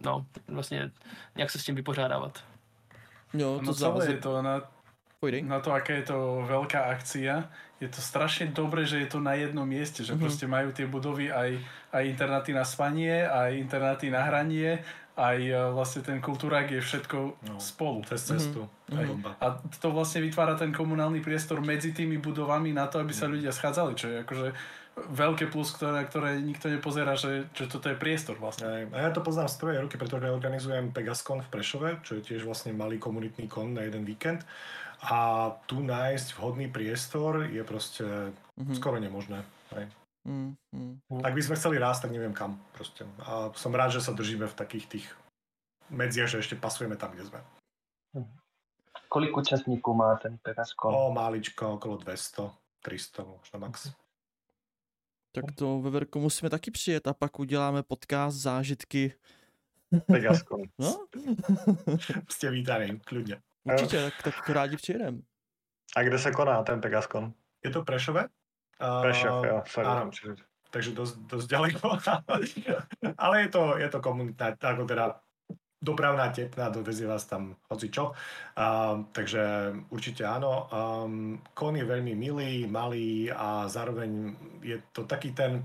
no, 0.00 0.26
vlastně 0.48 0.90
nějak 1.36 1.50
se 1.50 1.58
s 1.58 1.64
tím 1.64 1.74
vypořádávat. 1.74 2.44
Jo, 3.34 3.58
to 3.58 3.64
No 3.64 3.72
záleží. 3.72 4.12
je 4.12 4.18
to 4.18 4.42
na, 4.42 4.60
na 5.42 5.60
to, 5.60 5.72
aká 5.72 5.92
je 5.92 6.02
to 6.02 6.46
veľká 6.48 6.80
akcia. 6.96 7.44
Je 7.80 7.88
to 7.88 8.00
strašne 8.00 8.52
dobré, 8.52 8.84
že 8.88 9.00
je 9.00 9.06
to 9.08 9.20
na 9.20 9.32
jednom 9.36 9.68
mieste, 9.68 10.04
že 10.04 10.12
Mhm. 10.16 10.20
proste 10.20 10.46
majú 10.48 10.72
tie 10.72 10.86
budovy 10.88 11.32
aj, 11.32 11.60
aj 11.92 12.02
internáty 12.08 12.52
na 12.52 12.64
spanie, 12.64 13.24
aj 13.28 13.56
internáty 13.56 14.10
na 14.10 14.20
hranie, 14.24 14.80
aj 15.16 15.38
vlastne 15.76 16.00
ten 16.02 16.18
kultúrák 16.20 16.70
je 16.72 16.80
všetko 16.80 17.16
No. 17.48 17.60
spolu. 17.60 18.00
Cez 18.08 18.24
cestu. 18.24 18.68
Mhm. 18.88 18.98
Aj 18.98 19.04
bomba. 19.06 19.30
A 19.40 19.46
to 19.80 19.92
vlastne 19.92 20.20
vytvára 20.24 20.56
ten 20.56 20.72
komunálny 20.72 21.20
priestor 21.20 21.60
medzi 21.60 21.92
tými 21.92 22.16
budovami 22.18 22.72
na 22.72 22.88
to, 22.88 22.98
aby 23.00 23.12
sa 23.12 23.28
ľudia 23.28 23.52
schádzali, 23.52 23.92
čo 23.96 24.06
je 24.08 24.16
akože 24.24 24.48
veľké 25.08 25.48
plus, 25.48 25.72
ktoré, 25.72 26.04
ktoré 26.04 26.36
nikto 26.40 26.68
nepozerá, 26.68 27.16
že, 27.16 27.48
že 27.56 27.64
toto 27.70 27.88
je 27.88 27.96
priestor 27.96 28.36
vlastne. 28.36 28.90
A 28.92 28.98
ja 29.06 29.10
to 29.10 29.24
poznám 29.24 29.48
z 29.48 29.56
prvej 29.56 29.78
ruky, 29.88 29.96
pretože 29.96 30.28
organizujem 30.28 30.92
Pegascon 30.92 31.40
v 31.40 31.48
Prešove, 31.48 31.90
čo 32.04 32.18
je 32.18 32.26
tiež 32.26 32.44
vlastne 32.44 32.76
malý 32.76 33.00
komunitný 33.00 33.48
kon 33.48 33.72
na 33.72 33.88
jeden 33.88 34.04
víkend. 34.04 34.44
A 35.00 35.48
tu 35.64 35.80
nájsť 35.80 36.36
vhodný 36.36 36.68
priestor 36.68 37.48
je 37.48 37.64
proste 37.64 38.04
Mhm. 38.60 38.74
skoro 38.76 39.00
nemožné. 39.00 39.40
Aj. 39.72 39.88
Mm, 40.28 40.52
mm. 40.76 41.24
Ak 41.24 41.32
by 41.32 41.40
sme 41.40 41.56
chceli 41.56 41.80
rásť, 41.80 42.04
tak 42.04 42.12
neviem 42.12 42.36
kam. 42.36 42.60
Proste. 42.76 43.08
A 43.24 43.48
som 43.56 43.72
rád, 43.72 43.96
že 43.96 44.04
sa 44.04 44.12
držíme 44.12 44.44
v 44.44 44.58
takých 44.58 44.86
tých 44.86 45.06
medziach, 45.88 46.28
že 46.28 46.44
ešte 46.44 46.60
pasujeme 46.60 47.00
tam, 47.00 47.16
kde 47.16 47.24
sme. 47.24 47.40
Kolik 49.08 49.36
účastníků 49.36 49.94
má 49.94 50.16
ten 50.16 50.38
Pegaskon? 50.38 50.94
O, 50.94 51.10
máličko, 51.10 51.72
okolo 51.80 51.96
200, 51.96 52.52
300 52.84 53.24
možno 53.24 53.58
max. 53.58 53.90
Tak 55.32 55.44
to 55.54 55.80
ve 55.80 55.90
Verku 55.90 56.20
musíme 56.20 56.50
taky 56.50 56.70
přijet 56.70 57.06
a 57.06 57.14
pak 57.14 57.38
uděláme 57.38 57.82
podcast 57.82 58.36
zážitky. 58.36 59.14
Pegaskon. 60.06 60.60
No, 60.78 61.06
Ste 62.28 62.50
vítaní, 62.50 63.00
kľudne. 63.00 63.42
určitě, 63.64 64.02
tak, 64.02 64.22
tak 64.22 64.48
rádi 64.48 64.76
přijedem. 64.76 65.22
A 65.96 66.02
kde 66.02 66.18
se 66.18 66.30
koná 66.30 66.62
ten 66.62 66.80
Pegaskon? 66.80 67.32
Je 67.64 67.70
to? 67.70 67.84
A- 68.80 69.00
Prešov, 69.02 69.44
jo, 69.46 69.62
sorry. 69.66 70.36
Takže 70.70 70.90
dosť, 70.92 71.18
dosť 71.18 71.48
ďaleko. 71.50 71.98
Ale 73.18 73.42
je 73.42 73.48
to, 73.48 73.78
je 73.78 73.88
to 73.88 74.00
komunitná, 74.00 74.54
ako 74.60 74.86
teda 74.86 75.20
dopravná 75.82 76.28
tepna, 76.28 76.68
dovezie 76.68 77.08
vás 77.08 77.24
tam 77.24 77.56
hocičo. 77.72 78.12
A, 78.56 78.96
takže 79.12 79.72
určite 79.88 80.28
áno. 80.28 80.68
Um, 80.68 81.40
kon 81.56 81.76
je 81.76 81.84
veľmi 81.84 82.12
milý, 82.12 82.68
malý 82.68 83.32
a 83.32 83.64
zároveň 83.64 84.36
je 84.60 84.76
to 84.92 85.08
taký 85.08 85.32
ten 85.32 85.64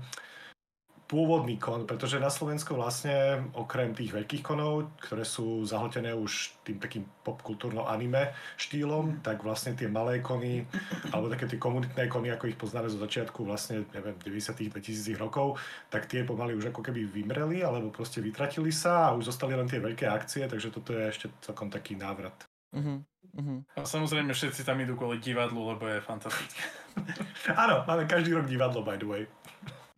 pôvodný 1.06 1.54
kon, 1.62 1.86
pretože 1.86 2.18
na 2.18 2.26
Slovensku 2.26 2.74
vlastne 2.74 3.46
okrem 3.54 3.94
tých 3.94 4.10
veľkých 4.10 4.42
konov, 4.42 4.90
ktoré 4.98 5.22
sú 5.22 5.62
zahltené 5.62 6.10
už 6.10 6.58
tým 6.66 6.82
takým 6.82 7.06
popkultúrno 7.22 7.86
anime 7.86 8.34
štýlom, 8.58 9.22
tak 9.22 9.46
vlastne 9.46 9.78
tie 9.78 9.86
malé 9.86 10.18
kony, 10.18 10.66
alebo 11.14 11.30
také 11.30 11.46
tie 11.46 11.62
komunitné 11.62 12.10
kony, 12.10 12.34
ako 12.34 12.50
ich 12.50 12.58
poznáme 12.58 12.90
zo 12.90 12.98
začiatku 12.98 13.46
vlastne, 13.46 13.86
neviem, 13.94 14.18
90 14.18 14.66
2000 14.66 15.14
rokov, 15.14 15.62
tak 15.94 16.10
tie 16.10 16.26
pomaly 16.26 16.58
už 16.58 16.74
ako 16.74 16.82
keby 16.82 17.06
vymreli, 17.06 17.62
alebo 17.62 17.94
proste 17.94 18.18
vytratili 18.18 18.74
sa 18.74 19.10
a 19.10 19.14
už 19.14 19.30
zostali 19.30 19.54
len 19.54 19.70
tie 19.70 19.78
veľké 19.78 20.10
akcie, 20.10 20.50
takže 20.50 20.74
toto 20.74 20.90
je 20.90 21.06
ešte 21.06 21.26
celkom 21.40 21.70
taký 21.70 21.94
návrat 21.94 22.34
Mhm. 22.76 23.04
Mhm. 23.36 23.56
A 23.76 23.84
samozrejme 23.84 24.32
všetci 24.32 24.64
tam 24.64 24.80
idú 24.80 24.96
kvôli 24.96 25.20
divadlu, 25.20 25.76
lebo 25.76 25.88
je 25.88 26.00
fantastické. 26.00 26.64
Áno, 27.62 27.84
máme 27.84 28.08
každý 28.08 28.32
rok 28.32 28.48
divadlo, 28.48 28.80
by 28.84 28.96
the 28.96 29.08
way. 29.08 29.22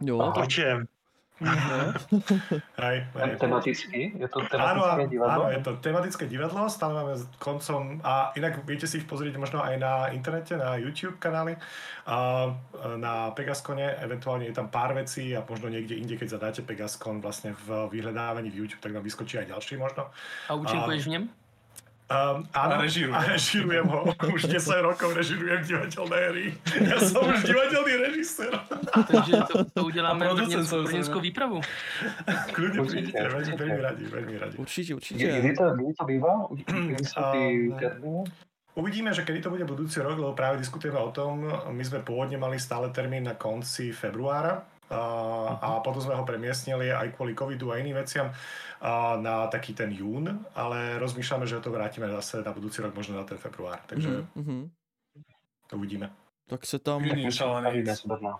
Jo, 0.03 0.19
Aha. 0.23 0.43
tak. 0.43 0.51
Hej, 1.39 2.97
hej. 3.14 3.30
Tematicky? 3.39 4.11
Je 4.18 4.26
to 4.26 4.43
tematické 4.51 5.07
áno, 5.07 5.07
divadlo? 5.07 5.43
áno, 5.47 5.55
je 5.55 5.61
to 5.62 5.70
tematické 5.78 6.24
divadlo, 6.26 6.66
stále 6.66 6.99
máme 6.99 7.14
s 7.14 7.30
koncom 7.39 8.03
a 8.03 8.34
inak 8.34 8.66
viete 8.66 8.91
si 8.91 8.99
ich 8.99 9.07
pozrieť 9.07 9.39
možno 9.39 9.62
aj 9.62 9.78
na 9.78 10.11
internete, 10.11 10.59
na 10.59 10.74
YouTube 10.74 11.22
kanály, 11.22 11.55
a 12.11 12.51
na 12.99 13.30
Pegascone, 13.39 14.03
eventuálne 14.03 14.51
je 14.51 14.55
tam 14.59 14.66
pár 14.66 14.99
vecí 14.99 15.30
a 15.39 15.47
možno 15.47 15.70
niekde 15.70 15.95
inde, 15.95 16.18
keď 16.18 16.39
zadáte 16.41 16.61
Pegascon 16.66 17.22
vlastne 17.22 17.55
v 17.55 17.86
vyhľadávaní 17.86 18.51
v 18.51 18.66
YouTube, 18.66 18.82
tak 18.82 18.91
nám 18.91 19.07
vyskočí 19.07 19.39
aj 19.39 19.55
ďalší 19.55 19.78
možno. 19.78 20.11
A 20.51 20.59
účinkuješ 20.59 21.07
v 21.07 21.11
něm? 21.14 21.24
Um, 22.09 22.49
áno, 22.57 22.81
A 22.81 22.81
režiruje. 22.89 23.13
a 23.13 23.21
režirujem 23.21 23.85
ho. 23.85 24.01
Už 24.33 24.49
10 24.49 24.81
rokov 24.81 25.13
režirujem 25.13 25.61
divadelné 25.61 26.19
hry. 26.33 26.47
Ja 26.89 26.97
som 27.05 27.21
už 27.29 27.45
divadelný 27.45 27.95
režisér. 28.01 28.49
Takže 29.13 29.33
to, 29.53 29.57
to 29.65 29.81
uděláme 29.85 30.25
německou 30.89 31.21
výpravu. 31.21 31.61
Kľudne 32.57 32.81
Určite, 32.81 33.13
príďte, 33.13 33.29
veľmi, 33.29 33.37
určite. 33.45 33.61
veľmi 33.61 33.81
radi, 33.85 34.05
veľmi 34.09 34.35
radi. 34.41 34.57
Určitě, 34.57 34.93
Kdy, 34.93 34.95
určitě. 34.97 35.27
kdy, 35.41 35.53
to, 35.53 35.65
kdy 35.77 35.93
to 35.99 36.05
bývá? 36.05 36.35
Kdy 36.97 37.05
sú? 37.05 37.21
Uvidíme, 38.79 39.11
že 39.11 39.27
kedy 39.27 39.43
to 39.43 39.51
bude 39.51 39.67
budúci 39.67 39.99
rok, 39.99 40.15
lebo 40.23 40.39
práve 40.39 40.63
diskutujeme 40.63 41.03
o 41.03 41.11
tom. 41.11 41.43
My 41.75 41.83
sme 41.83 41.99
pôvodne 41.99 42.39
mali 42.39 42.63
stále 42.63 42.89
termín 42.95 43.27
na 43.27 43.35
konci 43.35 43.91
februára 43.91 44.63
a, 44.87 45.03
a 45.59 45.69
potom 45.83 45.99
sme 45.99 46.15
ho 46.15 46.23
premiestnili 46.23 46.95
aj 46.95 47.11
kvôli 47.19 47.35
covidu 47.35 47.75
a 47.75 47.83
iným 47.83 47.99
veciam 47.99 48.31
na 49.20 49.47
taký 49.47 49.74
ten 49.74 49.91
jún, 49.93 50.47
ale 50.55 50.99
rozmýšľame, 50.99 51.47
že 51.47 51.59
to 51.61 51.70
vrátime 51.70 52.07
zase 52.14 52.43
na 52.47 52.53
budúci 52.55 52.79
rok, 52.83 52.95
možno 52.95 53.16
na 53.18 53.24
ten 53.26 53.39
február. 53.39 53.79
Takže 53.87 54.09
Mhm, 54.09 54.26
mhm. 54.35 54.70
to 55.66 55.76
uvidíme. 55.76 56.11
Tak 56.49 56.66
se 56.66 56.79
tam 56.79 57.05
Jediný 57.05 57.33
šalený 57.33 57.66
Stavíme 57.66 57.93
X. 57.93 58.01
z 58.01 58.07
Brna. 58.07 58.35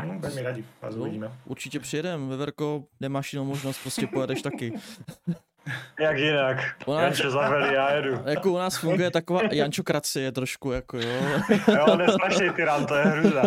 Hm, 0.00 0.18
veľmi 0.24 0.42
radi 0.42 0.64
vás 0.82 0.94
No. 0.96 1.02
uvidíme. 1.02 1.28
určitě 1.44 1.80
přijedem. 1.80 2.28
Veverko, 2.28 2.84
nemáš 3.00 3.32
jinou 3.32 3.44
možnost, 3.44 3.78
prostě 3.82 4.06
pojedeš 4.06 4.42
taky. 4.42 4.72
Jak 6.00 6.16
jinak? 6.18 6.56
Ona- 6.86 7.02
Janče 7.02 7.30
zaveli, 7.30 7.74
já 7.74 7.90
jedu. 7.94 8.18
Jako 8.26 8.52
u 8.52 8.58
nás 8.58 8.76
funguje 8.76 9.10
taková 9.10 9.40
jančokracie 9.52 10.32
trošku, 10.32 10.72
jako 10.72 10.98
jo. 10.98 11.20
Jo, 11.76 11.86
on 11.92 12.00
je 12.00 12.08
strašný 12.08 12.50
tyran, 12.50 12.86
to 12.86 12.94
je 12.96 13.04
hruza. 13.04 13.42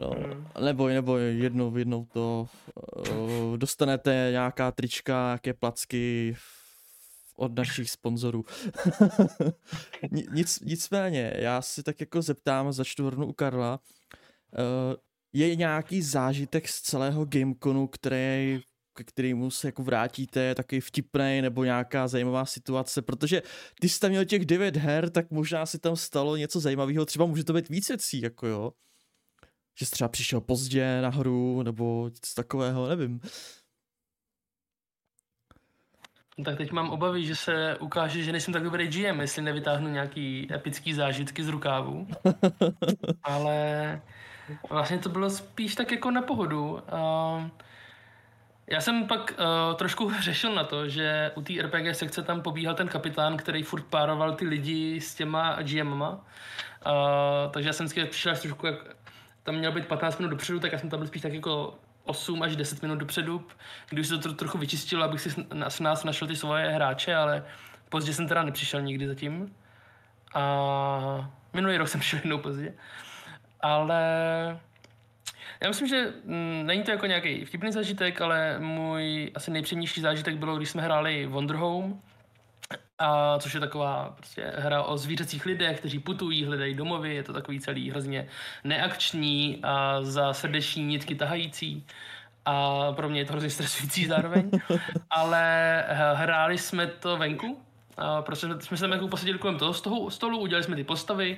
No, 0.00 0.12
neboj, 0.60 0.92
neboj, 0.94 1.22
jednou, 1.38 1.76
jednou 1.76 2.04
to 2.04 2.48
uh, 3.10 3.56
dostanete 3.56 4.28
nějaká 4.30 4.72
trička, 4.72 5.26
nějaké 5.26 5.54
placky 5.54 6.36
od 7.36 7.54
našich 7.58 7.90
sponzorů. 7.90 8.44
Ni- 10.10 10.26
Nic, 10.32 10.60
nicméně, 10.60 11.32
já 11.36 11.62
si 11.62 11.82
tak 11.82 12.00
jako 12.00 12.22
zeptám, 12.22 12.72
začnu 12.72 13.10
rovnou 13.10 13.26
u 13.26 13.32
Karla, 13.32 13.80
uh, 14.58 14.94
je 15.32 15.56
nějaký 15.56 16.02
zážitek 16.02 16.68
z 16.68 16.82
celého 16.82 17.24
Gameconu, 17.24 17.86
který 17.86 18.60
ke 18.96 19.04
kterému 19.04 19.50
se 19.50 19.68
jako 19.68 19.82
vrátíte, 19.82 20.54
takový 20.54 20.80
vtipný 20.80 21.42
nebo 21.42 21.64
nějaká 21.64 22.08
zajímavá 22.08 22.44
situace, 22.44 23.02
protože 23.02 23.42
ty 23.80 23.88
jsi 23.88 24.00
tam 24.00 24.10
měl 24.10 24.24
těch 24.24 24.46
devět 24.46 24.76
her, 24.76 25.10
tak 25.10 25.30
možná 25.30 25.66
si 25.66 25.78
tam 25.78 25.96
stalo 25.96 26.36
něco 26.36 26.60
zajímavého, 26.60 27.06
třeba 27.06 27.26
může 27.26 27.44
to 27.44 27.52
být 27.52 27.68
víc 27.68 27.88
věcí, 27.88 28.20
jako 28.20 28.46
jo 28.46 28.72
že 29.80 29.86
jsi 29.86 29.92
třeba 29.92 30.08
přišel 30.08 30.40
pozdě 30.40 31.02
na 31.02 31.08
hru, 31.08 31.62
nebo 31.62 32.04
něco 32.08 32.34
takového, 32.34 32.88
nevím. 32.88 33.20
No 36.38 36.44
tak 36.44 36.56
teď 36.56 36.72
mám 36.72 36.90
obavy, 36.90 37.26
že 37.26 37.36
se 37.36 37.76
ukáže, 37.80 38.22
že 38.22 38.32
nejsem 38.32 38.54
tak 38.54 38.62
dobrý 38.62 38.88
GM, 38.88 39.20
jestli 39.20 39.42
nevytáhnu 39.42 39.88
nějaký 39.88 40.48
epický 40.54 40.94
zážitky 40.94 41.44
z 41.44 41.48
rukávu. 41.48 42.06
Ale 43.22 44.00
vlastně 44.70 44.98
to 44.98 45.08
bylo 45.08 45.30
spíš 45.30 45.74
tak 45.74 45.92
jako 45.92 46.10
na 46.10 46.22
pohodu. 46.22 46.70
Uh, 46.72 47.48
já 48.66 48.80
jsem 48.80 49.06
pak 49.06 49.34
uh, 49.38 49.76
trošku 49.76 50.12
řešil 50.20 50.54
na 50.54 50.64
to, 50.64 50.88
že 50.88 51.32
u 51.34 51.42
té 51.42 51.52
RPG 51.62 51.96
sekce 51.96 52.22
tam 52.22 52.42
pobíhal 52.42 52.74
ten 52.74 52.88
kapitán, 52.88 53.36
který 53.36 53.62
furt 53.62 53.84
pároval 53.84 54.34
ty 54.34 54.46
lidi 54.46 55.00
s 55.00 55.14
těma 55.14 55.62
GMama. 55.62 56.10
Uh, 56.10 56.22
takže 57.50 57.68
já 57.68 57.72
jsem 57.72 57.86
vždycky 57.86 58.04
přišel 58.04 58.36
trošku, 58.36 58.66
jak 58.66 58.99
tam 59.42 59.54
mělo 59.54 59.74
být 59.74 59.86
15 59.86 60.18
minut 60.18 60.30
dopředu, 60.30 60.60
tak 60.60 60.72
já 60.72 60.78
jsem 60.78 60.90
tam 60.90 61.00
byl 61.00 61.06
spíš 61.06 61.22
tak 61.22 61.32
jako 61.32 61.78
8 62.04 62.42
až 62.42 62.56
10 62.56 62.82
minut 62.82 62.98
dopředu, 62.98 63.46
když 63.88 64.06
se 64.06 64.14
to 64.14 64.22
tro, 64.22 64.32
trochu 64.32 64.58
vyčistilo, 64.58 65.04
abych 65.04 65.20
si 65.20 65.30
s 65.68 65.80
nás 65.80 66.04
našel 66.04 66.28
ty 66.28 66.36
svoje 66.36 66.68
hráče, 66.68 67.16
ale 67.16 67.44
pozdě 67.88 68.14
jsem 68.14 68.28
teda 68.28 68.42
nepřišel 68.42 68.82
nikdy 68.82 69.08
zatím. 69.08 69.54
A 70.34 71.30
minulý 71.52 71.76
rok 71.76 71.88
jsem 71.88 72.00
šel 72.02 72.18
jednou 72.18 72.38
pozdě. 72.38 72.74
Ale 73.60 74.00
já 75.60 75.68
myslím, 75.68 75.88
že 75.88 76.12
mm, 76.24 76.62
není 76.66 76.82
to 76.82 76.90
jako 76.90 77.06
nějaký 77.06 77.44
vtipný 77.44 77.72
zážitek, 77.72 78.20
ale 78.20 78.58
můj 78.58 79.32
asi 79.34 79.50
nejpříjemnější 79.50 80.00
zážitek 80.00 80.36
bylo, 80.36 80.56
když 80.56 80.70
jsme 80.70 80.82
hráli 80.82 81.26
Wonder 81.26 81.56
Home, 81.56 82.00
a 83.00 83.38
což 83.38 83.54
je 83.54 83.60
taková 83.60 84.14
prostě 84.16 84.52
hra 84.56 84.82
o 84.82 84.96
zvířecích 84.96 85.46
lidech, 85.46 85.78
kteří 85.78 85.98
putují, 85.98 86.44
hledají 86.44 86.74
domovy, 86.74 87.14
je 87.14 87.22
to 87.22 87.32
takový 87.32 87.60
celý 87.60 87.90
hrozně 87.90 88.28
neakční 88.64 89.58
a 89.62 90.02
za 90.02 90.32
srdeční 90.32 90.84
nitky 90.84 91.14
tahající. 91.14 91.86
A 92.44 92.92
pro 92.92 93.08
mě 93.08 93.20
je 93.20 93.24
to 93.24 93.32
hrozně 93.32 93.50
stresující 93.50 94.06
zároveň. 94.06 94.50
Ale 95.10 95.84
hráli 96.14 96.58
jsme 96.58 96.86
to 96.86 97.16
venku, 97.16 97.60
a 97.96 98.22
protože 98.22 98.48
jsme 98.60 98.76
se 98.76 98.80
tam 98.80 98.92
jako 98.92 99.08
posadili 99.08 99.38
kolem 99.38 99.58
toho 99.58 99.74
stolu, 99.74 100.10
stolu, 100.10 100.38
udělali 100.38 100.64
jsme 100.64 100.76
ty 100.76 100.84
postavy, 100.84 101.36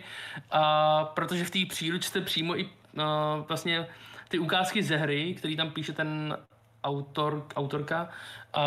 a 0.51 1.05
protože 1.05 1.45
v 1.45 1.51
té 1.51 1.59
příručce 1.69 2.21
přímo 2.21 2.59
i 2.59 2.69
a, 2.99 3.37
vlastně 3.49 3.87
ty 4.29 4.39
ukázky 4.39 4.83
ze 4.83 4.97
hry, 4.97 5.35
který 5.35 5.57
tam 5.57 5.71
píše 5.71 5.93
ten 5.93 6.39
autor, 6.85 7.47
autorka, 7.57 8.09
a, 8.55 8.63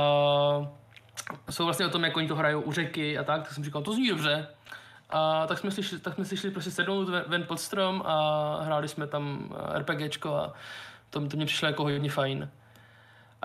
jsou 1.50 1.64
vlastně 1.64 1.86
o 1.86 1.90
tom, 1.90 2.04
jak 2.04 2.18
oni 2.18 2.28
to 2.28 2.36
hrajou 2.36 2.62
u 2.62 2.72
řeky 2.72 3.18
a 3.18 3.24
tak, 3.24 3.44
tak 3.44 3.52
jsem 3.52 3.64
říkal, 3.64 3.82
to 3.82 3.94
zní 3.94 4.10
dobře. 4.10 4.48
A 5.10 5.48
tak 5.48 5.58
jsme 5.60 5.72
si 5.72 5.84
šli, 5.84 6.00
tak 6.00 6.14
jsme 6.14 6.26
si 6.26 6.38
šli 6.38 6.52
prostě 6.52 6.72
sednout 6.72 7.10
ven, 7.28 7.44
pod 7.44 7.60
strom 7.60 8.04
a 8.06 8.58
hráli 8.64 8.88
jsme 8.88 9.08
tam 9.08 9.56
eh, 9.76 9.80
RPGčko 9.80 10.36
a 10.36 10.54
to, 11.10 11.28
to 11.28 11.38
mě 11.38 11.46
přišlo 11.46 11.68
jako 11.68 11.84
hodně 11.84 12.12
fajn. 12.12 12.50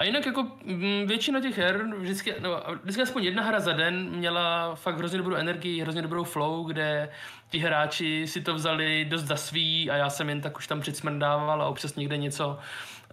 A 0.01 0.05
jinak 0.05 0.27
jako 0.27 0.43
mm, 0.65 1.07
většina 1.07 1.41
těch 1.41 1.59
her, 1.59 1.87
vždycky, 1.99 2.35
no, 2.41 2.63
vždycky 2.83 3.03
aspoň 3.03 3.25
jedna 3.25 3.43
hra 3.43 3.61
za 3.61 3.73
den 3.73 4.11
měla 4.11 4.75
fakt 4.75 4.97
hrozně 4.97 5.19
dobrou 5.19 5.35
energii, 5.35 5.83
hrozně 5.83 6.03
dobrou 6.03 6.25
flow, 6.25 6.65
kde 6.65 7.09
ti 7.51 7.59
hráči 7.59 8.27
si 8.27 8.41
to 8.41 8.55
vzali 8.55 9.05
dost 9.05 9.23
za 9.23 9.37
svý 9.37 9.91
a 9.91 9.97
já 9.97 10.11
jsem 10.11 10.29
jen 10.29 10.41
tak 10.41 10.59
už 10.59 10.67
tam 10.67 10.81
přicmrdával 10.81 11.63
a 11.63 11.69
občas 11.69 11.97
někde 11.97 12.17
něco 12.17 12.49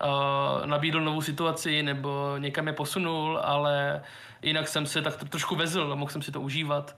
uh, 0.04 0.66
nabídl 0.66 1.02
novou 1.02 1.22
situaci 1.22 1.84
nebo 1.84 2.36
někam 2.38 2.68
je 2.68 2.74
posunul, 2.74 3.40
ale 3.44 4.04
jinak 4.42 4.68
jsem 4.68 4.86
se 4.86 5.02
tak 5.02 5.30
trošku 5.30 5.56
vezl 5.56 5.90
a 5.92 5.96
mohl 5.96 6.12
jsem 6.12 6.22
si 6.22 6.32
to 6.32 6.42
užívat. 6.42 6.96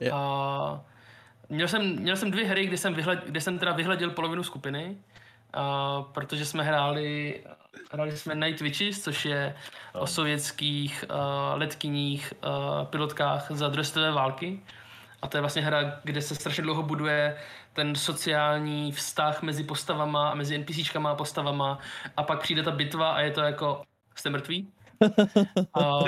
Je. 0.00 0.10
A 0.12 0.80
měl 1.48 1.68
jsem, 1.68 1.96
měl 1.96 2.16
jsem 2.16 2.30
dvě 2.30 2.44
hry, 2.44 2.66
kde 2.66 2.76
jsem, 2.76 2.94
vyhled, 2.94 3.24
kde 3.26 3.40
jsem 3.40 3.58
teda 3.58 3.72
vyhleděl 3.72 4.10
polovinu 4.10 4.42
skupiny, 4.42 4.96
a, 5.52 6.02
protože 6.02 6.44
jsme 6.44 6.62
hráli, 6.62 7.40
hráli 7.92 8.16
jsme 8.16 8.34
Night 8.34 8.60
Witches, 8.60 9.02
což 9.02 9.24
je 9.24 9.54
o 9.92 10.06
sovětských 10.06 11.04
uh, 11.10 11.16
letkyních 11.58 12.34
uh, 12.44 12.84
pilotkách 12.84 13.50
za 13.50 13.68
druhé 13.68 14.10
války. 14.10 14.60
A 15.22 15.28
to 15.28 15.36
je 15.36 15.40
vlastně 15.40 15.62
hra, 15.62 16.00
kde 16.04 16.22
se 16.22 16.34
strašně 16.34 16.62
dlouho 16.62 16.82
buduje 16.82 17.36
ten 17.72 17.94
sociální 17.94 18.92
vztah 18.92 19.42
mezi 19.42 19.64
postavama, 19.64 20.34
mezi 20.34 20.58
NPCčkama 20.58 21.10
a 21.10 21.14
postavama 21.14 21.78
a 22.16 22.22
pak 22.22 22.40
přijde 22.40 22.62
ta 22.62 22.70
bitva 22.70 23.12
a 23.12 23.20
je 23.20 23.30
to 23.30 23.40
jako, 23.40 23.82
jste 24.14 24.30
mrtví? 24.30 24.68
a, 25.74 26.00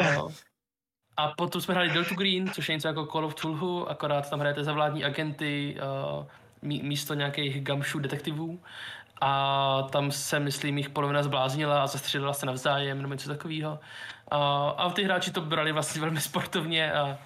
a 1.17 1.29
potom 1.29 1.61
jsme 1.61 1.75
hráli 1.75 1.91
Delta 1.91 2.15
Green, 2.15 2.51
což 2.51 2.69
je 2.69 2.75
něco 2.75 2.89
jako 2.89 3.07
Call 3.07 3.25
of 3.25 3.35
Cthulhu, 3.35 3.91
akorát 3.91 4.31
tam 4.31 4.41
hrajete 4.41 4.65
za 4.65 4.73
vládní 4.73 5.05
agenty 5.05 5.77
uh, 6.19 6.27
mí, 6.63 6.83
místo 6.83 7.15
nějakých 7.15 7.63
gamšů 7.63 7.99
detektivů. 7.99 8.61
A 9.25 9.83
tam 9.91 10.11
se, 10.11 10.41
myslím, 10.41 10.79
jich 10.79 10.89
polovina 10.89 11.23
zbláznila 11.23 11.83
a 11.83 11.87
zastřelila 11.87 12.33
se 12.33 12.47
navzájem 12.47 13.03
nebo 13.03 13.15
něco 13.15 13.29
takového. 13.29 13.79
A, 14.29 14.69
a 14.69 14.91
ty 14.91 15.05
hráči 15.05 15.31
to 15.31 15.41
brali 15.41 15.73
vlastně 15.73 16.01
velmi 16.01 16.21
sportovně 16.21 16.93
a, 16.93 17.19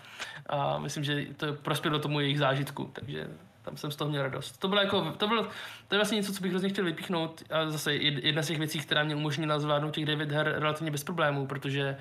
a 0.47 0.79
myslím, 0.79 1.05
že 1.05 1.25
to 1.37 1.53
prospělo 1.53 1.99
tomu 1.99 2.21
jejich 2.21 2.39
zážitku, 2.39 2.91
takže 2.93 3.29
tam 3.63 3.77
jsem 3.77 3.91
z 3.91 3.97
toho 3.97 4.11
měl 4.11 4.23
radost. 4.23 4.59
To 4.59 4.69
bylo 4.69 4.81
jako, 4.81 5.11
to 5.17 5.29
bylo, 5.29 5.43
to 5.89 5.95
je 5.95 5.99
vlastně 5.99 6.17
něco, 6.17 6.33
co 6.33 6.43
bych 6.43 6.51
hrozně 6.51 6.69
chtěl 6.69 6.85
vypíchnout 6.85 7.43
a 7.51 7.71
zase 7.71 7.95
jedna 7.95 8.43
z 8.43 8.47
těch 8.47 8.59
věcí, 8.59 8.79
která 8.79 9.05
mě 9.05 9.15
umožnila 9.15 9.59
zvládnout 9.59 9.95
těch 9.95 10.07
9 10.07 10.31
her 10.31 10.55
relativně 10.59 10.91
bez 10.91 11.05
problémů, 11.05 11.47
protože 11.47 11.97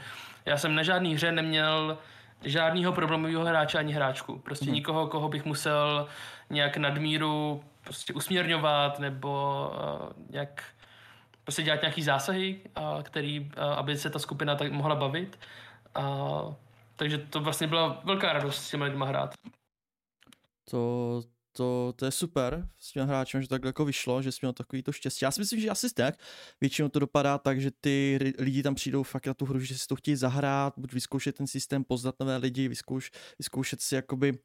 já 0.45 0.57
jsem 0.57 0.75
na 0.75 0.83
žádný 0.83 1.15
hře 1.15 1.31
neměl 1.31 1.97
žádného 2.43 2.93
problémového 2.93 3.45
hráče 3.45 3.77
ani 3.77 3.93
hráčku. 3.93 4.39
Prostě 4.39 4.65
mm. 4.65 4.73
nikoho, 4.73 5.07
koho 5.07 5.29
bych 5.29 5.45
musel 5.45 6.07
nějak 6.49 6.77
nadmíru 6.77 7.63
prostě 7.85 8.13
usměrňovat 8.13 8.99
nebo 8.99 9.71
uh, 9.73 10.31
nějak 10.31 10.63
prostě 11.43 11.63
dělat 11.63 11.81
nějaký 11.81 12.01
zásahy, 12.01 12.59
uh, 12.77 13.01
který, 13.01 13.39
uh, 13.39 13.63
aby 13.63 13.97
se 13.97 14.09
ta 14.09 14.19
skupina 14.19 14.55
tak 14.55 14.71
mohla 14.71 14.95
bavit. 14.95 15.39
Uh, 15.97 16.53
Takže 16.95 17.17
to 17.17 17.39
vlastně 17.39 17.67
byla 17.67 18.01
velká 18.03 18.33
radost 18.33 18.63
s 18.63 18.69
těmi 18.69 18.83
lidmi 18.83 19.05
hrát. 19.07 19.33
To, 20.69 21.23
to, 21.51 21.93
to 21.95 22.05
je 22.05 22.11
super 22.11 22.67
s 22.79 22.91
těmi 22.91 23.05
hráčem, 23.05 23.41
že 23.41 23.47
takhle 23.47 23.69
jako 23.69 23.85
vyšlo, 23.85 24.21
že 24.21 24.31
jsi 24.31 24.39
měl 24.41 24.53
takový 24.53 24.83
to 24.83 24.91
štěstí. 24.91 25.25
Já 25.25 25.31
si 25.31 25.41
myslím, 25.41 25.59
že 25.59 25.69
asi 25.69 25.93
tak. 25.93 26.15
Většinou 26.61 26.89
to 26.89 26.99
dopadá 26.99 27.37
tak, 27.37 27.61
že 27.61 27.71
ty 27.81 28.19
lidi 28.39 28.63
tam 28.63 28.75
přijdou 28.75 29.03
fakt 29.03 29.27
na 29.27 29.33
tu 29.33 29.45
hru, 29.45 29.59
že 29.59 29.77
si 29.77 29.87
to 29.87 29.95
chtějí 29.95 30.15
zahrát, 30.15 30.73
buď 30.77 30.93
vyzkoušet 30.93 31.35
ten 31.35 31.47
systém, 31.47 31.83
poznat 31.83 32.15
nové 32.19 32.37
lidi, 32.37 32.67
vyzkouš, 32.67 33.11
vyzkoušet 33.39 33.81
si 33.81 33.95
jakoby 33.95 34.37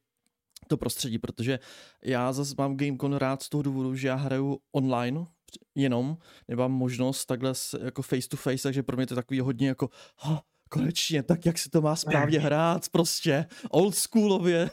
to 0.71 0.77
prostředí, 0.77 1.19
protože 1.19 1.59
já 2.05 2.33
zase 2.33 2.55
mám 2.59 2.77
GameCon 2.77 3.15
rád 3.15 3.43
z 3.43 3.49
toho 3.49 3.63
důvodu, 3.63 3.97
že 3.97 4.09
já 4.09 4.15
hraju 4.15 4.59
online 4.73 5.27
jenom, 5.75 6.17
nemám 6.49 6.73
možnost 6.73 7.27
takhle 7.27 7.53
jako 7.85 8.03
face 8.03 8.29
to 8.29 8.37
face, 8.37 8.63
takže 8.63 8.83
pro 8.83 8.97
mě 8.97 9.07
to 9.07 9.15
je 9.15 9.17
takový 9.17 9.41
hodně 9.41 9.69
jako 9.69 9.89
oh, 10.25 10.39
konečně, 10.69 11.23
tak 11.23 11.47
jak 11.47 11.59
se 11.59 11.71
to 11.71 11.81
má 11.81 11.97
správně 11.97 12.41
hrát, 12.41 12.89
prostě 12.89 13.47
old 13.71 13.95
schoolově, 13.95 14.71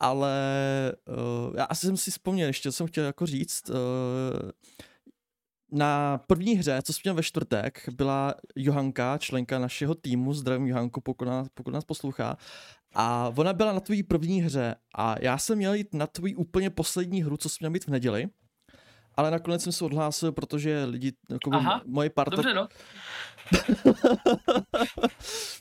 ale 0.00 0.32
uh, 1.08 1.56
já 1.56 1.64
asi 1.64 1.86
jsem 1.86 1.96
si 1.96 2.10
vzpomněl, 2.10 2.46
ještě 2.46 2.72
jsem 2.72 2.86
chtěl 2.86 3.04
jako 3.04 3.26
říct, 3.26 3.70
uh, 3.70 3.76
na 5.72 6.18
první 6.18 6.54
hře, 6.54 6.82
co 6.82 6.92
jsem 6.92 7.00
měl 7.04 7.14
ve 7.14 7.22
čtvrtek, 7.22 7.88
byla 7.92 8.34
Johanka, 8.56 9.18
členka 9.18 9.58
našeho 9.58 9.94
týmu, 9.94 10.34
zdravím 10.34 10.66
Johanku, 10.66 11.00
pokud 11.00 11.24
nás, 11.24 11.48
pokud 11.54 11.70
nás 11.70 11.84
poslouchá, 11.84 12.36
a 12.94 13.32
ona 13.36 13.52
byla 13.52 13.72
na 13.72 13.80
tvojí 13.80 14.02
první 14.02 14.42
hře 14.42 14.74
a 14.94 15.14
já 15.20 15.38
jsem 15.38 15.58
měl 15.58 15.74
jít 15.74 15.94
na 15.94 16.06
tvoji 16.06 16.34
úplně 16.34 16.70
poslední 16.70 17.22
hru, 17.22 17.36
co 17.36 17.48
jsem 17.48 17.56
měl 17.60 17.70
být 17.70 17.84
v 17.84 17.88
neděli, 17.88 18.28
ale 19.14 19.30
nakonec 19.30 19.62
jsem 19.62 19.72
se 19.72 19.84
odhlásil, 19.84 20.32
protože 20.32 20.84
lidi, 20.84 21.12
jako 21.30 21.50
Aha, 21.52 21.82
moje 21.86 22.10
parta... 22.10 22.36
Dobře, 22.36 22.54
no. 22.54 22.68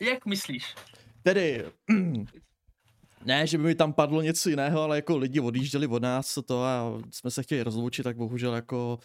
Jak 0.02 0.26
myslíš? 0.26 0.76
Tedy, 1.24 1.66
ne, 3.26 3.48
že 3.48 3.58
by 3.58 3.64
mi 3.64 3.76
tam 3.76 3.94
padlo 3.94 4.22
něco 4.22 4.50
jiného, 4.50 4.82
ale 4.82 4.96
jako 4.96 5.18
lidi 5.18 5.40
odjížděli 5.40 5.88
od 5.88 6.02
nás 6.02 6.38
to 6.46 6.64
a 6.64 7.02
jsme 7.12 7.32
se 7.32 7.44
chtěli 7.44 7.64
rozloučit, 7.64 8.04
tak 8.04 8.18
bohužel 8.18 8.56
jako 8.56 9.00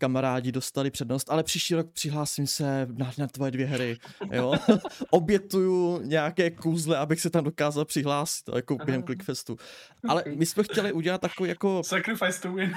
kamarádi 0.00 0.52
dostali 0.52 0.90
přednost, 0.90 1.30
ale 1.30 1.42
příští 1.42 1.74
rok 1.74 1.92
přihlásím 1.92 2.46
se 2.46 2.86
na, 2.92 3.12
na 3.18 3.26
tvoje 3.26 3.50
dvě 3.50 3.66
hry, 3.66 3.96
jo. 4.32 4.54
Obětuju 5.10 6.00
nějaké 6.02 6.50
kůzle, 6.50 6.98
abych 6.98 7.20
se 7.20 7.30
tam 7.30 7.44
dokázal 7.44 7.84
přihlásit, 7.84 8.44
jako 8.54 8.76
během 8.76 9.02
Clickfestu. 9.02 9.56
Ale 10.08 10.24
my 10.34 10.46
jsme 10.46 10.62
chtěli 10.62 10.92
udělat 10.92 11.20
takový 11.20 11.48
jako... 11.48 11.82
Sacrifice 11.84 12.40
to 12.40 12.52
win. 12.52 12.72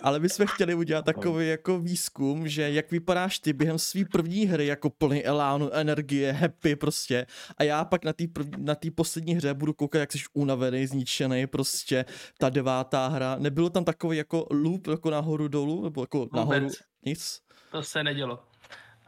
ale 0.00 0.18
my 0.18 0.28
jsme 0.28 0.46
chtěli 0.46 0.74
udělat 0.74 1.04
takový 1.04 1.48
jako 1.48 1.78
výzkum, 1.78 2.48
že 2.48 2.70
jak 2.70 2.90
vypadáš 2.90 3.38
ty 3.38 3.52
během 3.52 3.78
své 3.78 4.04
první 4.12 4.46
hry, 4.46 4.66
jako 4.66 4.90
plný 4.90 5.24
elánu, 5.24 5.70
energie, 5.72 6.32
happy 6.32 6.76
prostě. 6.76 7.26
A 7.58 7.62
já 7.62 7.84
pak 7.84 8.04
na 8.04 8.12
té 8.12 8.24
na 8.56 8.76
poslední 8.94 9.34
hře 9.34 9.54
budu 9.54 9.72
koukat, 9.72 10.00
jak 10.00 10.12
jsi 10.12 10.18
unavený, 10.32 10.86
zničený, 10.86 11.46
prostě 11.46 12.04
ta 12.38 12.48
devátá 12.64 13.08
hra. 13.08 13.36
Nebylo 13.38 13.70
tam 13.70 13.84
takový 13.84 14.16
jako 14.16 14.46
loop 14.50 14.86
jako 14.86 15.10
nahoru 15.10 15.48
dolů, 15.48 15.84
nebo 15.84 16.02
jako 16.02 16.18
Vůbec. 16.18 16.32
nahoru 16.32 16.68
nic? 17.06 17.40
To 17.70 17.82
se 17.82 18.04
nedělo. 18.04 18.38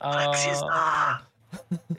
Uh, 0.04 0.34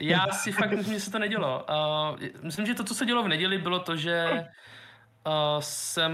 já 0.00 0.26
si 0.32 0.52
fakt 0.52 0.70
myslím, 0.70 0.94
že 0.94 1.00
se 1.00 1.10
to 1.10 1.18
nedělo. 1.18 1.66
Uh, 1.68 2.18
myslím, 2.42 2.66
že 2.66 2.74
to, 2.74 2.84
co 2.84 2.94
se 2.94 3.06
dělo 3.06 3.22
v 3.22 3.28
neděli, 3.28 3.58
bylo 3.58 3.78
to, 3.78 3.96
že 3.96 4.46
uh, 5.26 5.32
jsem 5.60 6.12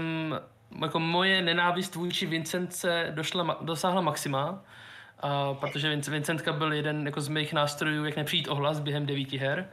jako 0.81 0.99
moje 0.99 1.41
nenávist 1.41 1.95
vůči 1.95 2.25
Vincence 2.25 3.11
došla, 3.15 3.57
dosáhla 3.61 4.01
maxima, 4.01 4.51
uh, 4.51 5.57
protože 5.57 5.95
Vincentka 5.95 6.53
byl 6.53 6.73
jeden 6.73 7.05
jako 7.05 7.21
z 7.21 7.27
mých 7.27 7.53
nástrojů, 7.53 8.05
jak 8.05 8.15
nepřijít 8.15 8.47
ohlas 8.47 8.79
během 8.79 9.05
devíti 9.05 9.37
her. 9.37 9.69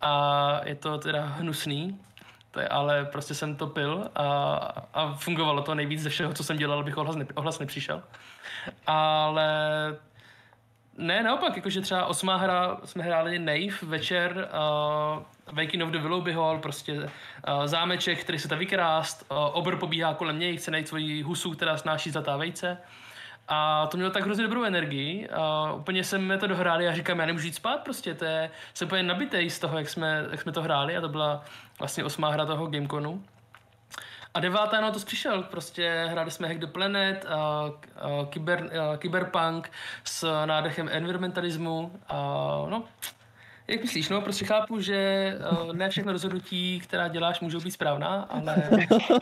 A 0.00 0.60
je 0.64 0.74
to 0.74 0.98
teda 0.98 1.24
hnusný, 1.24 2.00
ale 2.70 3.04
prostě 3.04 3.34
jsem 3.34 3.56
to 3.56 3.66
pil 3.66 4.10
a, 4.14 4.24
a 4.94 5.12
fungovalo 5.14 5.62
to 5.62 5.74
nejvíc 5.74 6.02
ze 6.02 6.10
všeho, 6.10 6.32
co 6.32 6.44
jsem 6.44 6.56
dělal, 6.56 6.80
abych 6.80 6.98
ohlas, 6.98 7.16
ne, 7.16 7.26
ohlas 7.34 7.58
nepřišel. 7.58 8.02
Ale 8.86 9.48
ne, 10.98 11.22
naopak, 11.22 11.56
jakože 11.56 11.80
třeba 11.80 12.06
osmá 12.06 12.36
hra 12.36 12.78
jsme 12.84 13.04
hráli 13.04 13.38
Nave 13.38 13.76
večer, 13.82 14.48
uh, 15.16 15.22
Waking 15.52 15.82
of 15.82 15.90
the 15.90 15.98
Willoughby 15.98 16.32
Hall, 16.32 16.58
prostě 16.58 16.92
uh, 16.92 17.08
zámeček, 17.64 18.20
který 18.20 18.38
se 18.38 18.48
ta 18.48 18.56
vykrást, 18.56 19.26
uh, 19.30 19.38
obr 19.38 19.76
pobíhá 19.76 20.14
kolem 20.14 20.38
něj, 20.38 20.56
chce 20.56 20.70
najít 20.70 20.88
svoji 20.88 21.22
husu, 21.22 21.50
která 21.50 21.76
snáší 21.76 22.10
zlatá 22.10 22.36
vejce. 22.36 22.78
A 23.52 23.86
to 23.86 23.96
mělo 23.96 24.12
tak 24.12 24.24
hrozně 24.24 24.44
dobrou 24.44 24.64
energii. 24.64 25.28
A 25.28 25.72
úplně 25.72 26.04
jsme 26.04 26.38
to 26.38 26.46
dohráli 26.46 26.88
a 26.88 26.94
říkám, 26.94 27.18
já 27.18 27.26
nemůžu 27.26 27.46
jít 27.46 27.54
spát 27.54 27.84
prostě, 27.84 28.14
to 28.14 28.24
je, 28.24 28.50
jsem 28.74 28.88
úplně 28.88 29.02
nabitej 29.02 29.50
z 29.50 29.58
toho, 29.58 29.78
jak 29.78 29.88
jsme, 29.88 30.24
jak 30.30 30.40
jsme 30.40 30.52
to 30.52 30.62
hráli 30.62 30.96
a 30.96 31.00
to 31.00 31.08
byla 31.08 31.44
vlastně 31.78 32.04
osmá 32.04 32.30
hra 32.30 32.46
toho 32.46 32.66
Gameconu. 32.66 33.24
A 34.34 34.40
devátá 34.40 34.80
na 34.80 34.90
to 34.90 34.98
přišel, 34.98 35.42
prostě 35.42 36.06
hráli 36.10 36.30
jsme 36.30 36.48
Hack 36.48 36.60
the 36.60 36.66
Planet, 36.66 37.26
a, 37.28 37.36
a 37.36 38.26
kyber, 38.26 38.70
a 38.78 38.96
Cyberpunk 38.96 39.72
s 40.04 40.44
nádechem 40.46 40.88
environmentalismu 40.92 41.92
a 42.08 42.14
no, 42.68 42.84
jak 43.70 43.82
myslíš, 43.82 44.08
no 44.08 44.20
prostě 44.20 44.44
chápu, 44.44 44.80
že 44.80 45.32
uh, 45.52 45.72
ne 45.72 45.90
všechno 45.90 46.12
rozhodnutí, 46.12 46.80
která 46.80 47.08
děláš, 47.08 47.40
můžou 47.40 47.60
být 47.60 47.70
správná, 47.70 48.22
ale 48.22 48.56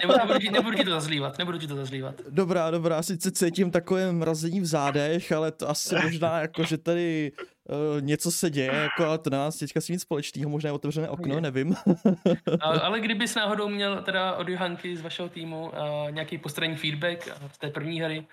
nebudu, 0.00 0.18
nebudu, 0.18 0.38
ti, 0.38 0.50
nebudu 0.50 0.76
ti 0.76 0.84
to 0.84 0.90
zazlívat, 0.90 1.38
nebudu 1.38 1.58
ti 1.58 1.66
to 1.66 1.76
zazlívat. 1.76 2.14
Dobrá, 2.28 2.70
dobrá, 2.70 3.02
sice 3.02 3.30
cítím 3.30 3.70
takové 3.70 4.12
mrazení 4.12 4.60
v 4.60 4.66
zádech, 4.66 5.32
ale 5.32 5.52
to 5.52 5.68
asi 5.68 5.94
možná 6.02 6.40
jako, 6.40 6.64
že 6.64 6.78
tady 6.78 7.32
uh, 7.68 8.00
něco 8.00 8.30
se 8.30 8.50
děje, 8.50 8.74
jako, 8.74 9.04
ale 9.04 9.18
to 9.18 9.30
nás 9.30 9.56
teďka 9.56 9.80
si 9.80 9.92
nic 9.92 10.02
společného, 10.02 10.50
možná 10.50 10.68
je 10.68 10.72
otevřené 10.72 11.08
okno, 11.08 11.34
je. 11.34 11.40
nevím. 11.40 11.76
ale, 12.60 12.80
ale 12.80 13.00
kdybys 13.00 13.34
náhodou 13.34 13.68
měl 13.68 14.02
teda 14.02 14.34
od 14.34 14.48
Johanky 14.48 14.96
z 14.96 15.00
vašeho 15.00 15.28
týmu 15.28 15.68
uh, 15.68 16.10
nějaký 16.10 16.38
postranní 16.38 16.76
feedback 16.76 17.28
z 17.52 17.58
té 17.58 17.70
první 17.70 18.00
hry, 18.00 18.26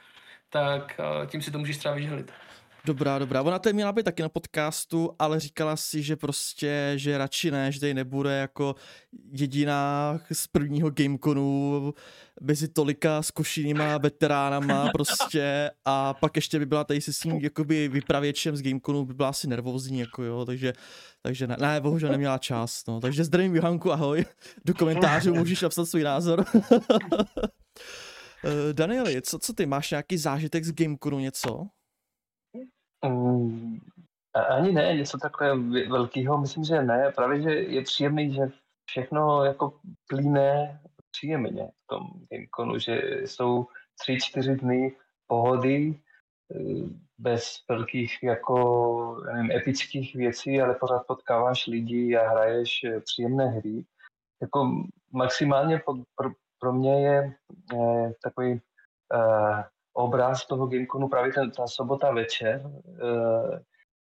tak 0.49 0.99
uh, 0.99 1.28
tím 1.28 1.41
si 1.41 1.51
to 1.51 1.59
můžeš 1.59 1.78
třeba 1.78 1.93
vyželit. 1.93 2.32
Dobrá, 2.86 3.19
dobrá. 3.19 3.41
Ona 3.41 3.59
tady 3.59 3.73
měla 3.73 3.91
být 3.91 4.03
taky 4.03 4.21
na 4.21 4.29
podcastu, 4.29 5.11
ale 5.19 5.39
říkala 5.39 5.75
si, 5.75 6.03
že 6.03 6.15
prostě, 6.15 6.93
že 6.95 7.17
radši 7.17 7.51
ne, 7.51 7.71
že 7.71 7.79
tady 7.79 7.93
nebude 7.93 8.38
jako 8.38 8.75
jediná 9.31 10.19
z 10.31 10.47
prvního 10.47 10.91
Gameconu 10.91 11.93
mezi 12.41 12.67
tolika 12.67 13.21
zkušenýma 13.21 13.97
veteránama 13.97 14.89
prostě 14.93 15.71
a 15.86 16.13
pak 16.13 16.36
ještě 16.36 16.59
by 16.59 16.65
byla 16.65 16.83
tady 16.83 17.01
se 17.01 17.13
svým 17.13 17.39
jakoby 17.39 17.88
vypravěčem 17.88 18.55
z 18.55 18.61
Gameconu, 18.61 19.05
by 19.05 19.13
byla 19.13 19.29
asi 19.29 19.47
nervózní, 19.47 19.99
jako 19.99 20.23
jo, 20.23 20.45
takže, 20.45 20.73
takže 21.21 21.47
ne, 21.47 21.57
ne 21.59 21.81
bohužel 21.81 22.09
neměla 22.09 22.38
čas, 22.38 22.83
no. 22.88 22.99
Takže 22.99 23.23
zdravím 23.23 23.55
Johanku, 23.55 23.91
ahoj, 23.91 24.25
do 24.65 24.73
komentářů 24.73 25.33
můžeš 25.33 25.61
napsat 25.61 25.86
svůj 25.86 26.03
názor. 26.03 26.45
Eh, 28.45 28.73
Danieli, 28.73 29.21
co, 29.21 29.39
co 29.39 29.53
ty, 29.53 29.65
máš 29.65 29.91
nějaký 29.91 30.17
zážitek 30.17 30.65
z 30.65 30.71
Gameconu 30.71 31.19
něco? 31.19 31.67
Um, 33.06 33.80
ani 34.49 34.72
ne, 34.72 34.95
něco 34.95 35.18
takové 35.18 35.58
velkého, 35.88 36.38
myslím, 36.38 36.64
že 36.64 36.82
ne. 36.82 37.12
Právě, 37.16 37.41
že 37.41 37.49
je 37.49 37.82
příjemný, 37.82 38.34
že 38.34 38.41
všechno 38.89 39.43
jako 39.43 39.80
plíne 40.10 40.80
příjemně 41.12 41.68
v 41.68 41.88
tom 41.88 42.01
Gameconu, 42.32 42.80
že 42.80 43.01
jsou 43.26 43.68
tři, 43.99 44.18
čtyři 44.22 44.56
dny 44.56 44.95
pohody, 45.28 45.99
eh, 46.56 46.89
bez 47.18 47.64
velkých 47.70 48.24
jako 48.24 49.22
nevím, 49.34 49.51
epických 49.51 50.16
věcí, 50.16 50.62
ale 50.62 50.76
pořád 50.76 51.08
potkáváš 51.08 51.68
lidi 51.68 52.18
a 52.18 52.30
hraješ 52.30 52.84
eh, 52.84 52.99
příjemné 52.99 53.45
hry. 53.47 53.86
Jako 54.41 54.84
maximálně 55.12 55.80
pro, 55.80 55.93
pro, 56.16 56.30
pro 56.60 56.74
mě 56.74 57.08
je 57.08 57.36
eh, 57.74 58.14
takový 58.24 58.62
eh, 59.14 59.64
obraz 59.95 60.47
toho 60.47 60.67
Gameconu 60.67 61.07
právě 61.07 61.33
ten, 61.33 61.51
ta 61.51 61.67
sobota 61.67 62.11
večer, 62.11 62.61
eh, 62.87 63.59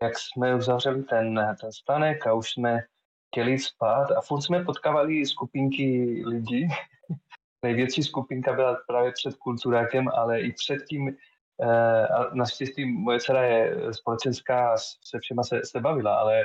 jak 0.03 0.19
jsme 0.19 0.55
uzavřeli 0.55 1.03
ten, 1.03 1.55
ten 1.61 1.71
stanek 1.71 2.27
a 2.27 2.33
už 2.33 2.51
jsme 2.51 2.79
chtěli 3.27 3.59
spát 3.59 4.11
a 4.11 4.21
furt 4.21 4.41
jsme 4.41 4.63
potkávali 4.63 5.25
skupinky 5.25 6.23
lidí. 6.25 6.67
Největší 7.63 8.03
skupinka 8.03 8.53
byla 8.53 8.77
právě 8.87 9.11
před 9.11 9.35
kulturákem, 9.35 10.07
ale 10.07 10.41
i 10.41 10.51
předtím 10.51 11.15
eh, 11.61 12.07
a 12.07 12.35
naštěstí 12.35 12.85
moje 12.85 13.19
dcera 13.19 13.43
je 13.43 13.93
společenská 13.93 14.77
se 14.77 15.19
všema 15.19 15.43
se, 15.43 15.61
se 15.63 15.79
bavila, 15.79 16.19
ale 16.19 16.41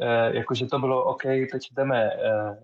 eh, 0.00 0.36
jakože 0.36 0.66
to 0.66 0.78
bylo 0.78 1.04
OK, 1.04 1.22
teď 1.22 1.62
jdeme 1.72 2.10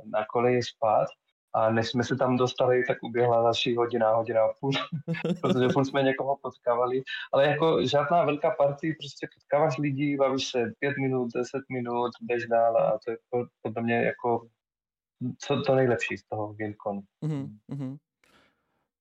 na 0.04 0.24
koleji 0.24 0.62
spát 0.62 1.06
a 1.52 1.70
než 1.70 1.88
jsme 1.88 2.04
se 2.04 2.16
tam 2.16 2.36
dostali, 2.36 2.84
tak 2.86 3.02
uběhla 3.02 3.42
další 3.42 3.76
hodina, 3.76 4.14
hodina 4.14 4.40
a 4.40 4.52
půl, 4.60 4.72
protože 5.40 5.68
furt 5.72 5.84
jsme 5.84 6.02
někoho 6.02 6.36
potkávali. 6.42 7.02
Ale 7.32 7.46
jako 7.46 7.86
žádná 7.86 8.24
velká 8.24 8.50
party, 8.50 8.96
prostě 9.00 9.28
potkáváš 9.34 9.78
lidi, 9.78 10.16
bavíš 10.16 10.50
se 10.50 10.72
pět 10.78 10.96
minut, 10.96 11.28
deset 11.34 11.62
minut, 11.72 12.10
jdeš 12.22 12.46
dál 12.46 12.76
a 12.76 12.98
to 13.04 13.10
je 13.10 13.16
podle 13.62 13.82
mě 13.82 14.02
jako 14.02 14.46
co 15.38 15.62
to 15.62 15.74
nejlepší 15.74 16.16
z 16.16 16.24
toho 16.24 16.54
Gameconu. 16.58 17.02
Mm-hmm. 17.24 17.96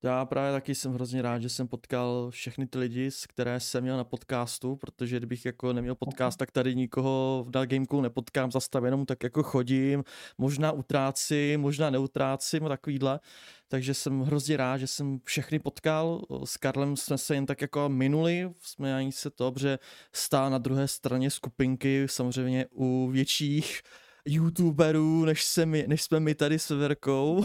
Já 0.04 0.26
právě 0.26 0.52
taky 0.52 0.76
jsem 0.76 0.94
hrozně 0.94 1.22
rád, 1.22 1.40
že 1.40 1.50
jsem 1.50 1.68
potkal 1.68 2.28
všechny 2.30 2.68
ty 2.68 2.78
lidi, 2.78 3.12
s 3.12 3.26
které 3.26 3.60
jsem 3.60 3.84
měl 3.84 3.98
na 3.98 4.04
podcastu, 4.04 4.76
protože 4.76 5.18
kdybych 5.18 5.46
jako 5.46 5.74
neměl 5.74 5.96
podcast, 5.96 6.40
tak 6.40 6.52
tady 6.52 6.76
nikoho 6.76 7.46
v 7.48 7.66
Gameku 7.66 8.02
nepotkám, 8.02 8.52
zase 8.52 8.70
jenom 8.86 9.06
tak 9.06 9.24
jako 9.24 9.44
chodím, 9.44 10.04
možná 10.38 10.72
utrácím, 10.72 11.62
možná 11.62 11.90
neutrácím 11.90 12.66
a 12.66 12.70
takovýhle. 12.70 13.20
Takže 13.68 13.94
jsem 13.94 14.22
hrozně 14.22 14.58
rád, 14.58 14.78
že 14.78 14.88
jsem 14.88 15.20
všechny 15.24 15.60
potkal. 15.60 16.22
S 16.44 16.58
Karlem 16.58 16.98
jsme 16.98 17.18
se 17.18 17.36
jen 17.36 17.46
tak 17.46 17.62
jako 17.62 17.90
minuli, 17.90 18.50
jsme 18.62 18.96
ani 18.96 19.12
se 19.12 19.30
to, 19.30 19.54
že 19.60 19.80
stál 20.14 20.50
na 20.50 20.58
druhé 20.58 20.88
straně 20.88 21.30
skupinky, 21.30 22.08
samozřejmě 22.10 22.66
u 22.72 23.10
větších 23.12 23.82
youtuberů, 24.30 25.26
než, 25.26 25.44
se 25.44 25.66
my, 25.66 25.86
než 25.88 26.02
jsme 26.02 26.20
my 26.20 26.36
tady 26.36 26.60
s 26.60 26.70
Verkou. 26.70 27.44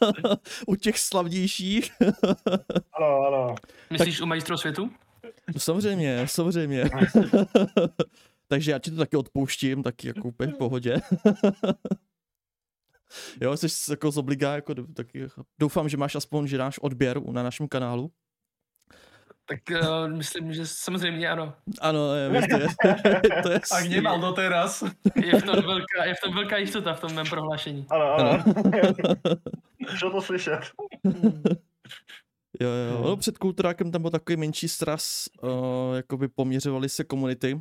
u 0.66 0.74
těch 0.76 0.98
slavnějších. 0.98 1.92
ano, 2.92 3.26
ano. 3.26 3.54
Myslíš 3.90 4.16
tak... 4.16 4.24
u 4.24 4.26
majstrov 4.26 4.60
světu? 4.60 4.90
No, 5.54 5.60
samozřejmě, 5.60 6.26
samozřejmě. 6.28 6.84
Takže 8.48 8.70
já 8.70 8.78
ti 8.78 8.90
to 8.90 8.96
taky 8.96 9.16
odpouštím, 9.16 9.82
taky 9.82 10.08
jako 10.08 10.28
úplně 10.28 10.52
v 10.52 10.56
pohodě. 10.56 10.96
jo, 13.40 13.56
jsi 13.56 13.90
jako 13.90 14.10
z 14.10 14.18
obligá, 14.18 14.54
jako, 14.54 14.74
taky, 14.74 15.26
doufám, 15.58 15.88
že 15.88 15.96
máš 15.96 16.14
aspoň, 16.14 16.46
že 16.46 16.58
dáš 16.58 16.78
odběr 16.78 17.20
na 17.30 17.42
našem 17.42 17.68
kanálu. 17.68 18.12
Tak 19.46 19.60
uh, 19.70 20.08
myslím, 20.08 20.52
že 20.52 20.66
samozřejmě 20.66 21.30
ano. 21.30 21.54
Ano, 21.80 22.14
je, 22.14 22.30
to 22.50 22.56
je, 22.58 23.42
to 23.42 23.48
je 23.48 23.60
Ak 23.72 23.88
nemal 23.88 24.20
doteraz. 24.20 24.84
Je 25.16 25.40
v, 25.40 25.42
tom 25.42 25.62
velká, 25.62 26.04
je 26.04 26.14
v 26.14 26.20
tom 26.24 26.34
velká 26.34 26.56
jistota 26.56 26.94
v 26.94 27.00
tom 27.00 27.14
mém 27.14 27.26
prohlášení. 27.26 27.86
Ano, 27.90 28.14
ano. 28.14 28.44
Co 30.00 30.10
to 30.12 30.22
slyšet? 30.22 30.60
Jo, 32.60 32.68
jo. 32.68 33.02
No, 33.02 33.16
před 33.16 33.38
kulturákem 33.38 33.90
tam 33.90 34.02
byl 34.02 34.10
takový 34.10 34.36
menší 34.36 34.68
sraz, 34.68 35.28
uh, 35.42 35.96
jakoby 35.96 36.28
poměřovali 36.28 36.88
se 36.88 37.04
komunity. 37.04 37.60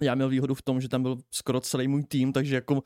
Já 0.00 0.14
měl 0.14 0.28
výhodu 0.28 0.54
v 0.54 0.62
tom, 0.62 0.80
že 0.80 0.88
tam 0.88 1.02
byl 1.02 1.18
skoro 1.30 1.60
celý 1.60 1.88
můj 1.88 2.04
tým, 2.04 2.32
takže 2.32 2.54
jako 2.54 2.82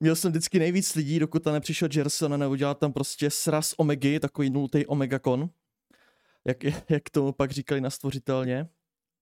měl 0.00 0.16
jsem 0.16 0.30
vždycky 0.30 0.58
nejvíc 0.58 0.94
lidí, 0.94 1.18
dokud 1.18 1.42
tam 1.42 1.52
nepřišel 1.52 1.88
Jerson 1.94 2.34
a 2.34 2.36
neudělal 2.36 2.74
tam 2.74 2.92
prostě 2.92 3.30
sraz 3.30 3.74
Omegy, 3.76 4.20
takový 4.20 4.50
nultý 4.50 4.86
Omegakon 4.86 5.50
jak, 6.48 6.64
jak 6.90 7.10
to 7.10 7.32
pak 7.32 7.50
říkali 7.50 7.80
na 7.80 7.90
stvořitelně. 7.90 8.68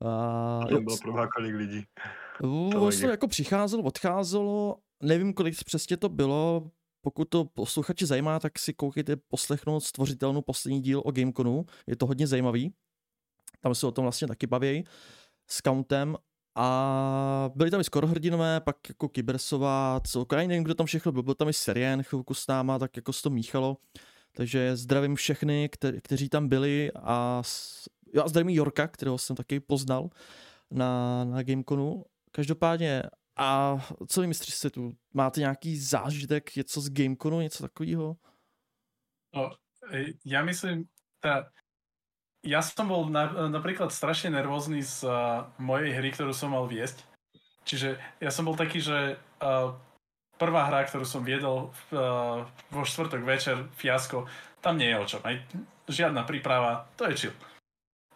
A, 0.04 0.60
to 0.68 0.80
bylo 0.80 0.96
pro 1.02 1.28
kolik 1.36 1.54
lidí. 1.54 1.84
Vlastně 2.78 3.08
jako 3.08 3.28
přicházelo, 3.28 3.82
odcházelo, 3.82 4.76
nevím, 5.02 5.34
kolik 5.34 5.64
přesně 5.64 5.96
to 5.96 6.08
bylo, 6.08 6.70
pokud 7.00 7.24
to 7.24 7.44
posluchači 7.44 8.06
zajímá, 8.06 8.40
tak 8.40 8.58
si 8.58 8.74
koukejte 8.74 9.16
poslechnout 9.16 9.80
stvořitelnou 9.80 10.42
poslední 10.42 10.80
díl 10.80 11.02
o 11.04 11.12
Gameconu, 11.12 11.66
je 11.86 11.96
to 11.96 12.06
hodně 12.06 12.26
zajímavý. 12.26 12.74
Tam 13.60 13.74
se 13.74 13.86
o 13.86 13.92
tom 13.92 14.02
vlastně 14.04 14.28
taky 14.28 14.46
baví 14.46 14.84
s 15.50 15.62
Countem 15.62 16.16
a 16.54 17.50
byli 17.54 17.70
tam 17.70 17.80
i 17.80 17.84
skoro 17.84 18.06
hrdinové, 18.06 18.60
pak 18.60 18.76
jako 18.88 19.08
Kybersová, 19.08 20.00
celkově 20.06 20.48
nevím, 20.48 20.64
kdo 20.64 20.74
tam 20.74 20.86
všechno 20.86 21.12
byl, 21.12 21.22
byl 21.22 21.34
tam 21.34 21.48
i 21.48 21.52
Serien 21.52 22.02
chvilku 22.02 22.34
s 22.34 22.46
náma, 22.46 22.78
tak 22.78 22.96
jako 22.96 23.12
se 23.12 23.22
to 23.22 23.30
míchalo. 23.30 23.76
Takže 24.38 24.76
zdravím 24.76 25.16
všechny, 25.16 25.68
kte- 25.72 26.00
kteří 26.00 26.28
tam 26.28 26.48
byli 26.48 26.92
a 26.94 27.42
já 28.14 28.28
zdravím 28.28 28.54
Jorka, 28.54 28.88
kterého 28.88 29.18
jsem 29.18 29.36
taky 29.36 29.60
poznal 29.60 30.10
na, 30.70 31.24
na 31.24 31.42
Gameconu. 31.42 32.04
Každopádně, 32.32 33.02
a 33.36 33.78
co 34.08 34.20
vy 34.20 34.26
mistři 34.26 34.70
tu? 34.70 34.92
Máte 35.14 35.40
nějaký 35.40 35.80
zážitek, 35.80 36.56
něco 36.56 36.80
z 36.80 36.90
Gameconu, 36.90 37.40
něco 37.40 37.62
takového? 37.62 38.16
No, 39.34 39.50
ja 40.24 40.42
myslím, 40.42 40.88
tá, 41.20 41.50
ja 42.46 42.62
som 42.62 42.88
bol 42.88 43.10
na, 43.10 43.50
napríklad 43.50 43.92
strašne 43.92 44.30
nervózny 44.30 44.82
z 44.82 45.04
uh, 45.04 45.50
mojej 45.58 45.92
hry, 45.92 46.14
ktorú 46.14 46.32
som 46.32 46.54
mal 46.54 46.64
viesť. 46.70 47.04
Čiže 47.66 47.98
ja 48.22 48.30
som 48.30 48.46
bol 48.46 48.56
taký, 48.56 48.80
že 48.80 49.18
uh, 49.42 49.74
prvá 50.38 50.70
hra, 50.70 50.86
ktorú 50.86 51.02
som 51.02 51.26
viedol 51.26 51.74
uh, 51.92 52.46
vo 52.70 52.82
štvrtok 52.86 53.26
večer, 53.26 53.66
fiasko, 53.74 54.24
tam 54.62 54.78
nie 54.78 54.88
je 54.88 54.96
o 54.96 55.06
čom. 55.06 55.22
Aj 55.26 55.34
žiadna 55.90 56.22
príprava, 56.22 56.86
to 56.94 57.10
je 57.10 57.28
chill. 57.28 57.36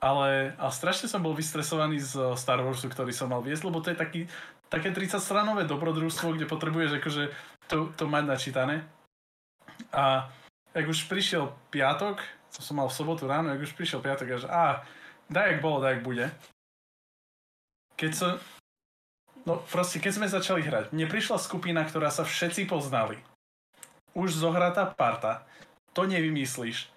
Ale, 0.02 0.54
ale 0.58 0.72
strašne 0.74 1.06
som 1.06 1.22
bol 1.22 1.34
vystresovaný 1.34 2.02
z 2.02 2.34
Star 2.34 2.58
Warsu, 2.58 2.90
ktorý 2.90 3.14
som 3.14 3.30
mal 3.30 3.38
viesť, 3.42 3.62
lebo 3.66 3.78
to 3.78 3.94
je 3.94 3.98
taký, 3.98 4.20
také 4.66 4.90
30-stranové 4.90 5.62
dobrodružstvo, 5.70 6.34
kde 6.34 6.50
potrebuješ 6.50 6.98
akože 6.98 7.24
to, 7.70 7.94
to 7.94 8.10
mať 8.10 8.24
načítané. 8.26 8.82
A 9.94 10.26
jak 10.74 10.86
už 10.90 11.06
prišiel 11.06 11.54
piatok, 11.70 12.18
to 12.50 12.60
som 12.60 12.82
mal 12.82 12.90
v 12.90 12.98
sobotu 12.98 13.30
ráno, 13.30 13.54
jak 13.54 13.62
už 13.62 13.78
prišiel 13.78 14.02
piatok, 14.02 14.26
a 14.26 14.36
že 14.42 14.48
a, 14.50 14.64
daj 15.30 15.46
jak 15.54 15.60
bolo, 15.62 15.78
daj 15.78 15.98
jak 15.98 16.02
bude. 16.02 16.26
Keď 17.94 18.10
som, 18.10 18.30
No 19.42 19.58
proste, 19.70 19.98
keď 19.98 20.12
sme 20.14 20.26
začali 20.30 20.62
hrať, 20.62 20.94
mne 20.94 21.10
prišla 21.10 21.38
skupina, 21.42 21.82
ktorá 21.82 22.14
sa 22.14 22.22
všetci 22.22 22.70
poznali. 22.70 23.18
Už 24.14 24.30
zohratá 24.38 24.86
parta. 24.86 25.42
To 25.98 26.06
nevymyslíš. 26.06 26.88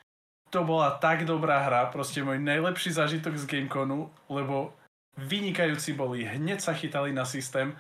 To 0.53 0.61
bola 0.61 0.93
tak 1.01 1.25
dobrá 1.25 1.65
hra, 1.65 1.89
proste 1.89 2.21
môj 2.21 2.37
najlepší 2.39 2.93
zážitok 2.93 3.35
z 3.35 3.49
Gameconu, 3.49 4.13
lebo 4.29 4.71
vynikajúci 5.17 5.97
boli, 5.97 6.23
hneď 6.23 6.61
sa 6.61 6.77
chytali 6.77 7.11
na 7.11 7.25
systém. 7.25 7.73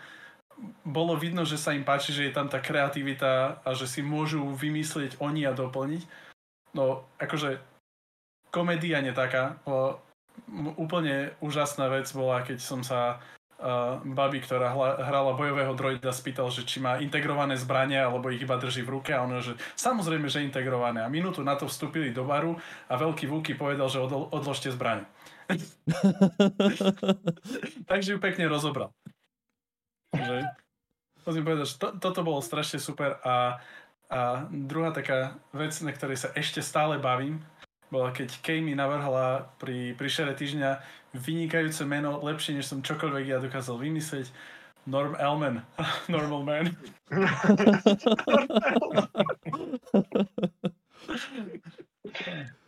Bolo 0.83 1.19
vidno, 1.19 1.43
že 1.43 1.59
sa 1.59 1.75
im 1.75 1.83
páči, 1.83 2.15
že 2.15 2.27
je 2.27 2.33
tam 2.33 2.47
tá 2.47 2.63
kreativita 2.63 3.59
a 3.61 3.69
že 3.75 3.85
si 3.85 3.99
môžu 3.99 4.43
vymyslieť 4.55 5.19
oni 5.19 5.45
a 5.45 5.53
doplniť. 5.53 6.03
No, 6.75 7.05
akože 7.19 7.59
komédia 8.51 9.03
netaká. 9.03 9.59
Úplne 10.75 11.35
úžasná 11.39 11.91
vec 11.91 12.07
bola, 12.15 12.43
keď 12.43 12.59
som 12.59 12.83
sa 12.83 13.19
uh, 13.59 13.99
babi, 14.03 14.43
ktorá 14.43 14.71
hla, 14.71 14.99
hrala 14.99 15.33
bojového 15.35 15.73
droida, 15.75 16.11
spýtal, 16.11 16.51
že 16.51 16.67
či 16.67 16.83
má 16.83 16.99
integrované 16.99 17.55
zbrania, 17.55 18.07
alebo 18.07 18.31
ich 18.31 18.43
iba 18.43 18.59
drží 18.59 18.83
v 18.83 18.99
ruke 18.99 19.15
a 19.15 19.23
ono, 19.23 19.39
že 19.39 19.55
samozrejme, 19.79 20.27
že 20.27 20.43
integrované. 20.43 21.03
A 21.03 21.11
minútu 21.11 21.43
na 21.45 21.55
to 21.55 21.69
vstúpili 21.69 22.11
do 22.11 22.27
baru 22.27 22.59
a 22.91 22.93
veľký 22.99 23.27
Vuky 23.31 23.55
povedal, 23.55 23.87
že 23.87 24.03
odlo, 24.03 24.27
odložte 24.31 24.71
zbranie. 24.71 25.07
Takže 27.89 28.13
ju 28.15 28.19
pekne 28.19 28.49
rozobral. 28.49 28.89
Takže, 30.09 30.47
musím 31.27 31.45
povedať, 31.45 31.67
že 31.69 31.75
to, 31.77 31.87
toto 31.99 32.23
bolo 32.25 32.41
strašne 32.41 32.79
super 32.79 33.19
a, 33.21 33.59
a 34.09 34.47
druhá 34.49 34.95
taká 34.95 35.37
vec, 35.51 35.75
na 35.83 35.91
ktorej 35.91 36.17
sa 36.17 36.29
ešte 36.33 36.63
stále 36.63 36.97
bavím, 36.97 37.43
bola 37.95 38.11
keď 38.11 38.43
Kay 38.43 38.59
mi 38.59 38.75
navrhla 38.75 39.47
pri, 39.55 39.95
pri 39.95 40.09
šere 40.11 40.35
týždňa 40.35 40.83
vynikajúce 41.15 41.87
meno, 41.87 42.19
lepšie 42.19 42.59
než 42.59 42.67
som 42.67 42.83
čokoľvek 42.83 43.25
ja 43.31 43.39
dokázal 43.39 43.79
vymyslieť. 43.79 44.35
Norm 44.85 45.15
Elman. 45.15 45.63
Normal 46.11 46.43
man. 46.43 46.65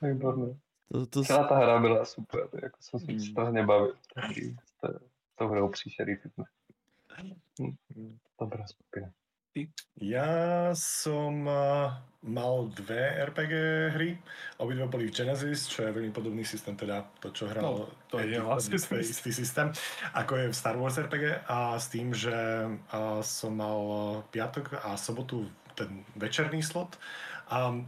Výborné. 0.01 0.55
To, 0.91 1.05
to... 1.05 1.23
Celá 1.23 1.43
ta 1.43 1.55
hra 1.59 1.79
byla 1.79 2.05
super, 2.05 2.47
jako 2.63 2.77
jsem 2.79 2.99
se 2.99 3.19
strašně 3.19 3.65
bavil. 3.65 3.95
S 4.65 5.35
tou 5.35 5.47
hrou 5.47 5.69
příšery 5.69 6.15
fitness. 6.15 6.49
Hm, 7.59 8.17
dobrá 8.39 8.67
skupina. 8.67 9.11
Ja 9.97 10.69
som 10.77 11.49
mal 12.27 12.55
dve 12.75 13.23
RPG 13.31 13.53
hry, 13.95 14.09
obidve 14.59 14.85
boli 14.91 15.07
v 15.07 15.15
Genesis, 15.15 15.69
čo 15.71 15.87
je 15.87 15.95
veľmi 15.95 16.11
podobný 16.11 16.43
systém, 16.43 16.75
teda 16.75 17.07
to, 17.23 17.31
čo 17.31 17.47
hral... 17.47 17.63
No, 17.63 17.87
to 18.11 18.19
je 18.19 18.37
vlastne 18.41 18.75
istý 18.99 19.31
systém, 19.31 19.71
ako 20.11 20.33
je 20.35 20.45
v 20.51 20.55
Star 20.57 20.75
Wars 20.75 20.99
RPG 20.99 21.47
a 21.47 21.79
s 21.79 21.87
tým, 21.87 22.11
že 22.11 22.33
som 23.23 23.55
mal 23.55 23.79
piatok 24.33 24.83
a 24.83 24.99
sobotu 24.99 25.47
ten 25.77 26.03
večerný 26.19 26.59
slot. 26.59 26.99
A 27.47 27.79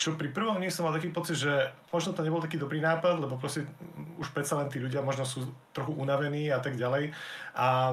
čo 0.00 0.16
pri 0.16 0.32
prvom 0.32 0.56
dni 0.56 0.72
som 0.72 0.88
mal 0.88 0.96
taký 0.96 1.12
pocit, 1.12 1.36
že 1.36 1.52
možno 1.92 2.16
to 2.16 2.24
nebol 2.24 2.40
taký 2.40 2.56
dobrý 2.56 2.80
nápad, 2.80 3.20
lebo 3.20 3.36
proste 3.36 3.68
už 4.16 4.32
predsa 4.32 4.56
len 4.56 4.72
tí 4.72 4.80
ľudia 4.80 5.04
možno 5.04 5.28
sú 5.28 5.44
trochu 5.76 5.92
unavení 5.92 6.48
a 6.48 6.56
tak 6.56 6.80
ďalej. 6.80 7.12
A 7.52 7.92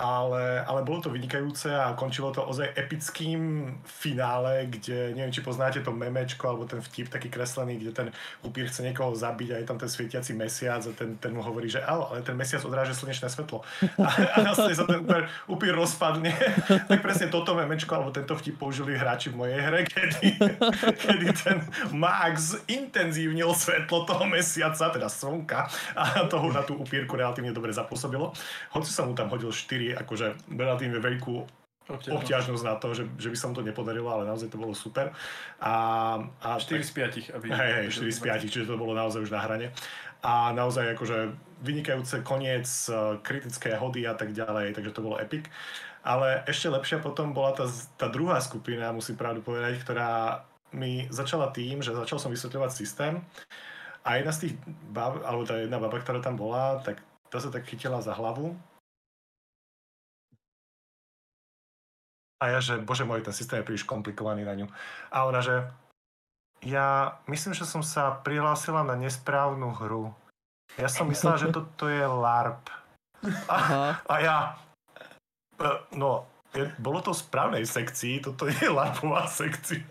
ale, 0.00 0.64
ale 0.64 0.80
bolo 0.80 1.04
to 1.04 1.12
vynikajúce 1.12 1.68
a 1.68 1.92
končilo 1.92 2.32
to 2.32 2.40
ozaj 2.40 2.72
epickým 2.72 3.68
finále, 3.84 4.64
kde 4.72 5.12
neviem, 5.12 5.28
či 5.28 5.44
poznáte 5.44 5.84
to 5.84 5.92
memečko 5.92 6.48
alebo 6.48 6.64
ten 6.64 6.80
vtip 6.80 7.12
taký 7.12 7.28
kreslený, 7.28 7.76
kde 7.76 7.92
ten 7.92 8.08
upír 8.40 8.72
chce 8.72 8.80
niekoho 8.80 9.12
zabiť 9.12 9.48
a 9.52 9.56
je 9.60 9.68
tam 9.68 9.76
ten 9.76 9.92
svietiaci 9.92 10.32
mesiac 10.32 10.80
a 10.88 10.92
ten, 10.96 11.20
ten 11.20 11.36
mu 11.36 11.44
hovorí, 11.44 11.68
že 11.68 11.84
ale 11.84 12.24
ten 12.24 12.32
mesiac 12.32 12.64
odráža 12.64 12.96
slnečné 12.96 13.28
svetlo. 13.28 13.60
A, 14.00 14.08
a 14.08 14.38
následne 14.40 14.76
sa 14.80 14.88
ten 14.88 15.04
upír, 15.04 15.28
upír 15.52 15.72
rozpadne. 15.76 16.32
tak 16.90 17.04
presne 17.04 17.28
toto 17.28 17.52
memečko 17.52 17.92
alebo 17.92 18.08
tento 18.08 18.32
vtip 18.40 18.56
použili 18.56 18.96
hráči 18.96 19.28
v 19.28 19.44
mojej 19.44 19.60
hre, 19.60 19.84
kedy, 19.84 20.26
kedy 20.96 21.26
ten 21.36 21.60
Max 21.92 22.56
intenzívnil 22.64 23.52
svetlo 23.52 24.08
toho 24.08 24.24
mesiaca, 24.24 24.88
teda 24.88 25.12
slnka 25.12 25.68
a 25.92 26.24
toho 26.24 26.48
na 26.48 26.64
tú 26.64 26.80
upírku 26.80 27.20
relatívne 27.20 27.52
dobre 27.52 27.76
zapôsobilo. 27.76 28.32
Hoci 28.72 28.88
sa 28.88 29.04
mu 29.04 29.12
tam 29.12 29.28
hodil 29.28 29.52
4 29.52 29.89
akože 29.96 30.50
relatívne 30.52 30.98
veľkú 30.98 31.60
obťažnosť 31.90 32.62
na 32.62 32.74
to, 32.78 32.94
že, 32.94 33.04
že 33.18 33.28
by 33.32 33.36
sa 33.36 33.46
mu 33.50 33.54
to 33.58 33.66
nepodarilo, 33.66 34.06
ale 34.06 34.28
naozaj 34.28 34.52
to 34.52 34.60
bolo 34.60 34.76
super. 34.76 35.10
A, 35.58 35.74
a 36.38 36.48
4 36.54 36.86
z 36.86 36.92
5. 37.34 37.34
Aby... 37.34 37.46
Hej, 37.50 37.72
hej, 37.82 37.86
4 38.06 38.14
z 38.14 38.20
5, 38.46 38.52
čiže 38.52 38.68
to 38.70 38.78
bolo 38.78 38.94
naozaj 38.94 39.26
už 39.26 39.34
na 39.34 39.42
hrane. 39.42 39.74
A 40.22 40.52
naozaj 40.54 40.94
akože 40.94 41.34
vynikajúce 41.64 42.22
koniec, 42.22 42.68
e, 42.86 43.18
kritické 43.24 43.74
hody 43.74 44.04
a 44.04 44.14
tak 44.14 44.36
ďalej, 44.36 44.76
takže 44.76 44.94
to 44.94 45.02
bolo 45.02 45.16
epic. 45.18 45.48
Ale 46.04 46.44
ešte 46.48 46.72
lepšia 46.72 47.02
potom 47.02 47.32
bola 47.32 47.52
tá, 47.52 47.66
tá 47.96 48.08
druhá 48.08 48.40
skupina, 48.40 48.94
musím 48.94 49.20
pravdu 49.20 49.44
povedať, 49.44 49.80
ktorá 49.80 50.44
mi 50.70 51.10
začala 51.10 51.50
tým, 51.50 51.82
že 51.82 51.92
začal 51.92 52.22
som 52.22 52.30
vysvetľovať 52.30 52.70
systém 52.72 53.20
a 54.06 54.16
jedna 54.16 54.32
z 54.32 54.48
tých 54.48 54.54
bab, 54.94 55.20
alebo 55.26 55.44
tá 55.44 55.60
jedna 55.60 55.76
baba, 55.76 56.00
ktorá 56.00 56.22
tam 56.24 56.38
bola, 56.38 56.80
tak 56.80 57.02
tá 57.28 57.36
sa 57.36 57.52
tak 57.52 57.68
chytila 57.68 58.00
za 58.00 58.16
hlavu 58.16 58.56
A 62.40 62.56
ja, 62.56 62.58
že 62.64 62.80
bože 62.80 63.04
môj, 63.04 63.20
ten 63.20 63.36
systém 63.36 63.60
je 63.60 63.68
príliš 63.68 63.84
komplikovaný 63.84 64.48
na 64.48 64.56
ňu. 64.56 64.66
A 65.12 65.28
ona, 65.28 65.44
že 65.44 65.60
ja 66.64 67.20
myslím, 67.28 67.52
že 67.52 67.68
som 67.68 67.84
sa 67.84 68.16
prihlásila 68.24 68.80
na 68.80 68.96
nesprávnu 68.96 69.76
hru. 69.76 70.12
Ja 70.80 70.88
som 70.88 71.08
myslela, 71.12 71.36
že 71.36 71.52
toto 71.52 71.88
je 71.88 72.00
LARP. 72.00 72.72
A, 73.52 73.56
a 74.00 74.14
ja, 74.24 74.36
e, 75.60 75.68
no, 75.92 76.24
je, 76.56 76.66
bolo 76.80 76.98
to 77.04 77.12
v 77.12 77.22
správnej 77.22 77.64
sekcii, 77.68 78.24
toto 78.24 78.48
je 78.48 78.66
LARPová 78.72 79.28
sekcia. 79.28 79.84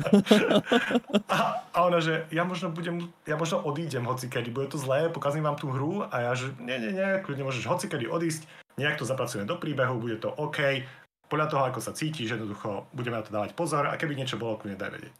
A, 1.29 1.63
a 1.69 1.77
ona, 1.85 2.01
že 2.01 2.25
ja 2.33 2.43
možno 2.43 2.73
budem, 2.73 3.13
ja 3.23 3.37
možno 3.37 3.61
odídem 3.61 4.03
hocikedy, 4.03 4.49
bude 4.49 4.73
to 4.73 4.81
zlé, 4.81 5.07
pokazím 5.13 5.45
vám 5.45 5.55
tú 5.55 5.69
hru 5.69 6.03
a 6.09 6.15
ja, 6.25 6.31
že 6.33 6.51
nie, 6.57 6.75
nie, 6.81 6.97
nie, 6.97 7.21
kľudne 7.21 7.45
môžeš 7.45 7.69
hocikedy 7.69 8.09
odísť, 8.09 8.49
nejak 8.81 8.97
to 8.97 9.05
zapracujeme 9.05 9.47
do 9.47 9.55
príbehu, 9.55 10.01
bude 10.01 10.17
to 10.19 10.33
OK, 10.35 10.83
podľa 11.29 11.47
toho, 11.47 11.63
ako 11.69 11.79
sa 11.79 11.93
cítiš, 11.93 12.33
jednoducho 12.33 12.89
budeme 12.91 13.21
na 13.21 13.23
to 13.23 13.29
dávať 13.29 13.53
pozor 13.53 13.85
a 13.85 13.95
keby 13.95 14.17
niečo 14.17 14.41
bolo, 14.41 14.57
kľudne 14.57 14.81
daj 14.81 14.91
vedieť. 14.97 15.13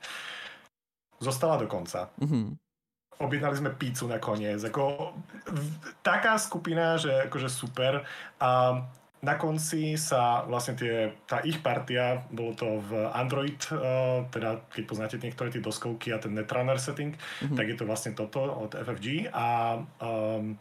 Zostala 1.22 1.62
do 1.62 1.70
konca. 1.70 2.10
Mm-hmm. 2.18 2.46
Objednali 3.20 3.56
sme 3.60 3.76
pícu 3.76 4.08
nakoniec. 4.08 4.58
Ako, 4.64 5.14
taká 6.02 6.40
skupina, 6.40 6.96
že 6.96 7.28
akože 7.28 7.52
super. 7.52 8.08
A 8.40 8.82
na 9.20 9.36
konci 9.36 10.00
sa 10.00 10.48
vlastne 10.48 10.80
tie, 10.80 11.12
tá 11.28 11.44
ich 11.44 11.60
partia, 11.60 12.24
bolo 12.32 12.56
to 12.56 12.80
v 12.88 13.04
Android, 13.12 13.60
uh, 13.76 14.24
teda 14.32 14.64
keď 14.72 14.84
poznáte 14.88 15.16
niektoré 15.20 15.52
tie 15.52 15.60
doskovky 15.60 16.16
a 16.16 16.24
ten 16.24 16.32
Netrunner 16.32 16.80
setting, 16.80 17.20
mm-hmm. 17.20 17.58
tak 17.60 17.66
je 17.68 17.76
to 17.76 17.84
vlastne 17.84 18.16
toto 18.16 18.40
od 18.48 18.72
FFG 18.80 19.28
a 19.36 19.78
um, 20.00 20.56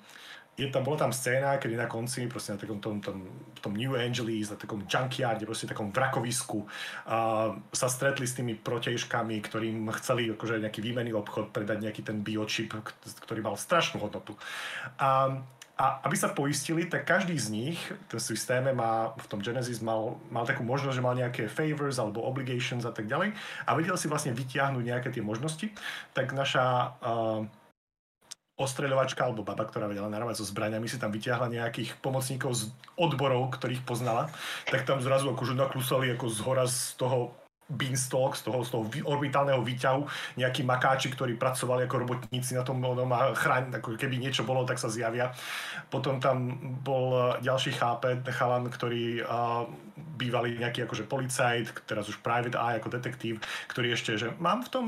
je 0.58 0.66
tam, 0.74 0.82
bola 0.82 1.06
tam 1.06 1.14
scéna, 1.14 1.54
kedy 1.62 1.78
na 1.78 1.86
konci 1.86 2.26
proste 2.26 2.50
na 2.50 2.58
takom 2.58 2.82
tom, 2.82 2.98
tom, 2.98 3.22
tom 3.62 3.72
New 3.78 3.94
Angeles, 3.94 4.50
na 4.50 4.58
takom 4.58 4.82
junkyarde, 4.82 5.46
proste 5.46 5.70
takom 5.70 5.94
vrakovisku 5.94 6.66
uh, 6.66 7.54
sa 7.70 7.86
stretli 7.86 8.26
s 8.26 8.34
tými 8.34 8.58
protiežkami, 8.58 9.38
ktorým 9.38 9.86
chceli 10.02 10.34
akože 10.34 10.58
nejaký 10.58 10.82
výmenný 10.82 11.14
obchod 11.14 11.54
predať 11.54 11.86
nejaký 11.86 12.02
ten 12.02 12.26
biochip, 12.26 12.74
ktorý 13.22 13.40
mal 13.46 13.54
strašnú 13.54 14.02
hodnotu. 14.02 14.34
A, 14.98 15.38
a 15.78 15.84
aby 16.02 16.18
sa 16.18 16.34
poistili, 16.34 16.90
tak 16.90 17.06
každý 17.06 17.38
z 17.38 17.54
nich, 17.54 17.78
ten 18.10 18.18
systéme 18.18 18.74
má, 18.74 19.14
v 19.14 19.26
tom 19.30 19.38
Genesis 19.38 19.78
mal, 19.78 20.18
mal 20.26 20.42
takú 20.42 20.66
možnosť, 20.66 20.96
že 20.98 21.06
mal 21.06 21.14
nejaké 21.14 21.46
favors 21.46 22.02
alebo 22.02 22.26
obligations 22.26 22.82
a 22.82 22.90
tak 22.90 23.06
ďalej 23.06 23.30
a 23.62 23.70
vedel 23.78 23.94
si 23.94 24.10
vlastne 24.10 24.34
vytiahnuť 24.34 24.82
nejaké 24.82 25.14
tie 25.14 25.22
možnosti, 25.22 25.70
tak 26.18 26.34
naša 26.34 26.98
uh, 26.98 27.46
ostreľovačka 28.58 29.22
alebo 29.22 29.46
baba, 29.46 29.64
ktorá 29.64 29.86
vedela 29.86 30.10
narábať 30.10 30.42
so 30.42 30.50
zbraniami, 30.50 30.90
si 30.90 30.98
tam 30.98 31.14
vyťahla 31.14 31.46
nejakých 31.48 31.94
pomocníkov 32.02 32.52
z 32.58 32.62
odborov, 32.98 33.54
ktorých 33.54 33.86
poznala, 33.86 34.28
tak 34.66 34.82
tam 34.82 34.98
zrazu 34.98 35.30
akože 35.30 35.54
naklusali 35.54 36.10
ako 36.18 36.26
z 36.26 36.38
hora 36.42 36.66
z 36.66 36.98
toho 36.98 37.32
beanstalk, 37.68 38.32
z 38.32 38.48
toho, 38.48 38.64
z 38.64 38.70
toho 38.72 38.84
orbitálneho 39.04 39.60
výťahu, 39.60 40.00
nejakí 40.40 40.64
makáči, 40.64 41.12
ktorí 41.12 41.36
pracovali 41.36 41.84
ako 41.84 41.96
robotníci 42.08 42.56
na 42.56 42.64
tom 42.64 42.80
onom 42.80 43.12
a 43.12 43.36
chráň, 43.36 43.76
ako 43.78 44.00
keby 44.00 44.16
niečo 44.16 44.48
bolo, 44.48 44.64
tak 44.64 44.80
sa 44.80 44.88
zjavia. 44.88 45.28
Potom 45.92 46.16
tam 46.16 46.56
bol 46.80 47.36
ďalší 47.44 47.76
chápe, 47.76 48.24
chalan, 48.32 48.72
ktorý 48.72 49.20
uh, 49.20 49.68
bývalý 50.16 50.56
nejaký 50.56 50.88
akože 50.88 51.04
policajt, 51.04 51.84
teraz 51.84 52.08
už 52.08 52.24
private 52.24 52.56
eye 52.56 52.80
ako 52.80 52.88
detektív, 52.88 53.44
ktorý 53.68 53.92
ešte, 53.92 54.16
že 54.16 54.32
mám 54.40 54.64
v 54.64 54.72
tom 54.72 54.86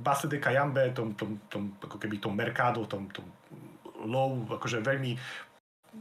base 0.00 0.26
de 0.26 0.40
Kayambe, 0.40 0.90
tom, 0.96 1.12
tom, 1.12 1.36
tom, 1.52 1.76
ako 1.78 2.00
keby 2.00 2.18
tom 2.18 2.32
Mercado, 2.34 2.88
tom, 2.88 3.06
tom 3.12 3.28
low, 4.02 4.46
akože 4.46 4.78
veľmi 4.80 5.18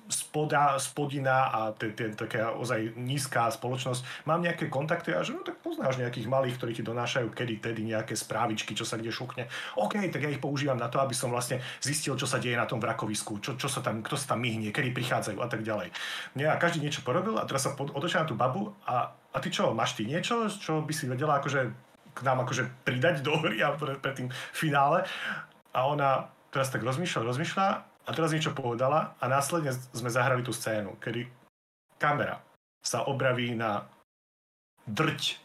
spoda, 0.08 0.76
spodina 0.80 1.52
a 1.52 1.60
taká 1.72 2.54
ozaj 2.56 2.96
nízka 3.00 3.48
spoločnosť. 3.48 4.28
Mám 4.28 4.44
nejaké 4.44 4.68
kontakty 4.68 5.16
a 5.16 5.24
že 5.24 5.34
no 5.34 5.42
tak 5.42 5.60
poznáš 5.64 6.00
nejakých 6.00 6.28
malých, 6.28 6.56
ktorí 6.60 6.72
ti 6.76 6.84
donášajú 6.84 7.32
kedy 7.32 7.60
tedy 7.64 7.82
nejaké 7.88 8.14
správičky, 8.14 8.76
čo 8.76 8.84
sa 8.84 9.00
kde 9.00 9.12
šukne. 9.12 9.48
OK, 9.80 10.00
tak 10.12 10.24
ja 10.24 10.32
ich 10.32 10.44
používam 10.44 10.78
na 10.78 10.92
to, 10.92 11.00
aby 11.00 11.16
som 11.16 11.32
vlastne 11.32 11.64
zistil, 11.80 12.20
čo 12.20 12.28
sa 12.28 12.38
deje 12.40 12.60
na 12.60 12.68
tom 12.68 12.84
vrakovisku, 12.84 13.40
čo, 13.40 13.56
čo 13.56 13.68
sa 13.68 13.80
tam, 13.80 14.04
kto 14.04 14.16
sa 14.20 14.36
tam 14.36 14.44
myhnie, 14.44 14.76
kedy 14.76 14.92
prichádzajú 14.92 15.40
a 15.40 15.48
tak 15.48 15.64
ďalej. 15.64 15.90
Nie, 16.36 16.52
a 16.52 16.60
každý 16.60 16.84
niečo 16.84 17.02
porobil 17.02 17.40
a 17.40 17.48
teraz 17.48 17.68
sa 17.68 17.74
otočia 17.74 18.24
na 18.24 18.30
tú 18.30 18.36
babu 18.36 18.72
a, 18.86 19.12
a 19.12 19.38
ty 19.40 19.50
čo, 19.50 19.72
máš 19.72 19.96
ty 19.96 20.04
niečo, 20.04 20.52
čo 20.52 20.84
by 20.84 20.94
si 20.94 21.08
vedela 21.08 21.40
akože 21.40 21.88
k 22.18 22.20
nám 22.26 22.42
akože 22.50 22.82
pridať 22.82 23.22
do 23.22 23.38
hry 23.38 23.62
a 23.62 23.78
pre, 23.78 23.94
pre 24.02 24.12
tým 24.18 24.28
finále. 24.50 25.06
A 25.78 25.86
ona 25.86 26.34
teraz 26.50 26.74
tak 26.74 26.82
rozmýšľa, 26.82 27.22
rozmýšľa 27.30 27.97
a 28.08 28.10
teraz 28.16 28.32
niečo 28.32 28.56
povedala 28.56 29.20
a 29.20 29.26
následne 29.28 29.76
sme 29.92 30.08
zahrali 30.08 30.40
tú 30.40 30.56
scénu, 30.56 30.96
kedy 31.04 31.28
kamera 32.00 32.40
sa 32.80 33.04
obraví 33.04 33.52
na 33.52 33.84
drť, 34.88 35.44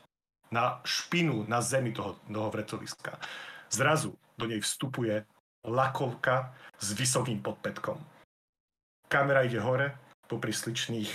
na 0.55 0.79
špinu 0.87 1.43
na 1.51 1.59
zemi 1.59 1.91
toho, 1.91 2.23
toho 2.31 2.49
vrecoviska. 2.55 3.19
Zrazu 3.67 4.15
do 4.39 4.47
nej 4.47 4.63
vstupuje 4.63 5.27
lakovka 5.67 6.55
s 6.79 6.95
vysokým 6.95 7.43
podpetkom. 7.43 7.99
Kamera 9.11 9.43
ide 9.43 9.59
hore, 9.59 9.99
po 10.31 10.41
sličných 10.41 11.13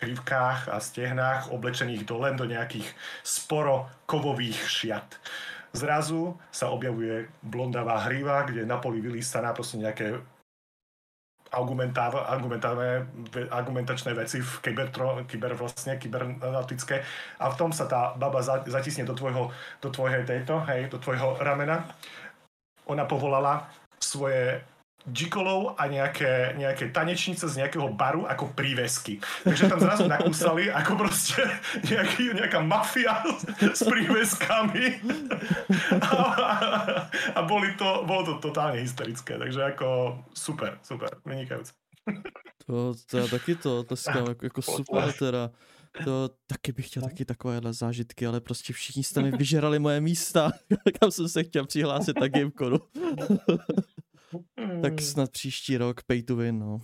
krivkách 0.00 0.72
a 0.72 0.80
stehnách, 0.80 1.52
oblečených 1.52 2.02
do 2.08 2.18
len 2.18 2.34
do 2.34 2.48
nejakých 2.48 2.88
sporo 3.22 3.86
kovových 4.08 4.58
šiat. 4.66 5.06
Zrazu 5.70 6.34
sa 6.50 6.74
objavuje 6.74 7.30
blondavá 7.46 8.02
hriva, 8.10 8.42
kde 8.42 8.66
na 8.66 8.82
poli 8.82 8.98
vylístaná 8.98 9.54
proste 9.54 9.78
nejaké 9.78 10.18
argumentačné 13.50 14.14
veci 14.14 14.38
v 14.38 14.50
kybertro, 14.62 15.26
kyber 15.26 15.58
vlastne, 15.58 15.98
kybernetické 15.98 17.02
a 17.42 17.50
v 17.50 17.58
tom 17.58 17.74
sa 17.74 17.90
tá 17.90 18.14
baba 18.14 18.38
zatisne 18.42 19.02
do 19.02 19.18
tvojho, 19.18 19.50
do 19.82 19.90
tvojho 19.90 20.22
tejto, 20.22 20.62
hej, 20.70 20.86
do 20.86 21.02
tvojho 21.02 21.42
ramena. 21.42 21.90
Ona 22.86 23.02
povolala 23.06 23.66
svoje 23.98 24.62
džikolov 25.08 25.80
a 25.80 25.88
nejaké, 25.88 26.54
nejaké 26.60 26.92
tanečnice 26.92 27.48
z 27.48 27.64
nejakého 27.64 27.88
baru 27.96 28.28
ako 28.28 28.52
prívesky. 28.52 29.16
Takže 29.44 29.72
tam 29.72 29.80
zrazu 29.80 30.04
nakúsali 30.04 30.68
ako 30.68 30.92
proste 31.00 31.40
nejaký, 31.90 32.36
nejaká 32.36 32.60
mafia 32.60 33.24
s 33.78 33.80
príveskami. 33.80 35.00
A, 36.04 36.08
a, 36.52 36.54
a 37.34 37.40
boli 37.48 37.72
to, 37.80 38.04
bolo 38.04 38.28
to 38.28 38.32
totálne 38.44 38.80
hysterické. 38.80 39.40
Takže 39.40 39.72
ako 39.76 40.20
super, 40.36 40.76
super, 40.84 41.16
vynikajúce. 41.24 41.72
To, 42.66 42.94
to 43.10 43.18
já 43.18 43.26
taky 43.26 43.54
to 43.54 43.82
tleskám 43.84 44.28
jako, 44.28 44.46
jako 44.46 44.62
super 44.62 45.12
teda. 45.18 45.50
To 46.04 46.30
taky 46.46 46.72
bych 46.72 46.86
chtěl 46.86 47.02
taky 47.02 47.24
takovéhle 47.24 47.72
zážitky, 47.72 48.26
ale 48.26 48.40
prostě 48.40 48.72
všichni 48.72 49.04
jste 49.04 49.22
mi 49.22 49.30
vyžerali 49.30 49.78
moje 49.78 50.00
místa, 50.00 50.52
kam 51.00 51.10
jsem 51.10 51.28
se 51.28 51.42
chtěl 51.42 51.66
přihlásit 51.66 52.20
na 52.20 52.28
Gameconu. 52.28 52.78
Tak 54.82 54.92
hmm. 54.92 54.98
snad 54.98 55.30
příští 55.30 55.76
rok 55.76 56.02
pay 56.02 56.22
to 56.22 56.36
win, 56.36 56.58
no. 56.58 56.78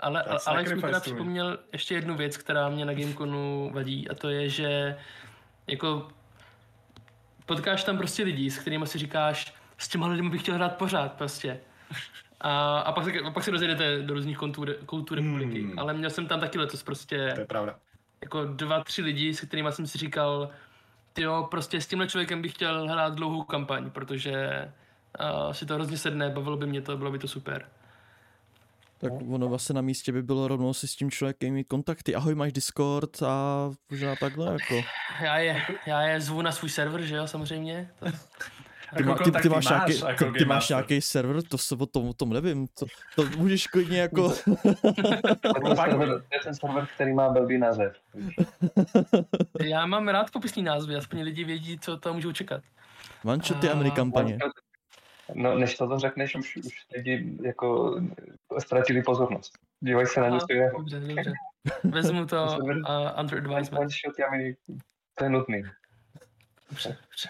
Ale, 0.00 0.22
ale, 0.22 0.38
ale 0.46 0.66
jsem 0.66 0.80
teda 0.80 1.00
připomněl 1.00 1.58
ještě 1.72 1.94
jednu 1.94 2.16
věc, 2.16 2.36
která 2.36 2.68
mě 2.68 2.84
na 2.84 2.94
Gameconu 2.94 3.70
vadí 3.74 4.08
a 4.08 4.14
to 4.14 4.28
je, 4.28 4.48
že 4.48 4.96
jako 5.66 6.08
potkáš 7.46 7.84
tam 7.84 7.98
prostě 7.98 8.22
lidi, 8.22 8.50
s 8.50 8.58
kterými 8.58 8.86
si 8.86 8.98
říkáš, 8.98 9.54
s 9.78 9.88
těma 9.88 10.06
lidmi 10.06 10.30
bych 10.30 10.42
chtěl 10.42 10.54
hrát 10.54 10.76
pořád 10.76 11.12
prostě. 11.12 11.60
A, 12.40 12.78
a 12.78 12.92
pak, 12.92 13.04
se, 13.04 13.12
a 13.20 13.30
pak 13.30 13.44
se 13.44 13.50
rozjedete 13.50 14.02
do 14.02 14.14
různých 14.14 14.38
koutů, 14.38 14.64
koutů 14.86 15.14
republiky. 15.14 15.62
Hmm. 15.62 15.78
Ale 15.78 15.94
měl 15.94 16.10
jsem 16.10 16.26
tam 16.26 16.40
taky 16.40 16.58
letos 16.58 16.82
prostě... 16.82 17.32
To 17.34 17.40
je 17.40 17.46
pravda. 17.46 17.78
Jako 18.20 18.44
dva, 18.44 18.84
tři 18.84 19.02
lidi, 19.02 19.34
se 19.34 19.46
kterými 19.46 19.72
jsem 19.72 19.86
si 19.86 19.98
říkal, 19.98 20.50
jo, 21.18 21.48
prostě 21.50 21.80
s 21.80 21.86
tímhle 21.86 22.08
člověkem 22.08 22.42
bych 22.42 22.52
chtěl 22.52 22.88
hrát 22.88 23.14
dlouhou 23.14 23.42
kampaň, 23.42 23.90
protože 23.90 24.48
uh, 25.20 25.52
si 25.52 25.66
to 25.66 25.74
hrozně 25.74 25.98
sedne, 25.98 26.30
bavilo 26.30 26.56
by 26.56 26.66
mě 26.66 26.82
to, 26.82 26.96
bylo 26.96 27.10
by 27.10 27.18
to 27.18 27.28
super. 27.28 27.66
Tak 28.98 29.12
ono 29.30 29.48
vlastně 29.48 29.74
na 29.74 29.80
místě 29.80 30.12
by 30.12 30.22
bylo 30.22 30.48
rovnou 30.48 30.74
si 30.74 30.88
s 30.88 30.96
tím 30.96 31.10
člověkem 31.10 31.54
mít 31.54 31.68
kontakty. 31.68 32.14
Ahoj, 32.14 32.34
máš 32.34 32.52
Discord 32.52 33.22
a 33.22 33.70
možná 33.90 34.16
takhle 34.16 34.52
jako. 34.52 34.88
Já 35.20 35.38
je, 35.38 35.62
já 35.86 36.02
je 36.02 36.20
zvu 36.20 36.42
na 36.42 36.52
svůj 36.52 36.70
server, 36.70 37.02
že 37.02 37.16
jo, 37.16 37.26
samozřejmě. 37.26 37.90
To... 37.98 38.06
Ty, 38.96 39.02
má, 39.02 39.14
ty, 39.14 39.30
ty, 39.30 39.48
máš 39.48 39.68
nějaký, 39.68 39.92
máš, 39.92 40.00
jako 40.08 40.24
ty, 40.24 40.38
ty 40.38 40.44
máš 40.44 40.68
nějaký 40.68 41.00
server, 41.00 41.42
to 41.42 41.58
se 41.58 41.74
o 41.74 41.86
tom, 41.86 42.08
o 42.08 42.12
tom 42.12 42.30
nevím, 42.30 42.66
to, 42.66 42.86
to 43.16 43.24
můžeš 43.36 43.66
klidně 43.66 44.00
jako... 44.00 44.28
to 44.42 45.50
je 46.32 46.40
ten 46.44 46.54
server, 46.54 46.86
který 46.94 47.12
má 47.14 47.28
blbý 47.28 47.58
název. 47.58 47.96
Já 49.60 49.86
mám 49.86 50.08
rád 50.08 50.30
popisný 50.30 50.62
názvy, 50.62 50.96
aspoň 50.96 51.22
lidi 51.22 51.44
vědí, 51.44 51.78
co 51.78 51.96
tam 51.96 52.14
můžou 52.14 52.32
čekat. 52.32 52.62
Mančo, 53.24 53.54
ty 53.54 53.68
Amny 53.68 53.90
kampaně. 53.90 54.38
No, 55.34 55.58
než 55.58 55.76
to 55.76 55.98
řekneš, 55.98 56.34
už, 56.34 56.56
už 56.56 56.86
lidi 56.96 57.36
jako 57.42 58.00
ztratili 58.58 59.02
pozornost. 59.02 59.52
Dívaj 59.80 60.06
se 60.06 60.20
na 60.20 60.28
něco 60.28 60.46
jiného. 60.50 60.78
Dobře, 60.78 61.00
dobře. 61.00 61.32
Vezmu 61.84 62.26
to 62.26 62.58
uh, 62.60 63.20
under 63.20 63.38
advisement. 63.38 63.92
To 65.14 65.24
je 65.24 65.30
nutný. 65.30 65.62
Dobře, 66.70 66.88
dobře. 66.88 67.28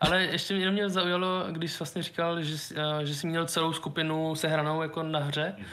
Ale 0.00 0.22
ještě 0.22 0.54
mě, 0.54 0.70
mě 0.70 0.88
zaujalo, 0.88 1.46
když 1.50 1.72
jsi 1.72 1.78
vlastně 1.78 2.02
říkal, 2.02 2.42
že, 2.42 2.54
uh, 2.54 3.00
že 3.04 3.14
jsi 3.14 3.26
měl 3.26 3.46
celou 3.46 3.72
skupinu 3.72 4.34
sehranou 4.34 4.82
jako 4.82 5.02
na 5.02 5.18
hře, 5.18 5.54
mm-hmm. 5.58 5.64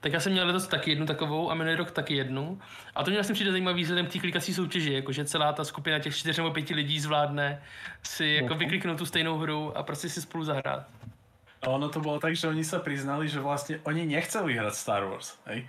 tak 0.00 0.12
já 0.12 0.20
jsem 0.20 0.32
měl 0.32 0.46
letos 0.46 0.68
taky 0.68 0.90
jednu 0.90 1.06
takovou 1.06 1.50
a 1.50 1.54
minulý 1.54 1.76
rok 1.76 1.90
taky 1.90 2.16
jednu. 2.16 2.60
A 2.94 3.04
to 3.04 3.10
mě 3.10 3.18
vlastně 3.18 3.34
přijde 3.34 3.50
zajímavý 3.50 3.82
vzhledem 3.82 4.06
k 4.06 4.12
té 4.12 4.18
klikací 4.18 4.54
soutěži, 4.54 4.92
jakože 4.92 5.24
celá 5.24 5.52
ta 5.52 5.64
skupina 5.64 5.98
těch 5.98 6.16
čtyř 6.16 6.36
nebo 6.36 6.50
pěti 6.50 6.74
lidí 6.74 7.00
zvládne 7.00 7.62
si 8.02 8.26
jako 8.26 8.54
mm-hmm. 8.54 8.58
vykliknout 8.58 8.98
tu 8.98 9.06
stejnou 9.06 9.38
hru 9.38 9.78
a 9.78 9.82
prostě 9.82 10.08
si 10.08 10.22
spolu 10.22 10.44
zahrát. 10.44 10.86
Ono 11.66 11.90
to 11.90 11.98
bolo 11.98 12.22
tak, 12.22 12.38
že 12.38 12.46
oni 12.46 12.62
sa 12.62 12.78
priznali, 12.78 13.26
že 13.26 13.42
vlastne 13.42 13.82
oni 13.82 14.06
nechceli 14.06 14.54
hrať 14.54 14.74
Star 14.74 15.02
Wars. 15.02 15.34
Hej? 15.50 15.66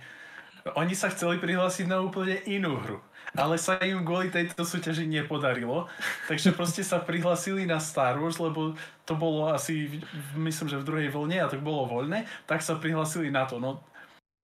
Oni 0.78 0.94
sa 0.94 1.10
chceli 1.10 1.42
prihlásiť 1.42 1.90
na 1.90 1.98
úplne 1.98 2.38
inú 2.46 2.78
hru. 2.78 2.98
Ale 3.36 3.60
sa 3.60 3.76
im 3.84 4.06
kvôli 4.06 4.32
tejto 4.32 4.64
súťaži 4.64 5.04
nepodarilo. 5.04 5.90
Takže 6.30 6.54
proste 6.56 6.80
sa 6.86 7.02
prihlasili 7.02 7.66
na 7.68 7.82
Star 7.82 8.16
Wars, 8.16 8.40
lebo 8.40 8.78
to 9.04 9.12
bolo 9.18 9.50
asi, 9.52 10.00
myslím, 10.38 10.70
že 10.70 10.80
v 10.80 10.86
druhej 10.86 11.08
vlne 11.12 11.44
a 11.44 11.50
to 11.50 11.60
bolo 11.60 11.90
voľné, 11.90 12.24
tak 12.48 12.64
sa 12.64 12.78
prihlasili 12.78 13.28
na 13.28 13.44
to. 13.44 13.60
No 13.60 13.84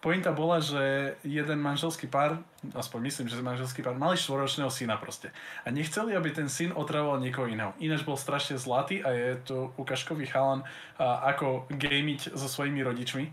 pointa 0.05 0.37
bola, 0.37 0.61
že 0.61 1.17
jeden 1.25 1.65
manželský 1.65 2.13
pár, 2.13 2.37
aspoň 2.77 3.09
myslím, 3.09 3.27
že 3.33 3.41
manželský 3.41 3.81
pár, 3.81 3.97
mali 3.97 4.21
štvoročného 4.21 4.69
syna 4.69 5.01
proste. 5.01 5.33
A 5.65 5.73
nechceli, 5.73 6.13
aby 6.13 6.29
ten 6.29 6.53
syn 6.53 6.77
otravoval 6.77 7.25
niekoho 7.25 7.49
iného. 7.49 7.73
Ináč 7.81 8.05
bol 8.05 8.21
strašne 8.21 8.61
zlatý 8.61 9.01
a 9.01 9.17
je 9.17 9.41
to 9.49 9.73
ukážkový 9.81 10.29
chalan, 10.29 10.61
a 11.01 11.33
ako 11.33 11.65
gamiť 11.73 12.37
so 12.37 12.45
svojimi 12.45 12.85
rodičmi. 12.85 13.33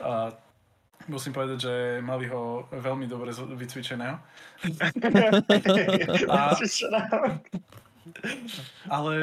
A 0.00 0.32
musím 1.04 1.36
povedať, 1.36 1.68
že 1.68 1.74
mali 2.00 2.32
ho 2.32 2.64
veľmi 2.72 3.04
dobre 3.04 3.36
vycvičeného. 3.36 4.16
a, 6.32 6.56
ale 8.88 9.14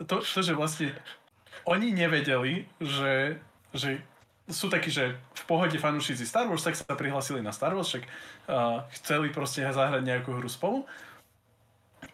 to, 0.00 0.24
to, 0.24 0.40
že 0.40 0.56
vlastne 0.56 0.96
oni 1.68 1.92
nevedeli, 1.92 2.64
že, 2.80 3.36
že 3.76 4.00
sú 4.48 4.72
takí, 4.72 4.88
že 4.88 5.12
v 5.14 5.44
pohode 5.44 5.76
fanúšici 5.76 6.24
Star 6.24 6.48
Wars, 6.48 6.64
tak 6.64 6.74
sa 6.74 6.96
prihlasili 6.96 7.44
na 7.44 7.52
Star 7.52 7.76
Wars, 7.76 7.92
však 7.92 8.04
uh, 8.48 8.82
chceli 8.96 9.28
proste 9.28 9.60
zahrať 9.60 10.00
nejakú 10.00 10.32
hru 10.40 10.48
spolu. 10.48 10.88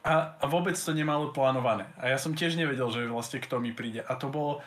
A, 0.05 0.37
a 0.41 0.45
vôbec 0.51 0.75
to 0.75 0.93
nemalo 0.93 1.31
plánované. 1.31 1.87
A 2.01 2.11
ja 2.11 2.19
som 2.19 2.35
tiež 2.35 2.59
nevedel, 2.59 2.91
že 2.91 3.09
vlastne 3.09 3.39
kto 3.41 3.63
mi 3.63 3.71
príde. 3.71 4.03
A 4.05 4.19
to 4.19 4.29
bolo 4.29 4.61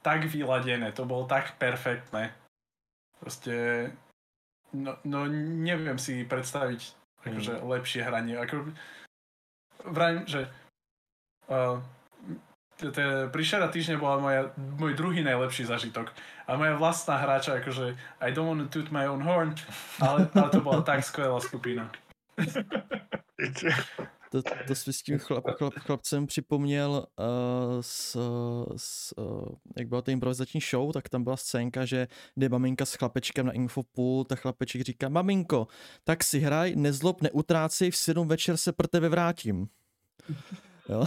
tak 0.00 0.24
vyladené, 0.24 0.92
to 0.94 1.04
bolo 1.04 1.28
tak 1.28 1.58
perfektné. 1.60 2.32
Proste, 3.20 3.88
no, 4.72 4.96
no 5.04 5.28
neviem 5.28 6.00
si 6.00 6.24
predstaviť 6.24 6.96
akože 7.26 7.54
mm. 7.60 7.64
lepšie 7.68 8.00
hranie. 8.00 8.40
Ako, 8.40 8.72
vrajím, 9.84 10.24
že 10.24 10.48
uh, 11.52 11.80
príšera 13.30 13.68
týždňa 13.68 13.96
bola 14.00 14.16
moja, 14.18 14.42
môj 14.56 14.96
druhý 14.96 15.20
najlepší 15.20 15.68
zažitok. 15.68 16.12
A 16.48 16.56
moja 16.56 16.74
vlastná 16.74 17.20
hráča, 17.20 17.60
akože 17.60 17.94
I 18.20 18.32
don't 18.32 18.48
want 18.48 18.64
to 18.64 18.68
toot 18.68 18.88
my 18.90 19.06
own 19.06 19.22
horn, 19.22 19.54
ale, 20.00 20.26
ale 20.34 20.48
to 20.50 20.60
bola 20.60 20.82
tak 20.82 21.04
skvělá 21.04 21.40
skupina. 21.40 21.90
To, 24.30 24.42
to 24.66 24.74
jsi 24.74 24.92
s 24.92 25.02
tím 25.02 25.18
chlap, 25.18 25.44
chlap, 25.58 25.74
chlapcem 25.74 26.26
připomněl 26.26 27.06
uh, 27.18 27.26
s, 27.80 28.18
s, 28.76 29.18
uh, 29.18 29.44
jak 29.76 29.88
byla 29.88 30.02
to 30.02 30.10
improvizační 30.10 30.60
show, 30.60 30.92
tak 30.92 31.08
tam 31.08 31.24
byla 31.24 31.36
scénka, 31.36 31.84
že 31.84 32.08
jde 32.36 32.48
maminka 32.48 32.84
s 32.84 32.94
chlapečkem 32.94 33.46
na 33.46 33.52
infopool, 33.52 34.24
tak 34.24 34.40
chlapeček 34.40 34.82
říká, 34.82 35.08
maminko, 35.08 35.68
tak 36.04 36.24
si 36.24 36.38
hraj, 36.38 36.72
nezlob, 36.76 37.22
neutrácej, 37.22 37.90
v 37.90 37.96
7 37.96 38.28
večer 38.28 38.56
se 38.56 38.72
pro 38.72 38.88
tebe 38.88 39.08
vrátím. 39.08 39.68
Jo? 40.90 41.06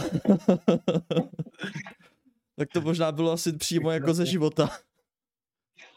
tak 2.56 2.68
to 2.72 2.80
možná 2.80 3.12
bylo 3.12 3.32
asi 3.32 3.52
přímo 3.52 3.90
jako 3.90 4.14
ze 4.14 4.26
života. 4.26 4.70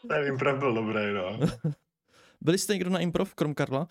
Ten 0.08 0.26
improv 0.26 0.58
byl 0.58 0.74
dobrý, 0.74 1.12
no. 1.14 1.38
Byli 2.40 2.58
jste 2.58 2.72
někdo 2.72 2.90
na 2.90 2.98
improv, 2.98 3.34
krom 3.34 3.54
Karla? 3.54 3.86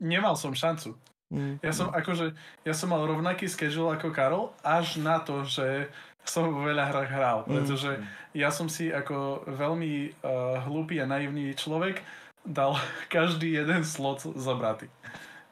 Nemal 0.00 0.36
som 0.36 0.54
šancu. 0.54 0.98
Mm. 1.30 1.62
Ja 1.62 1.72
som 1.72 1.94
akože, 1.94 2.34
ja 2.66 2.74
som 2.74 2.90
mal 2.90 3.06
rovnaký 3.06 3.46
schedule 3.46 3.94
ako 3.94 4.10
Karol, 4.10 4.50
až 4.66 4.98
na 4.98 5.22
to, 5.22 5.46
že 5.46 5.86
som 6.26 6.50
vo 6.50 6.66
veľa 6.66 6.90
hrách 6.90 7.10
hral, 7.10 7.38
mm. 7.46 7.50
pretože 7.54 7.90
ja 8.34 8.50
som 8.50 8.66
si 8.66 8.90
ako 8.90 9.46
veľmi 9.46 10.10
uh, 10.20 10.58
hlúpy 10.66 10.98
a 10.98 11.06
naivný 11.06 11.54
človek 11.54 12.02
dal 12.42 12.74
každý 13.14 13.62
jeden 13.62 13.86
slot 13.86 14.26
zabratý. 14.34 14.90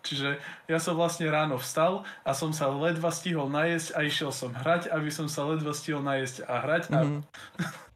Čiže 0.03 0.39
ja 0.69 0.79
som 0.79 0.97
vlastne 0.97 1.27
ráno 1.31 1.59
vstal 1.59 2.07
a 2.25 2.31
som 2.35 2.55
sa 2.55 2.71
ledva 2.71 3.11
stihol 3.11 3.51
najesť 3.51 3.99
a 3.99 3.99
išiel 4.07 4.31
som 4.33 4.55
hrať, 4.55 4.89
aby 4.95 5.11
som 5.11 5.27
sa 5.27 5.45
ledva 5.45 5.75
stihol 5.75 6.03
najesť 6.03 6.47
a 6.47 6.55
hrať. 6.63 6.83
A... 6.95 6.99
Mm-hmm. 7.03 7.23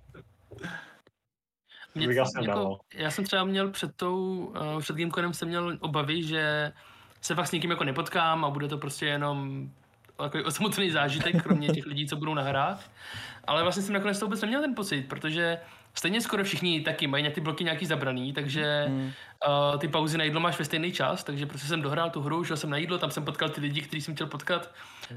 Mě, 1.94 2.06
jako, 2.42 2.78
já 2.94 3.10
jsem 3.10 3.24
třeba 3.24 3.44
měl 3.44 3.70
před 3.70 3.96
tou, 3.96 4.44
uh, 4.44 4.80
před 4.80 4.96
Gameconem 4.96 5.34
jsem 5.34 5.48
měl 5.48 5.78
obavy, 5.80 6.22
že 6.22 6.72
se 7.20 7.34
fakt 7.34 7.46
s 7.46 7.52
někým 7.52 7.70
jako 7.70 7.84
nepotkám 7.84 8.44
a 8.44 8.50
bude 8.50 8.68
to 8.68 8.78
prostě 8.78 9.06
jenom 9.06 9.68
takový 10.16 10.44
osamotný 10.44 10.90
zážitek, 10.90 11.42
kromě 11.42 11.68
těch 11.68 11.86
lidí, 11.86 12.06
co 12.06 12.16
budou 12.16 12.34
na 12.34 12.42
hrách. 12.42 12.90
Ale 13.44 13.62
vlastně 13.62 13.82
jsem 13.82 13.94
nakonec 13.94 14.18
to 14.18 14.26
vůbec 14.26 14.40
neměl 14.40 14.60
ten 14.60 14.74
pocit, 14.74 15.08
protože 15.08 15.58
stejně 15.94 16.20
skoro 16.20 16.44
všichni 16.44 16.80
taky 16.80 17.06
mají 17.06 17.30
ty 17.30 17.40
bloky 17.40 17.64
nějaký 17.64 17.86
zabraný, 17.86 18.32
takže 18.32 18.84
mm. 18.88 19.12
uh, 19.48 19.78
ty 19.78 19.88
pauzy 19.88 20.18
na 20.18 20.24
jídlo 20.24 20.40
máš 20.40 20.58
ve 20.58 20.64
stejný 20.64 20.92
čas, 20.92 21.24
takže 21.24 21.46
prostě 21.46 21.68
jsem 21.68 21.82
dohrál 21.82 22.10
tu 22.10 22.20
hru, 22.20 22.44
šel 22.44 22.56
jsem 22.56 22.70
na 22.70 22.76
jídlo, 22.76 22.98
tam 22.98 23.10
jsem 23.10 23.24
potkal 23.24 23.48
ty 23.48 23.60
lidi, 23.60 23.80
který 23.82 24.02
jsem 24.02 24.14
chtěl 24.14 24.26
potkat. 24.26 24.70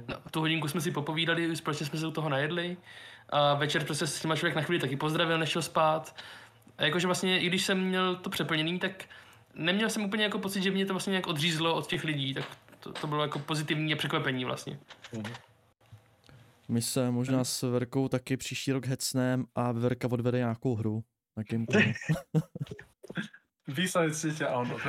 No, 0.08 0.16
tu 0.32 0.40
hodinku 0.40 0.68
jsme 0.68 0.82
si 0.82 0.92
popovídali, 0.92 1.56
společně 1.56 1.86
jsme 1.86 2.00
se 2.00 2.08
u 2.08 2.12
toho 2.12 2.30
najedli. 2.30 2.78
A 3.30 3.54
večer 3.54 3.84
prostě 3.84 4.08
s 4.08 4.22
těma 4.22 4.36
člověk 4.36 4.56
na 4.56 4.62
chvíli 4.62 4.80
taky 4.80 4.96
pozdravil, 4.96 5.38
nešel 5.38 5.62
spát. 5.62 6.16
A 6.78 6.84
jakože 6.84 7.08
vlastně, 7.08 7.40
i 7.40 7.48
když 7.48 7.66
jsem 7.66 7.84
měl 7.84 8.16
to 8.16 8.30
přeplněný, 8.30 8.80
tak 8.80 8.92
neměl 9.54 9.90
jsem 9.90 10.06
úplně 10.06 10.24
jako 10.24 10.40
pocit, 10.40 10.64
že 10.64 10.72
mě 10.72 10.86
to 10.86 10.94
vlastně 10.94 11.12
nějak 11.12 11.28
odřízlo 11.28 11.76
od 11.76 11.88
těch 11.88 12.04
lidí, 12.04 12.34
tak 12.34 12.46
to, 12.80 12.94
to 12.94 13.08
bylo 13.08 13.22
jako 13.22 13.40
pozitivní 13.40 13.96
překvapení 13.96 14.46
vlastně. 14.46 14.80
Mm. 15.14 15.24
My 16.68 16.82
se 16.82 17.12
možná 17.12 17.44
s 17.44 17.72
Verkou 17.72 18.08
taky 18.08 18.38
příští 18.38 18.72
rok 18.72 18.86
hecnem 18.86 19.46
a 19.56 19.72
Verka 19.72 20.08
odvede 20.12 20.38
nějakou 20.38 20.76
hru 20.76 21.04
na 21.38 21.44
Gamecube. 21.44 21.94
Vysajte 23.68 24.48
a 24.48 24.58
ono. 24.58 24.78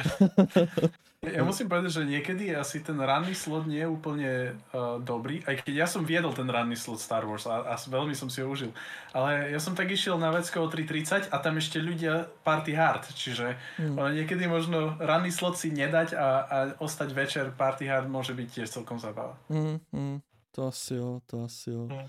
Ja 1.27 1.43
musím 1.43 1.66
povedať, 1.66 1.91
že 1.91 2.03
niekedy 2.07 2.55
asi 2.55 2.85
ten 2.87 2.95
ranný 3.03 3.35
slot 3.35 3.66
nie 3.66 3.83
je 3.83 3.89
úplne 3.91 4.55
uh, 4.70 5.03
dobrý, 5.03 5.43
aj 5.43 5.66
keď 5.66 5.74
ja 5.74 5.87
som 5.91 6.07
viedol 6.07 6.31
ten 6.31 6.47
ranný 6.47 6.79
slot 6.79 7.03
Star 7.03 7.27
Wars 7.27 7.49
a, 7.51 7.66
a 7.66 7.74
veľmi 7.74 8.14
som 8.14 8.31
si 8.31 8.45
ho 8.45 8.47
užil. 8.47 8.70
Ale 9.11 9.51
ja 9.51 9.59
som 9.59 9.74
tak 9.74 9.91
išiel 9.91 10.20
na 10.22 10.31
vecko 10.31 10.62
o 10.62 10.70
3.30 10.70 11.35
a 11.35 11.37
tam 11.43 11.59
ešte 11.59 11.83
ľudia 11.83 12.31
party 12.47 12.79
hard, 12.79 13.11
čiže 13.11 13.59
hmm. 13.81 13.99
niekedy 14.22 14.47
možno 14.47 14.95
ranný 15.03 15.35
slot 15.35 15.59
si 15.59 15.74
nedať 15.74 16.14
a, 16.14 16.27
a 16.47 16.57
ostať 16.79 17.11
večer 17.11 17.51
party 17.51 17.91
hard 17.91 18.07
môže 18.07 18.31
byť 18.31 18.49
tiež 18.53 18.68
celkom 18.70 19.03
zabava. 19.03 19.35
Hmm, 19.51 19.83
hmm. 19.91 20.22
To 20.57 20.67
asi 20.67 20.95
jo, 20.95 21.21
to 21.27 21.45
asi 21.45 21.71
jo. 21.71 21.89
Hmm. 21.91 22.09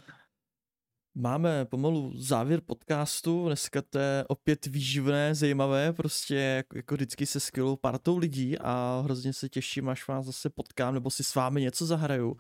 Máme 1.16 1.66
pomalu 1.66 2.12
závěr 2.16 2.62
podcastu, 2.62 3.46
dneska 3.46 3.82
to 3.82 4.00
je 4.00 4.26
opět 4.28 4.66
výživné, 4.66 5.36
zajímavé, 5.36 5.94
prostě 5.94 6.36
jako, 6.36 6.78
jako 6.78 6.96
vždycky 6.96 7.26
se 7.26 7.40
skvělou 7.40 7.76
partou 7.76 8.18
lidí 8.18 8.58
a 8.60 9.02
hrozně 9.04 9.34
se 9.34 9.50
těším, 9.50 9.90
až 9.90 10.08
vás 10.08 10.26
zase 10.26 10.50
potkám 10.50 10.94
nebo 10.94 11.10
si 11.10 11.24
s 11.24 11.36
vámi 11.36 11.62
něco 11.62 11.86
zahraju. 11.86 12.38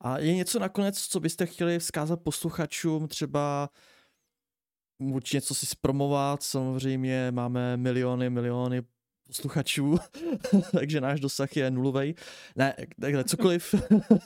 A 0.00 0.18
je 0.18 0.34
něco 0.34 0.58
nakonec, 0.58 1.00
co 1.00 1.20
byste 1.20 1.46
chtěli 1.46 1.78
vzkázat 1.78 2.22
posluchačům, 2.22 3.08
třeba 3.08 3.70
určitě 4.98 5.36
něco 5.36 5.54
si 5.54 5.66
zpromovat, 5.66 6.42
samozřejmě 6.42 7.30
máme 7.30 7.76
miliony, 7.76 8.30
miliony 8.30 8.82
posluchačů, 9.28 9.98
takže 10.72 11.00
náš 11.00 11.20
dosah 11.20 11.56
je 11.56 11.70
nulový. 11.70 12.14
Ne, 12.56 12.76
takhle, 13.00 13.24
cokoliv, 13.24 13.74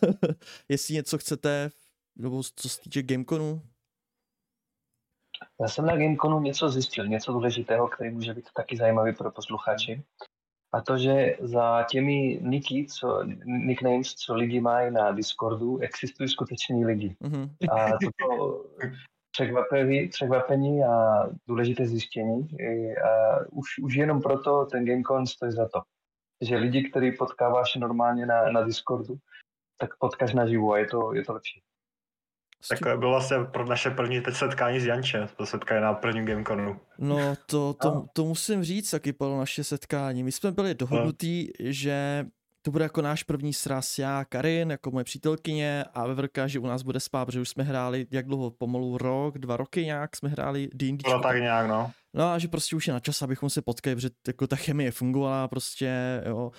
jestli 0.69 0.95
něco 0.95 1.19
chcete, 1.19 1.71
nebo 2.17 2.43
co 2.57 2.69
se 2.69 2.81
týče 2.81 3.03
Gameconu, 3.03 3.63
já 5.61 5.69
jsem 5.69 5.87
na 5.87 5.97
Gameconu 5.97 6.41
něco 6.41 6.69
zjistil, 6.69 7.07
něco 7.07 7.33
důležitého, 7.33 7.89
který 7.89 8.11
může 8.11 8.35
být 8.35 8.49
taky 8.57 8.77
zajímavý 8.77 9.15
pro 9.15 9.31
posluchači. 9.31 10.03
A 10.73 10.81
to, 10.81 10.99
že 10.99 11.37
za 11.41 11.87
těmi 11.91 12.41
niky, 12.43 12.87
co, 12.87 13.25
nicknames, 13.45 14.15
co 14.15 14.35
lidi 14.35 14.61
mají 14.61 14.91
na 14.91 15.13
Discordu, 15.13 15.79
existují 15.79 16.29
skuteční 16.29 16.85
lidi. 16.87 17.17
Mhm. 17.21 17.55
A 17.71 17.91
toto 17.91 18.65
překvapení, 19.33 20.09
překvapení 20.09 20.85
a 20.85 21.23
důležité 21.49 21.87
zjištění. 21.87 22.49
A 23.05 23.39
už, 23.53 23.79
už 23.83 23.95
jenom 23.95 24.23
proto 24.23 24.67
ten 24.67 24.85
GameCon 24.85 25.27
stojí 25.27 25.53
za 25.53 25.69
to. 25.69 25.83
Že 26.41 26.57
lidi, 26.57 26.91
který 26.91 27.17
potkáváš 27.17 27.75
normálně 27.75 28.27
na, 28.27 28.53
na 28.53 28.63
Discordu, 28.63 29.17
tak 29.79 29.91
potkáš 29.99 30.35
naživu 30.35 30.73
a 30.73 30.79
je 30.79 30.87
to, 30.87 31.15
je 31.15 31.25
to 31.25 31.33
lepší. 31.33 31.63
Takové 32.69 32.97
bylo 32.97 33.11
vlastně 33.11 33.37
pro 33.53 33.67
naše 33.67 33.91
první 33.91 34.21
teď 34.21 34.35
setkání 34.35 34.81
s 34.81 34.87
Janče, 34.87 35.29
to 35.37 35.47
setkání 35.47 35.83
na 35.83 35.95
prvním 35.95 36.25
Gameconu. 36.27 36.81
No, 36.99 37.35
to, 37.47 37.75
to, 37.75 37.91
No. 37.91 38.07
to 38.13 38.25
musím 38.25 38.65
říct, 38.65 38.93
jaký 38.93 39.13
bylo 39.13 39.39
naše 39.39 39.65
setkání. 39.65 40.23
My 40.23 40.33
jsme 40.33 40.53
byli 40.53 40.75
dohodnutí, 40.75 41.53
že 41.61 42.27
to 42.63 42.71
bude 42.71 42.85
jako 42.85 43.03
náš 43.03 43.23
první 43.23 43.53
sraz, 43.53 43.99
já, 43.99 44.25
Karin, 44.25 44.71
jako 44.71 44.91
moje 44.91 45.05
přítelkyně 45.05 45.85
a 45.95 46.07
Veverka, 46.07 46.47
že 46.47 46.59
u 46.59 46.67
nás 46.67 46.83
bude 46.83 47.01
spát, 47.01 47.25
protože 47.27 47.41
už 47.41 47.49
jsme 47.49 47.65
hráli, 47.65 48.07
jak 48.11 48.27
dlouho, 48.27 48.51
pomalu 48.51 48.99
rok, 48.99 49.39
dva 49.39 49.57
roky 49.57 49.85
nějak 49.85 50.17
jsme 50.17 50.29
hráli 50.29 50.69
D&D. 50.75 51.03
Bylo 51.05 51.23
tak 51.23 51.37
nějak, 51.37 51.69
no. 51.69 51.91
No 52.15 52.31
a 52.31 52.39
že 52.39 52.49
prostě 52.49 52.77
už 52.77 52.87
je 52.87 52.93
na 52.93 53.01
čas, 53.01 53.23
abychom 53.23 53.51
se 53.51 53.63
potkali, 53.63 53.97
protože 53.97 54.11
jako 54.27 54.47
ta 54.47 54.57
chemie 54.57 54.91
fungovala 54.91 55.49
prostě, 55.49 56.23
jo. 56.27 56.51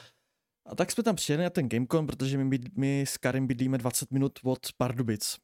A 0.65 0.75
tak 0.75 0.91
jsme 0.91 1.03
tam 1.03 1.15
přijeli 1.15 1.43
na 1.43 1.49
ten 1.49 1.69
Gamecon, 1.69 2.07
protože 2.07 2.37
my, 2.37 2.57
byd- 2.57 2.71
my 2.77 3.01
s 3.01 3.17
Karim 3.17 3.47
bydlíme 3.47 3.77
20 3.77 4.11
minut 4.11 4.39
od 4.43 4.59
Pardubic. 4.77 5.37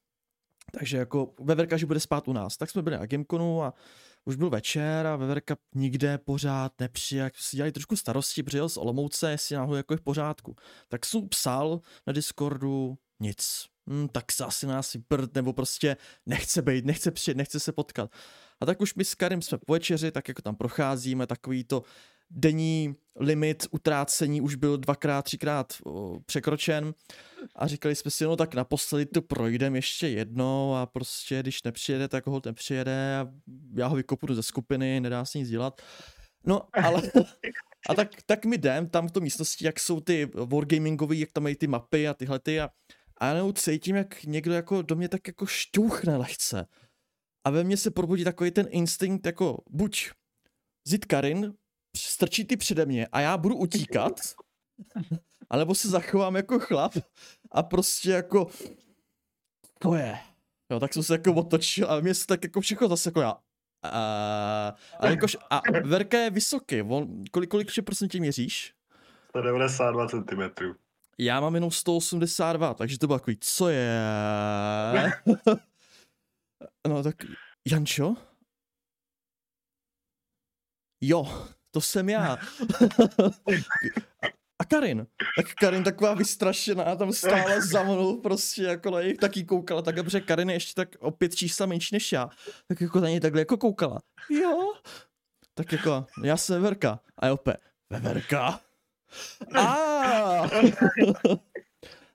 Takže 0.71 0.97
jako 0.97 1.33
Veverka, 1.39 1.77
že 1.77 1.85
bude 1.85 1.99
spát 1.99 2.27
u 2.27 2.33
nás. 2.33 2.57
Tak 2.57 2.69
jsme 2.69 2.81
byli 2.81 2.97
na 2.97 3.05
Gameconu 3.05 3.63
a 3.63 3.73
už 4.25 4.35
byl 4.35 4.49
večer 4.49 5.07
a 5.07 5.15
Veverka 5.15 5.55
nikde 5.75 6.17
pořád 6.17 6.73
nepřijel. 6.79 7.23
Jak 7.23 7.37
si 7.37 7.57
dělali 7.57 7.71
trošku 7.71 7.95
starosti, 7.95 8.43
přijel 8.43 8.69
z 8.69 8.77
Olomouce, 8.77 9.31
jestli 9.31 9.55
náhodou 9.55 9.77
jako 9.77 9.93
je 9.93 9.97
v 9.97 10.01
pořádku. 10.01 10.55
Tak 10.87 11.05
jsem 11.05 11.29
psal 11.29 11.81
na 12.07 12.13
Discordu 12.13 12.97
nic. 13.19 13.65
Hm, 13.89 14.07
tak 14.07 14.31
se 14.31 14.45
asi 14.45 14.67
nás 14.67 14.95
prd, 15.07 15.35
nebo 15.35 15.53
prostě 15.53 15.97
nechce 16.25 16.61
být, 16.61 16.85
nechce 16.85 17.11
přijet, 17.11 17.37
nechce 17.37 17.59
se 17.59 17.71
potkat. 17.71 18.11
A 18.61 18.65
tak 18.65 18.81
už 18.81 18.95
my 18.95 19.05
s 19.05 19.15
Karim 19.15 19.41
jsme 19.41 19.57
po 19.57 19.73
večeři, 19.73 20.11
tak 20.11 20.27
jako 20.27 20.41
tam 20.41 20.55
procházíme, 20.55 21.27
takový 21.27 21.63
to 21.63 21.83
denní 22.29 22.95
limit 23.19 23.67
utrácení 23.71 24.41
už 24.41 24.55
byl 24.55 24.77
dvakrát, 24.77 25.21
třikrát 25.21 25.73
překročen 26.25 26.93
a 27.55 27.67
říkali 27.67 27.95
jsme 27.95 28.11
si, 28.11 28.23
no 28.23 28.35
tak 28.35 28.55
naposledy 28.55 29.05
to 29.05 29.21
projdem 29.21 29.75
ještě 29.75 30.07
jednou 30.07 30.75
a 30.75 30.85
prostě 30.85 31.39
když 31.39 31.63
nepřijede, 31.63 32.07
tak 32.07 32.27
ho 32.27 32.41
nepřijede 32.45 33.17
a 33.17 33.27
já 33.75 33.87
ho 33.87 33.95
vykopnu 33.95 34.35
ze 34.35 34.43
skupiny, 34.43 34.99
nedá 34.99 35.25
se 35.25 35.37
nic 35.37 35.49
dělat. 35.49 35.81
No, 36.45 36.61
ale 36.73 37.01
a 37.89 37.93
tak, 37.93 38.09
tak 38.25 38.45
mi 38.45 38.55
jdem 38.55 38.89
tam 38.89 39.07
v 39.07 39.11
tom 39.11 39.23
místnosti, 39.23 39.65
jak 39.65 39.79
jsou 39.79 39.99
ty 39.99 40.31
wargamingový, 40.33 41.19
jak 41.19 41.31
tam 41.31 41.43
mají 41.43 41.55
ty 41.55 41.67
mapy 41.67 42.07
a 42.07 42.13
tyhle 42.13 42.39
ty 42.39 42.61
a, 42.61 42.69
a 43.17 43.25
já 43.25 43.33
jenom 43.33 43.53
cítím, 43.53 43.95
jak 43.95 44.23
někdo 44.23 44.53
jako 44.53 44.81
do 44.81 44.95
mě 44.95 45.09
tak 45.09 45.27
jako 45.27 45.45
šťouchne 45.45 46.17
lehce. 46.17 46.65
A 47.43 47.49
ve 47.49 47.63
mně 47.63 47.77
se 47.77 47.91
probudí 47.91 48.23
takový 48.23 48.51
ten 48.51 48.67
instinkt 48.69 49.25
jako 49.25 49.63
buď 49.69 50.11
zít 50.87 51.05
Karin, 51.05 51.53
strčí 52.03 52.45
ty 52.45 52.57
přede 52.57 52.85
mě 52.85 53.07
a 53.07 53.19
já 53.19 53.37
budu 53.37 53.55
utíkat, 53.55 54.13
anebo 55.49 55.75
se 55.75 55.89
zachovám 55.89 56.35
jako 56.35 56.59
chlap 56.59 56.93
a 57.51 57.63
prostě 57.63 58.09
jako 58.09 58.47
to 59.79 59.95
je. 59.95 60.19
Jo, 60.71 60.79
tak 60.79 60.93
jsem 60.93 61.03
se 61.03 61.13
jako 61.13 61.33
otočil 61.33 61.91
a 61.91 61.99
mě 61.99 62.13
se 62.13 62.27
tak 62.27 62.43
jako 62.43 62.61
všechno 62.61 62.87
zase 62.87 63.09
jako 63.09 63.21
já. 63.21 63.37
A, 63.83 64.75
a, 64.99 65.09
jakož, 65.09 65.37
a 65.49 65.61
Verka 65.83 66.17
je 66.17 66.29
vysoký, 66.29 66.81
on, 66.81 67.23
kolik, 67.31 67.49
kolik 67.49 67.71
že 67.71 67.81
procentě 67.81 68.19
měříš? 68.19 68.73
192 69.29 70.07
cm. 70.07 70.63
Já 71.17 71.39
mám 71.39 71.55
jenom 71.55 71.71
182, 71.71 72.73
takže 72.73 72.99
to 72.99 73.07
bylo 73.07 73.19
takový, 73.19 73.37
co 73.41 73.69
je? 73.69 74.01
no 76.87 77.03
tak, 77.03 77.15
Jančo? 77.71 78.15
Jo, 81.01 81.47
to 81.71 81.81
jsem 81.81 82.09
já. 82.09 82.33
a, 84.23 84.27
a 84.59 84.65
Karin? 84.65 85.07
Tak 85.37 85.53
Karin 85.53 85.83
taková 85.83 86.13
vystrašená, 86.13 86.95
tam 86.95 87.13
stála 87.13 87.61
za 87.61 87.83
mnou 87.83 88.21
prostě 88.21 88.63
jako 88.63 88.91
na 88.91 89.01
něj 89.01 89.17
taky 89.17 89.43
koukala, 89.43 89.81
tak 89.81 89.95
protože 89.95 90.21
Karin 90.21 90.49
je 90.49 90.55
ještě 90.55 90.73
tak 90.75 90.89
o 90.99 91.11
pět 91.11 91.35
čísla 91.35 91.65
menší 91.65 91.95
než 91.95 92.11
já, 92.11 92.29
tak 92.67 92.81
jako 92.81 92.99
na 92.99 93.09
něj 93.09 93.19
takhle 93.19 93.41
jako 93.41 93.57
koukala. 93.57 94.01
Jo? 94.29 94.73
Tak 95.53 95.71
jako, 95.71 96.05
já 96.23 96.37
jsem 96.37 96.61
Veverka. 96.61 96.99
A 97.17 97.27
jo, 97.27 97.37
pe, 97.37 97.53
Veverka? 97.89 98.59
A. 99.55 99.75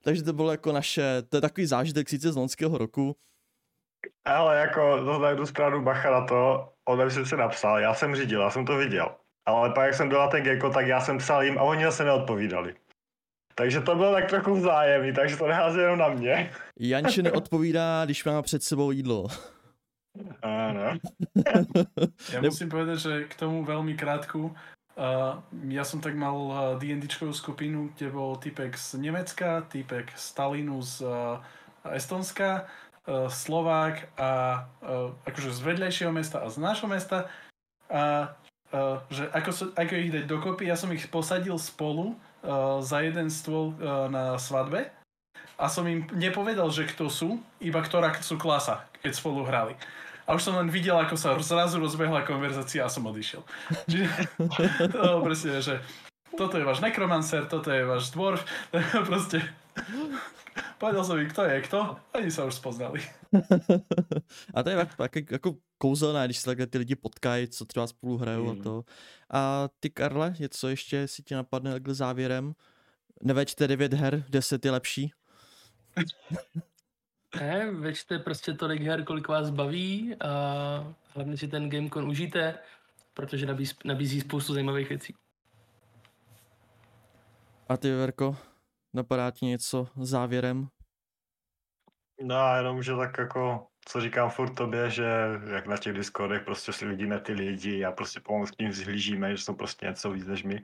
Takže 0.05 0.23
to 0.23 0.33
bylo 0.33 0.51
jako 0.51 0.73
naše, 0.73 1.23
to 1.23 1.37
je 1.37 1.41
takový 1.41 1.67
zážitek 1.67 2.09
sice 2.09 2.33
z 2.33 2.37
loňského 2.37 2.79
roku. 2.79 3.17
Ale 4.25 4.59
jako 4.59 5.05
to 5.05 5.19
na 5.19 5.29
jednu 5.29 5.47
stranu 5.47 5.83
bacha 5.83 6.11
na 6.11 6.27
to, 6.27 6.73
on 6.89 7.05
mi 7.05 7.11
sice 7.11 7.37
napsal, 7.37 7.79
já 7.79 7.95
jsem 7.95 8.17
řídil, 8.17 8.41
já 8.41 8.51
jsem 8.51 8.67
to 8.67 8.77
viděl. 8.77 9.17
Ale 9.47 9.71
pak, 9.71 9.87
jak 9.87 9.95
jsem 9.95 10.09
byl 10.09 10.19
na 10.19 10.29
ten 10.29 10.43
gecko, 10.43 10.71
tak 10.71 10.87
já 10.87 11.01
jsem 11.01 11.19
psal 11.19 11.43
jim 11.43 11.59
a 11.59 11.63
oni 11.63 11.85
zase 11.85 12.05
neodpovídali. 12.05 12.75
Takže 13.55 13.81
to 13.81 13.95
bylo 13.95 14.13
tak 14.13 14.31
trochu 14.31 14.55
vzájemný, 14.55 15.13
takže 15.13 15.37
to 15.37 15.47
nehází 15.47 15.79
jenom 15.79 15.99
na 15.99 16.09
mě. 16.09 16.51
Janče 16.79 17.23
neodpovídá, 17.23 18.05
když 18.05 18.25
má 18.25 18.43
před 18.43 18.63
sebou 18.63 18.91
jídlo. 18.91 19.29
Áno. 20.43 20.95
Ja 22.31 22.39
musím 22.39 22.71
povedať, 22.71 22.99
že 23.03 23.13
k 23.27 23.35
tomu 23.35 23.67
veľmi 23.67 23.99
krátku. 23.99 24.55
Uh, 24.95 25.43
ja 25.75 25.83
som 25.83 25.99
tak 25.99 26.15
mal 26.15 26.39
D&Dčkovú 26.79 27.35
skupinu, 27.35 27.91
kde 27.95 28.15
bol 28.15 28.39
typek 28.39 28.79
z 28.79 29.03
Nemecka, 29.03 29.67
typek 29.67 30.15
z 30.15 30.27
Talinu 30.39 30.79
z 30.87 31.03
uh, 31.03 31.43
Estonska, 31.91 32.71
uh, 33.11 33.27
Slovák 33.27 34.07
a 34.15 34.63
uh, 34.87 35.11
akože 35.27 35.51
z 35.51 35.61
vedľajšieho 35.67 36.15
mesta 36.15 36.47
a 36.47 36.47
z 36.47 36.63
nášho 36.63 36.87
mesta. 36.87 37.27
A 37.91 38.31
uh, 38.75 38.99
že 39.07 39.31
ako, 39.31 39.51
sa, 39.55 39.65
ako 39.79 39.93
ich 39.95 40.11
dať 40.11 40.25
dokopy, 40.27 40.67
ja 40.67 40.75
som 40.75 40.91
ich 40.91 41.07
posadil 41.07 41.55
spolu 41.63 42.19
uh, 42.43 42.83
za 42.83 43.07
jeden 43.07 43.31
stôl 43.31 43.79
uh, 43.79 44.11
na 44.11 44.35
svadbe 44.43 44.91
a 45.55 45.71
som 45.71 45.87
im 45.87 46.03
nepovedal, 46.19 46.67
že 46.75 46.91
kto 46.91 47.07
sú, 47.07 47.39
iba 47.63 47.79
ktorá 47.79 48.11
sú 48.19 48.35
klasa, 48.35 48.83
keď 49.07 49.13
spolu 49.15 49.47
hrali. 49.47 49.79
A 50.25 50.35
už 50.35 50.43
som 50.43 50.57
len 50.57 50.73
videl, 50.73 50.97
ako 50.97 51.15
sa 51.21 51.37
zrazu 51.39 51.77
rozbehla 51.79 52.25
konverzácia 52.25 52.83
a 52.83 52.91
som 52.91 53.05
odišiel. 53.07 53.45
Čiže 53.93 54.09
to 54.91 55.21
presne, 55.23 55.61
že 55.61 55.79
toto 56.35 56.59
je 56.59 56.67
váš 56.67 56.83
nekromancer, 56.83 57.47
toto 57.47 57.71
je 57.71 57.87
váš 57.87 58.11
dwarf, 58.11 58.43
proste 59.09 59.45
povedal 60.79 61.05
som 61.05 61.19
im, 61.19 61.29
kto 61.29 61.43
je 61.45 61.61
kto, 61.67 61.97
oni 62.15 62.31
sa 62.31 62.45
už 62.47 62.55
spoznali. 62.55 63.01
a 64.55 64.63
to 64.63 64.71
je 64.71 64.77
tak, 64.77 64.97
tak 64.97 65.31
jako 65.31 65.57
kouzelné, 65.79 66.25
když 66.25 66.39
se 66.39 66.47
takhle 66.47 66.67
ty 66.67 66.79
lidi 66.79 66.97
potkají, 66.97 67.49
co 67.49 67.65
třeba 67.65 67.87
spolu 67.87 68.17
hrajou 68.17 68.51
a 68.51 68.55
Mm. 68.55 68.63
to. 68.63 68.85
A 69.31 69.69
ty, 69.81 69.91
Karle, 69.91 70.35
něco 70.39 70.69
ještě 70.69 71.09
si 71.09 71.23
ti 71.23 71.35
napadne 71.35 71.73
takhle 71.73 71.95
závěrem? 71.95 72.53
Neveďte 73.23 73.69
9 73.69 73.93
her, 73.95 74.25
10 74.29 74.65
je 74.65 74.71
lepší. 74.71 75.13
Ne, 77.41 77.71
večte 77.71 78.19
prostě 78.19 78.53
tolik 78.53 78.83
her, 78.83 79.05
kolik 79.05 79.29
vás 79.29 79.51
baví 79.51 80.15
a 80.21 80.31
hlavně 81.09 81.37
si 81.37 81.49
ten 81.49 81.71
Gamecon 81.71 82.09
užijte, 82.09 82.59
protože 83.15 83.47
nabízí, 83.47 83.75
nabízí 83.85 84.21
spoustu 84.21 84.55
zajímavých 84.55 84.89
věcí. 84.89 85.15
A 87.69 87.77
ty, 87.77 87.91
Verko, 87.91 88.37
napadá 88.95 89.31
ti 89.31 89.47
něco 89.47 89.87
závěrem? 89.97 90.69
No 92.23 92.37
a 92.37 92.57
jenom, 92.57 92.83
že 92.83 92.97
tak 92.97 93.19
jako, 93.19 93.67
co 93.89 94.01
říkám 94.01 94.31
furt 94.31 94.55
tobě, 94.55 94.91
že 94.91 95.07
jak 95.55 95.67
na 95.67 95.77
těch 95.77 95.93
Discordech 95.95 96.43
prostě 96.43 96.73
si 96.73 96.87
vidíme 96.87 97.21
ty 97.21 97.33
lidi 97.33 97.85
a 97.85 97.93
prostě 97.93 98.21
pomalu 98.21 98.47
s 98.47 98.51
tím 98.51 98.73
zhlížíme, 98.73 99.37
že 99.37 99.43
jsou 99.43 99.55
prostě 99.55 99.87
něco 99.87 100.11
víc 100.11 100.27
než 100.27 100.43
my. 100.43 100.63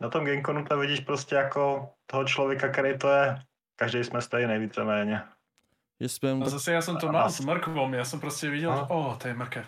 Na 0.00 0.08
tom 0.08 0.24
Gameconu 0.24 0.64
tam 0.64 0.80
vidíš 0.80 1.00
prostě 1.00 1.34
jako 1.34 1.90
toho 2.06 2.24
člověka, 2.24 2.68
který 2.68 2.98
to 2.98 3.08
je. 3.10 3.36
Každý 3.78 4.04
jsme 4.04 4.22
stejný 4.22 4.58
víceméně. 4.58 5.22
Jsme 6.00 6.38
tak, 6.44 6.52
zase 6.52 6.76
ja 6.76 6.84
som 6.84 7.00
to 7.00 7.08
mal 7.08 7.24
s 7.32 7.40
mrkvom, 7.40 7.96
proste 8.20 8.52
videl, 8.52 8.68
že 8.68 8.80
No. 8.84 8.88
o, 8.92 9.16
to 9.16 9.28
je 9.28 9.34
mrkev. 9.34 9.64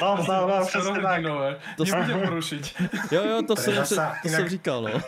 No, 0.00 0.16
no, 0.28 0.48
no, 0.48 0.66
přesně 0.68 1.00
tak. 1.00 1.22
nové? 1.24 1.60
To 1.76 1.84
Nebudem 1.84 2.20
porušiť. 2.28 2.64
jo, 3.12 3.22
jo, 3.24 3.42
to, 3.42 3.56
To 3.56 3.56
jsem, 3.56 3.74
zasa 3.74 4.20
to, 4.22 4.28
to 4.28 4.28
jsem 4.28 4.48
říkal, 4.48 4.82
no. 4.82 5.00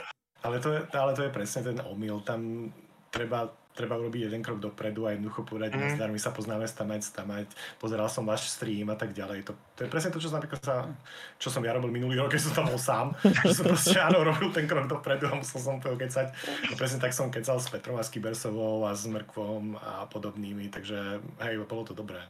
Ale 0.47 0.57
to, 0.57 0.71
je, 0.71 0.81
ale 0.93 1.13
to 1.13 1.23
je 1.23 1.31
presne 1.31 1.61
ten 1.65 1.79
omyl. 1.83 2.21
Tam 2.21 2.71
treba, 3.09 3.47
treba 3.71 3.95
urobiť 3.95 4.23
jeden 4.25 4.41
krok 4.41 4.57
dopredu 4.59 5.05
a 5.05 5.13
jednoducho 5.13 5.43
povedať, 5.43 5.71
Mhm. 5.71 5.77
mm. 5.77 5.85
nazdar, 5.91 6.09
my 6.09 6.17
sa 6.19 6.31
poznáme 6.31 6.65
stamať, 6.65 7.01
stamať, 7.03 7.47
pozeral 7.77 8.07
som 8.07 8.23
váš 8.23 8.49
stream 8.49 8.87
a 8.87 8.95
tak 8.95 9.11
ďalej. 9.11 9.43
To, 9.43 9.53
to 9.75 9.81
je 9.81 9.89
presne 9.89 10.11
to, 10.11 10.19
čo 10.19 10.29
som, 10.29 10.37
napríklad 10.37 10.61
sa, 10.61 10.87
čo 11.35 11.49
som 11.49 11.61
ja 11.61 11.73
robil 11.73 11.91
minulý 11.91 12.17
rok, 12.17 12.31
keď 12.33 12.43
som 12.43 12.53
tam 12.55 12.67
bol 12.67 12.79
sám. 12.79 13.07
že 13.21 13.53
som 13.53 13.67
proste 13.67 13.99
áno, 13.99 14.23
robil 14.23 14.49
ten 14.51 14.65
krok 14.65 14.87
dopredu 14.87 15.27
a 15.27 15.35
musel 15.35 15.59
som 15.59 15.77
to 15.77 15.93
kecať. 15.93 16.27
A 16.65 16.75
presne 16.75 16.99
tak 16.99 17.11
som 17.11 17.27
kecal 17.27 17.57
s 17.57 17.67
Petrom 17.67 17.95
a 17.95 18.03
s 18.03 18.09
Kybersovou 18.09 18.85
a 18.85 18.93
s 18.93 19.05
Mrkvom 19.05 19.75
a 19.75 20.07
podobnými, 20.07 20.69
takže 20.69 21.19
hej, 21.41 21.59
bolo 21.63 21.83
to 21.83 21.93
dobré. 21.93 22.21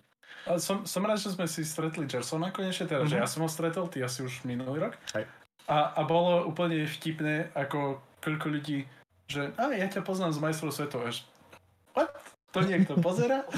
Ale 0.45 0.59
som, 0.59 0.83
som 0.83 1.03
rád, 1.03 1.19
že 1.19 1.31
sme 1.33 1.45
si 1.45 1.63
stretli 1.63 2.05
Jersona 2.05 2.49
konečne 2.49 2.87
teraz, 2.87 3.03
Mhm. 3.03 3.11
že 3.11 3.17
ja 3.17 3.27
som 3.27 3.43
ho 3.43 3.49
stretol, 3.49 3.87
ty 3.87 3.99
asi 3.99 4.23
už 4.23 4.43
minulý 4.43 4.79
rok. 4.81 4.95
Hej. 5.13 5.27
A, 5.67 5.99
a 5.99 6.01
bolo 6.07 6.47
úplne 6.47 6.87
vtipné, 6.87 7.51
ako 7.55 7.99
koľko 8.23 8.47
ľudí, 8.55 8.87
že 9.27 9.51
a 9.59 9.75
ja 9.75 9.91
ťa 9.91 10.07
poznám 10.07 10.35
z 10.35 10.43
majstrov 10.43 10.71
svetov. 10.71 11.07
Až, 11.07 11.27
what? 11.95 12.11
To 12.55 12.63
niekto 12.63 12.95
pozera? 13.03 13.43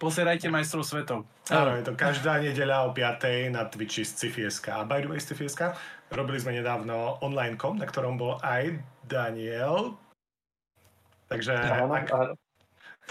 Pozerajte 0.00 0.48
majstrov 0.48 0.84
svetov. 0.84 1.28
Áno, 1.52 1.76
je 1.76 1.84
to 1.84 1.92
každá 1.92 2.40
nedeľa 2.40 2.88
o 2.88 2.96
5. 2.96 3.52
na 3.52 3.68
Twitchi 3.68 4.04
z 4.04 4.16
Cifieska. 4.16 4.80
A 4.80 4.88
by 4.88 5.04
the 5.04 5.12
way, 5.12 5.20
z 5.20 5.32
Cifieska 5.32 5.76
robili 6.08 6.40
sme 6.40 6.56
nedávno 6.56 7.20
online.com, 7.20 7.76
na 7.76 7.84
ktorom 7.84 8.16
bol 8.16 8.40
aj 8.40 8.80
Daniel. 9.04 10.00
Takže 11.28 11.52
Áno, 11.52 11.92
ak, 11.92 12.08
áno. 12.12 12.32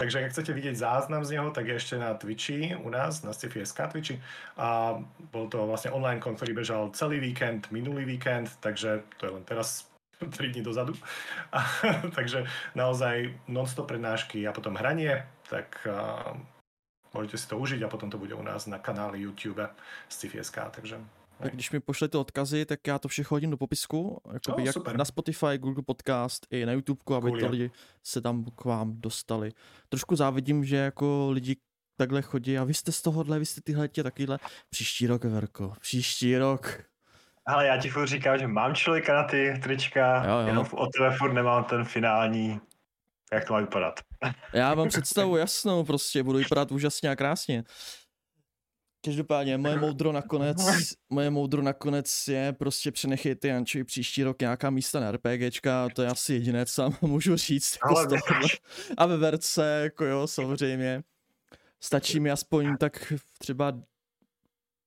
Takže 0.00 0.24
ak 0.24 0.32
chcete 0.32 0.56
vidieť 0.56 0.80
záznam 0.80 1.28
z 1.28 1.36
neho, 1.36 1.52
tak 1.52 1.68
je 1.68 1.76
ešte 1.76 2.00
na 2.00 2.16
Twitchi 2.16 2.72
u 2.72 2.88
nás, 2.88 3.20
na 3.20 3.36
Sci-Fi.sk 3.36 3.76
Twitchi. 3.92 4.16
A 4.56 4.96
bol 5.28 5.44
to 5.52 5.68
vlastne 5.68 5.92
online 5.92 6.24
kon, 6.24 6.40
ktorý 6.40 6.56
bežal 6.56 6.88
celý 6.96 7.20
víkend, 7.20 7.68
minulý 7.68 8.08
víkend, 8.08 8.48
takže 8.64 9.04
to 9.20 9.28
je 9.28 9.32
len 9.36 9.44
teraz 9.44 9.84
3 10.24 10.56
dní 10.56 10.64
dozadu. 10.64 10.96
A, 11.52 11.60
takže 12.16 12.48
naozaj 12.72 13.28
non-stop 13.44 13.92
prednášky 13.92 14.48
a 14.48 14.56
potom 14.56 14.72
hranie, 14.80 15.20
tak 15.52 15.76
a, 15.84 16.32
môžete 17.12 17.36
si 17.36 17.46
to 17.52 17.60
užiť 17.60 17.84
a 17.84 17.92
potom 17.92 18.08
to 18.08 18.16
bude 18.16 18.32
u 18.32 18.40
nás 18.40 18.64
na 18.64 18.80
kanáli 18.80 19.20
YouTube 19.20 19.60
Sci-Fi.sk, 20.08 20.80
takže 20.80 20.96
Tak 21.42 21.54
když 21.54 21.70
mi 21.70 21.80
pošlete 21.80 22.18
odkazy, 22.18 22.64
tak 22.66 22.86
já 22.86 22.98
to 22.98 23.08
všechno 23.08 23.34
hodím 23.34 23.50
do 23.50 23.56
popisku, 23.56 24.20
jakoby 24.32 24.62
Oh, 24.62 24.66
jak 24.66 24.72
super. 24.74 24.96
na 24.96 25.04
Spotify, 25.04 25.58
Google 25.58 25.82
Podcast 25.86 26.46
i 26.50 26.66
na 26.66 26.72
YouTube, 26.72 27.00
aby 27.16 27.30
Cool, 27.30 27.38
to 27.40 27.44
jo. 27.44 27.50
lidi 27.50 27.70
se 28.06 28.20
tam 28.20 28.44
k 28.44 28.64
vám 28.64 29.00
dostali. 29.00 29.52
Trošku 29.88 30.16
závidím, 30.16 30.64
že 30.64 30.76
jako 30.76 31.28
lidi 31.30 31.56
takhle 31.96 32.22
chodí 32.22 32.58
a 32.58 32.64
vy 32.64 32.74
jste 32.74 32.92
z 32.92 33.02
tohohle, 33.02 33.38
vy 33.38 33.46
jste 33.46 33.60
tyhle 33.60 33.88
tě 33.88 34.02
takovýhle. 34.02 34.38
Příští 34.70 35.06
rok, 35.06 35.24
Verko, 35.24 35.72
příští 35.80 36.38
rok. 36.38 36.82
Ale 37.46 37.66
já 37.66 37.76
ti 37.80 37.88
furt 37.90 38.06
říkám, 38.06 38.38
že 38.38 38.46
mám 38.46 38.74
člověka 38.74 39.14
na 39.14 39.24
ty 39.24 39.60
trička, 39.62 40.24
Jo, 40.24 40.38
jo. 40.38 40.46
jenom 40.46 40.66
o 40.72 40.86
tebe 40.86 41.16
furt 41.18 41.32
nemám 41.32 41.64
ten 41.64 41.84
finální, 41.84 42.60
jak 43.32 43.44
to 43.44 43.52
má 43.52 43.60
vypadat. 43.60 44.00
Já 44.52 44.74
mám 44.74 44.88
představu 44.88 45.36
jasnou, 45.36 45.84
prostě 45.84 46.22
budu 46.22 46.38
vypadat 46.38 46.72
úžasně 46.72 47.10
a 47.10 47.16
krásně. 47.16 47.64
Každopádně 49.04 49.58
moje 49.58 49.76
moudro 49.76 50.12
nakonec, 50.12 50.56
moje 51.10 51.30
moudro 51.30 51.62
nakonec 51.62 52.28
je 52.28 52.52
prostě 52.52 52.92
přenechejte 52.92 53.48
Jančovi 53.48 53.84
příští 53.84 54.22
rok 54.22 54.40
nějaká 54.40 54.70
místa 54.70 55.00
na 55.00 55.12
RPGčka, 55.12 55.88
to 55.88 56.02
je 56.02 56.08
asi 56.08 56.34
jediné, 56.34 56.66
co 56.66 56.82
vám 56.82 56.96
můžu 57.02 57.36
říct. 57.36 57.72
Jako 57.72 57.98
Ale 57.98 58.06
tohohle. 58.06 58.48
a 58.96 59.06
ve 59.06 59.16
verce, 59.16 59.80
jako 59.82 60.04
jo, 60.04 60.26
samozřejmě. 60.26 61.02
Stačí 61.80 62.20
mi 62.20 62.30
aspoň 62.30 62.76
tak 62.76 63.12
třeba 63.38 63.82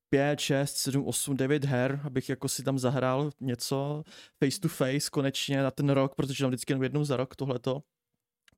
5, 0.10 0.40
6, 0.40 0.78
7, 0.78 1.08
8, 1.08 1.38
9 1.38 1.66
her, 1.66 2.02
abych 2.04 2.30
jako 2.30 2.50
si 2.50 2.64
tam 2.64 2.80
zahrál 2.80 3.32
něco 3.42 4.04
face 4.44 4.60
to 4.60 4.68
face 4.68 5.10
konečně 5.12 5.64
na 5.64 5.72
ten 5.72 5.90
rok, 5.90 6.16
protože 6.16 6.44
tam 6.44 6.50
vždycky 6.50 6.72
jenom 6.72 6.84
jednou 6.84 7.04
za 7.04 7.18
rok 7.18 7.36
tohleto 7.36 7.82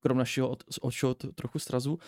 krom 0.05 0.17
našeho 0.17 0.49
od, 0.49 0.63
trochu 1.35 1.59
srazu. 1.59 1.99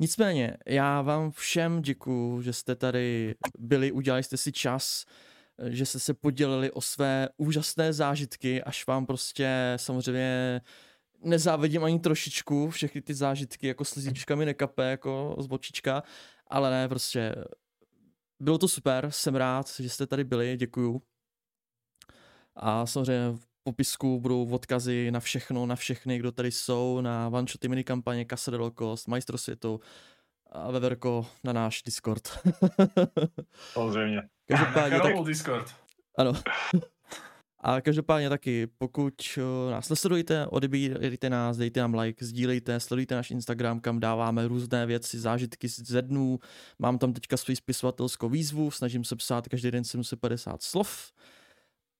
Nicméně, 0.00 0.56
já 0.66 1.02
vám 1.02 1.30
všem 1.30 1.82
děkuju, 1.82 2.42
že 2.42 2.52
jste 2.52 2.74
tady 2.76 3.34
byli, 3.58 3.92
udělali 3.92 4.22
jste 4.22 4.36
si 4.36 4.52
čas, 4.52 5.04
že 5.68 5.86
jste 5.86 5.98
se 5.98 6.14
podělili 6.14 6.70
o 6.70 6.80
své 6.80 7.28
úžasné 7.36 7.92
zážitky, 7.92 8.62
až 8.62 8.86
vám 8.86 9.06
prostě 9.06 9.74
samozřejmě 9.76 10.60
nezávidím 11.24 11.84
ani 11.84 12.00
trošičku, 12.00 12.70
všechny 12.70 13.02
ty 13.02 13.14
zážitky 13.14 13.66
jako 13.66 13.84
slizíčka 13.84 14.34
mi 14.34 14.44
nekape, 14.44 14.90
jako 14.90 15.36
z 15.38 15.46
bočička, 15.46 16.02
ale 16.46 16.70
ne, 16.70 16.88
prostě 16.88 17.34
bylo 18.40 18.58
to 18.58 18.68
super, 18.68 19.10
jsem 19.10 19.34
rád, 19.34 19.66
že 19.78 19.88
jste 19.88 20.06
tady 20.06 20.24
byli, 20.24 20.56
děkuju. 20.56 21.02
A 22.56 22.86
samozřejmě 22.86 23.51
popisku 23.64 24.20
budou 24.20 24.48
odkazy 24.48 25.10
na 25.10 25.20
všechno, 25.20 25.66
na 25.66 25.76
všechny, 25.76 26.18
kdo 26.18 26.32
tady 26.32 26.52
jsou, 26.52 27.00
na 27.00 27.28
one-shoty, 27.28 27.68
minikampaně, 27.68 28.26
Casa 28.30 28.50
de 28.50 28.56
Locos, 28.56 29.06
Majstro 29.06 29.38
světu 29.38 29.80
a 30.50 30.70
Veverko 30.70 31.26
na 31.44 31.52
náš 31.52 31.82
Discord. 31.82 32.28
Samozřejmě. 33.72 34.22
Každopádně, 34.48 35.00
tak, 35.00 35.24
Discord. 35.24 35.74
ano. 36.18 36.32
A 37.64 37.80
každopádně 37.80 38.28
taky, 38.28 38.66
pokud 38.78 39.14
eh, 39.38 39.70
nás 39.70 39.88
nesledujete, 39.88 40.46
odebírejte 40.46 41.30
nás, 41.30 41.56
dejte 41.56 41.80
nám 41.80 41.94
like, 41.94 42.24
sdílejte, 42.24 42.80
sledujte 42.80 43.14
náš 43.14 43.30
Instagram, 43.30 43.80
kam 43.80 44.00
dáváme 44.00 44.48
různé 44.48 44.86
věci, 44.86 45.18
zážitky 45.18 45.68
ze 45.68 46.02
dnů. 46.02 46.38
Mám 46.78 46.98
tam 46.98 47.12
teďka 47.12 47.36
svou 47.36 47.54
spisovatelskou 47.54 48.28
výzvu, 48.28 48.70
snažím 48.70 49.04
se 49.04 49.16
psát 49.16 49.48
každý 49.48 49.70
den 49.70 49.84
750 49.84 50.62
slov. 50.62 51.12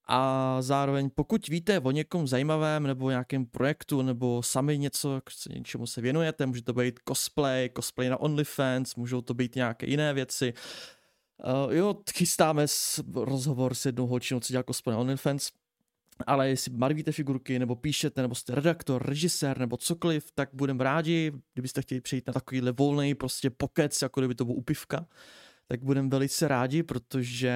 A 0.05 0.57
zároveň, 0.61 1.09
pokud 1.15 1.47
víte 1.47 1.79
o 1.79 1.91
někom 1.91 2.27
zajímavém 2.27 2.83
nebo 2.83 3.09
nějakém 3.09 3.45
projektu, 3.45 4.01
nebo 4.01 4.43
sami 4.43 4.77
něco, 4.77 5.21
k 5.23 5.53
něčemu 5.55 5.87
se 5.87 6.01
věnujete, 6.01 6.45
může 6.45 6.63
to 6.63 6.73
být 6.73 6.99
cosplay, 7.07 7.69
cosplay 7.75 8.09
na 8.09 8.19
OnlyFans, 8.19 8.95
můžou 8.95 9.21
to 9.21 9.33
být 9.33 9.55
nějaké 9.55 9.89
jiné 9.89 10.13
věci. 10.13 10.53
Uh, 11.65 11.73
jo, 11.73 11.95
chystáme 12.15 12.67
s, 12.67 13.03
rozhovor 13.13 13.73
s 13.73 13.85
jednou 13.85 14.07
holčinou, 14.07 14.39
co 14.39 14.53
dělá 14.53 14.63
cosplay 14.63 14.93
na 14.93 14.99
OnlyFans, 14.99 15.51
ale 16.27 16.49
jestli 16.49 16.71
barvíte 16.71 17.11
figurky, 17.11 17.59
nebo 17.59 17.75
píšete, 17.75 18.21
nebo 18.21 18.35
jste 18.35 18.55
redaktor, 18.55 19.03
režisér, 19.03 19.57
nebo 19.59 19.77
cokoliv, 19.77 20.31
tak 20.35 20.49
budeme 20.53 20.83
rádi, 20.83 21.31
kdybyste 21.53 21.81
chtěli 21.81 22.01
přijít 22.01 22.27
na 22.27 22.33
takovýhle 22.33 22.71
volný 22.71 23.15
prostě 23.15 23.49
pokec, 23.49 24.01
jako 24.01 24.21
kdyby 24.21 24.35
to 24.35 24.45
byl 24.45 24.55
upivka, 24.55 25.07
tak 25.67 25.83
budeme 25.83 26.09
velice 26.09 26.47
rádi, 26.47 26.83
protože 26.83 27.53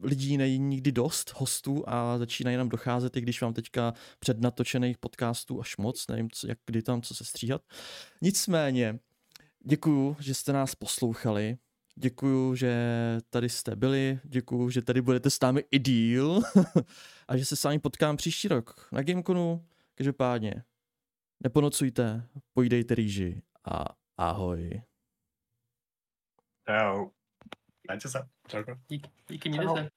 lidí 0.00 0.36
není 0.36 0.58
nikdy 0.58 0.92
dost, 0.92 1.32
hostů 1.36 1.84
a 1.86 2.18
začínají 2.18 2.56
nám 2.56 2.68
docházet, 2.68 3.16
i 3.16 3.20
když 3.20 3.42
mám 3.42 3.54
teďka 3.54 3.94
přednatočených 4.18 4.98
podcastů 4.98 5.60
až 5.60 5.76
moc, 5.76 6.08
nevím, 6.08 6.30
co, 6.30 6.46
jak, 6.46 6.58
kdy 6.66 6.82
tam, 6.82 7.02
co 7.02 7.14
se 7.14 7.24
stříhat. 7.24 7.62
Nicméně, 8.22 8.98
děkuju, 9.64 10.16
že 10.20 10.34
jste 10.34 10.52
nás 10.52 10.74
poslouchali, 10.74 11.58
děkuju, 11.94 12.54
že 12.54 12.74
tady 13.30 13.48
jste 13.48 13.76
byli, 13.76 14.20
děkuju, 14.24 14.70
že 14.70 14.82
tady 14.82 15.02
budete 15.02 15.30
s 15.30 15.40
námi 15.40 15.64
i 15.70 15.78
díl 15.78 16.42
a 17.28 17.36
že 17.36 17.44
se 17.44 17.56
s 17.56 17.64
vámi 17.64 17.78
potkám 17.78 18.16
příští 18.16 18.48
rok 18.48 18.88
na 18.92 19.02
Gameconu. 19.02 19.66
Každopádně, 19.94 20.64
neponocujte, 21.40 22.28
pojídejte 22.52 22.94
rýži 22.94 23.42
a 23.64 23.84
ahoj. 24.16 24.82
Jo. 26.68 27.10
majte 27.88 28.08
sa. 28.08 28.28
D'accord. 28.52 28.76
Y, 28.90 29.02
y, 29.30 29.34
y, 29.34 29.92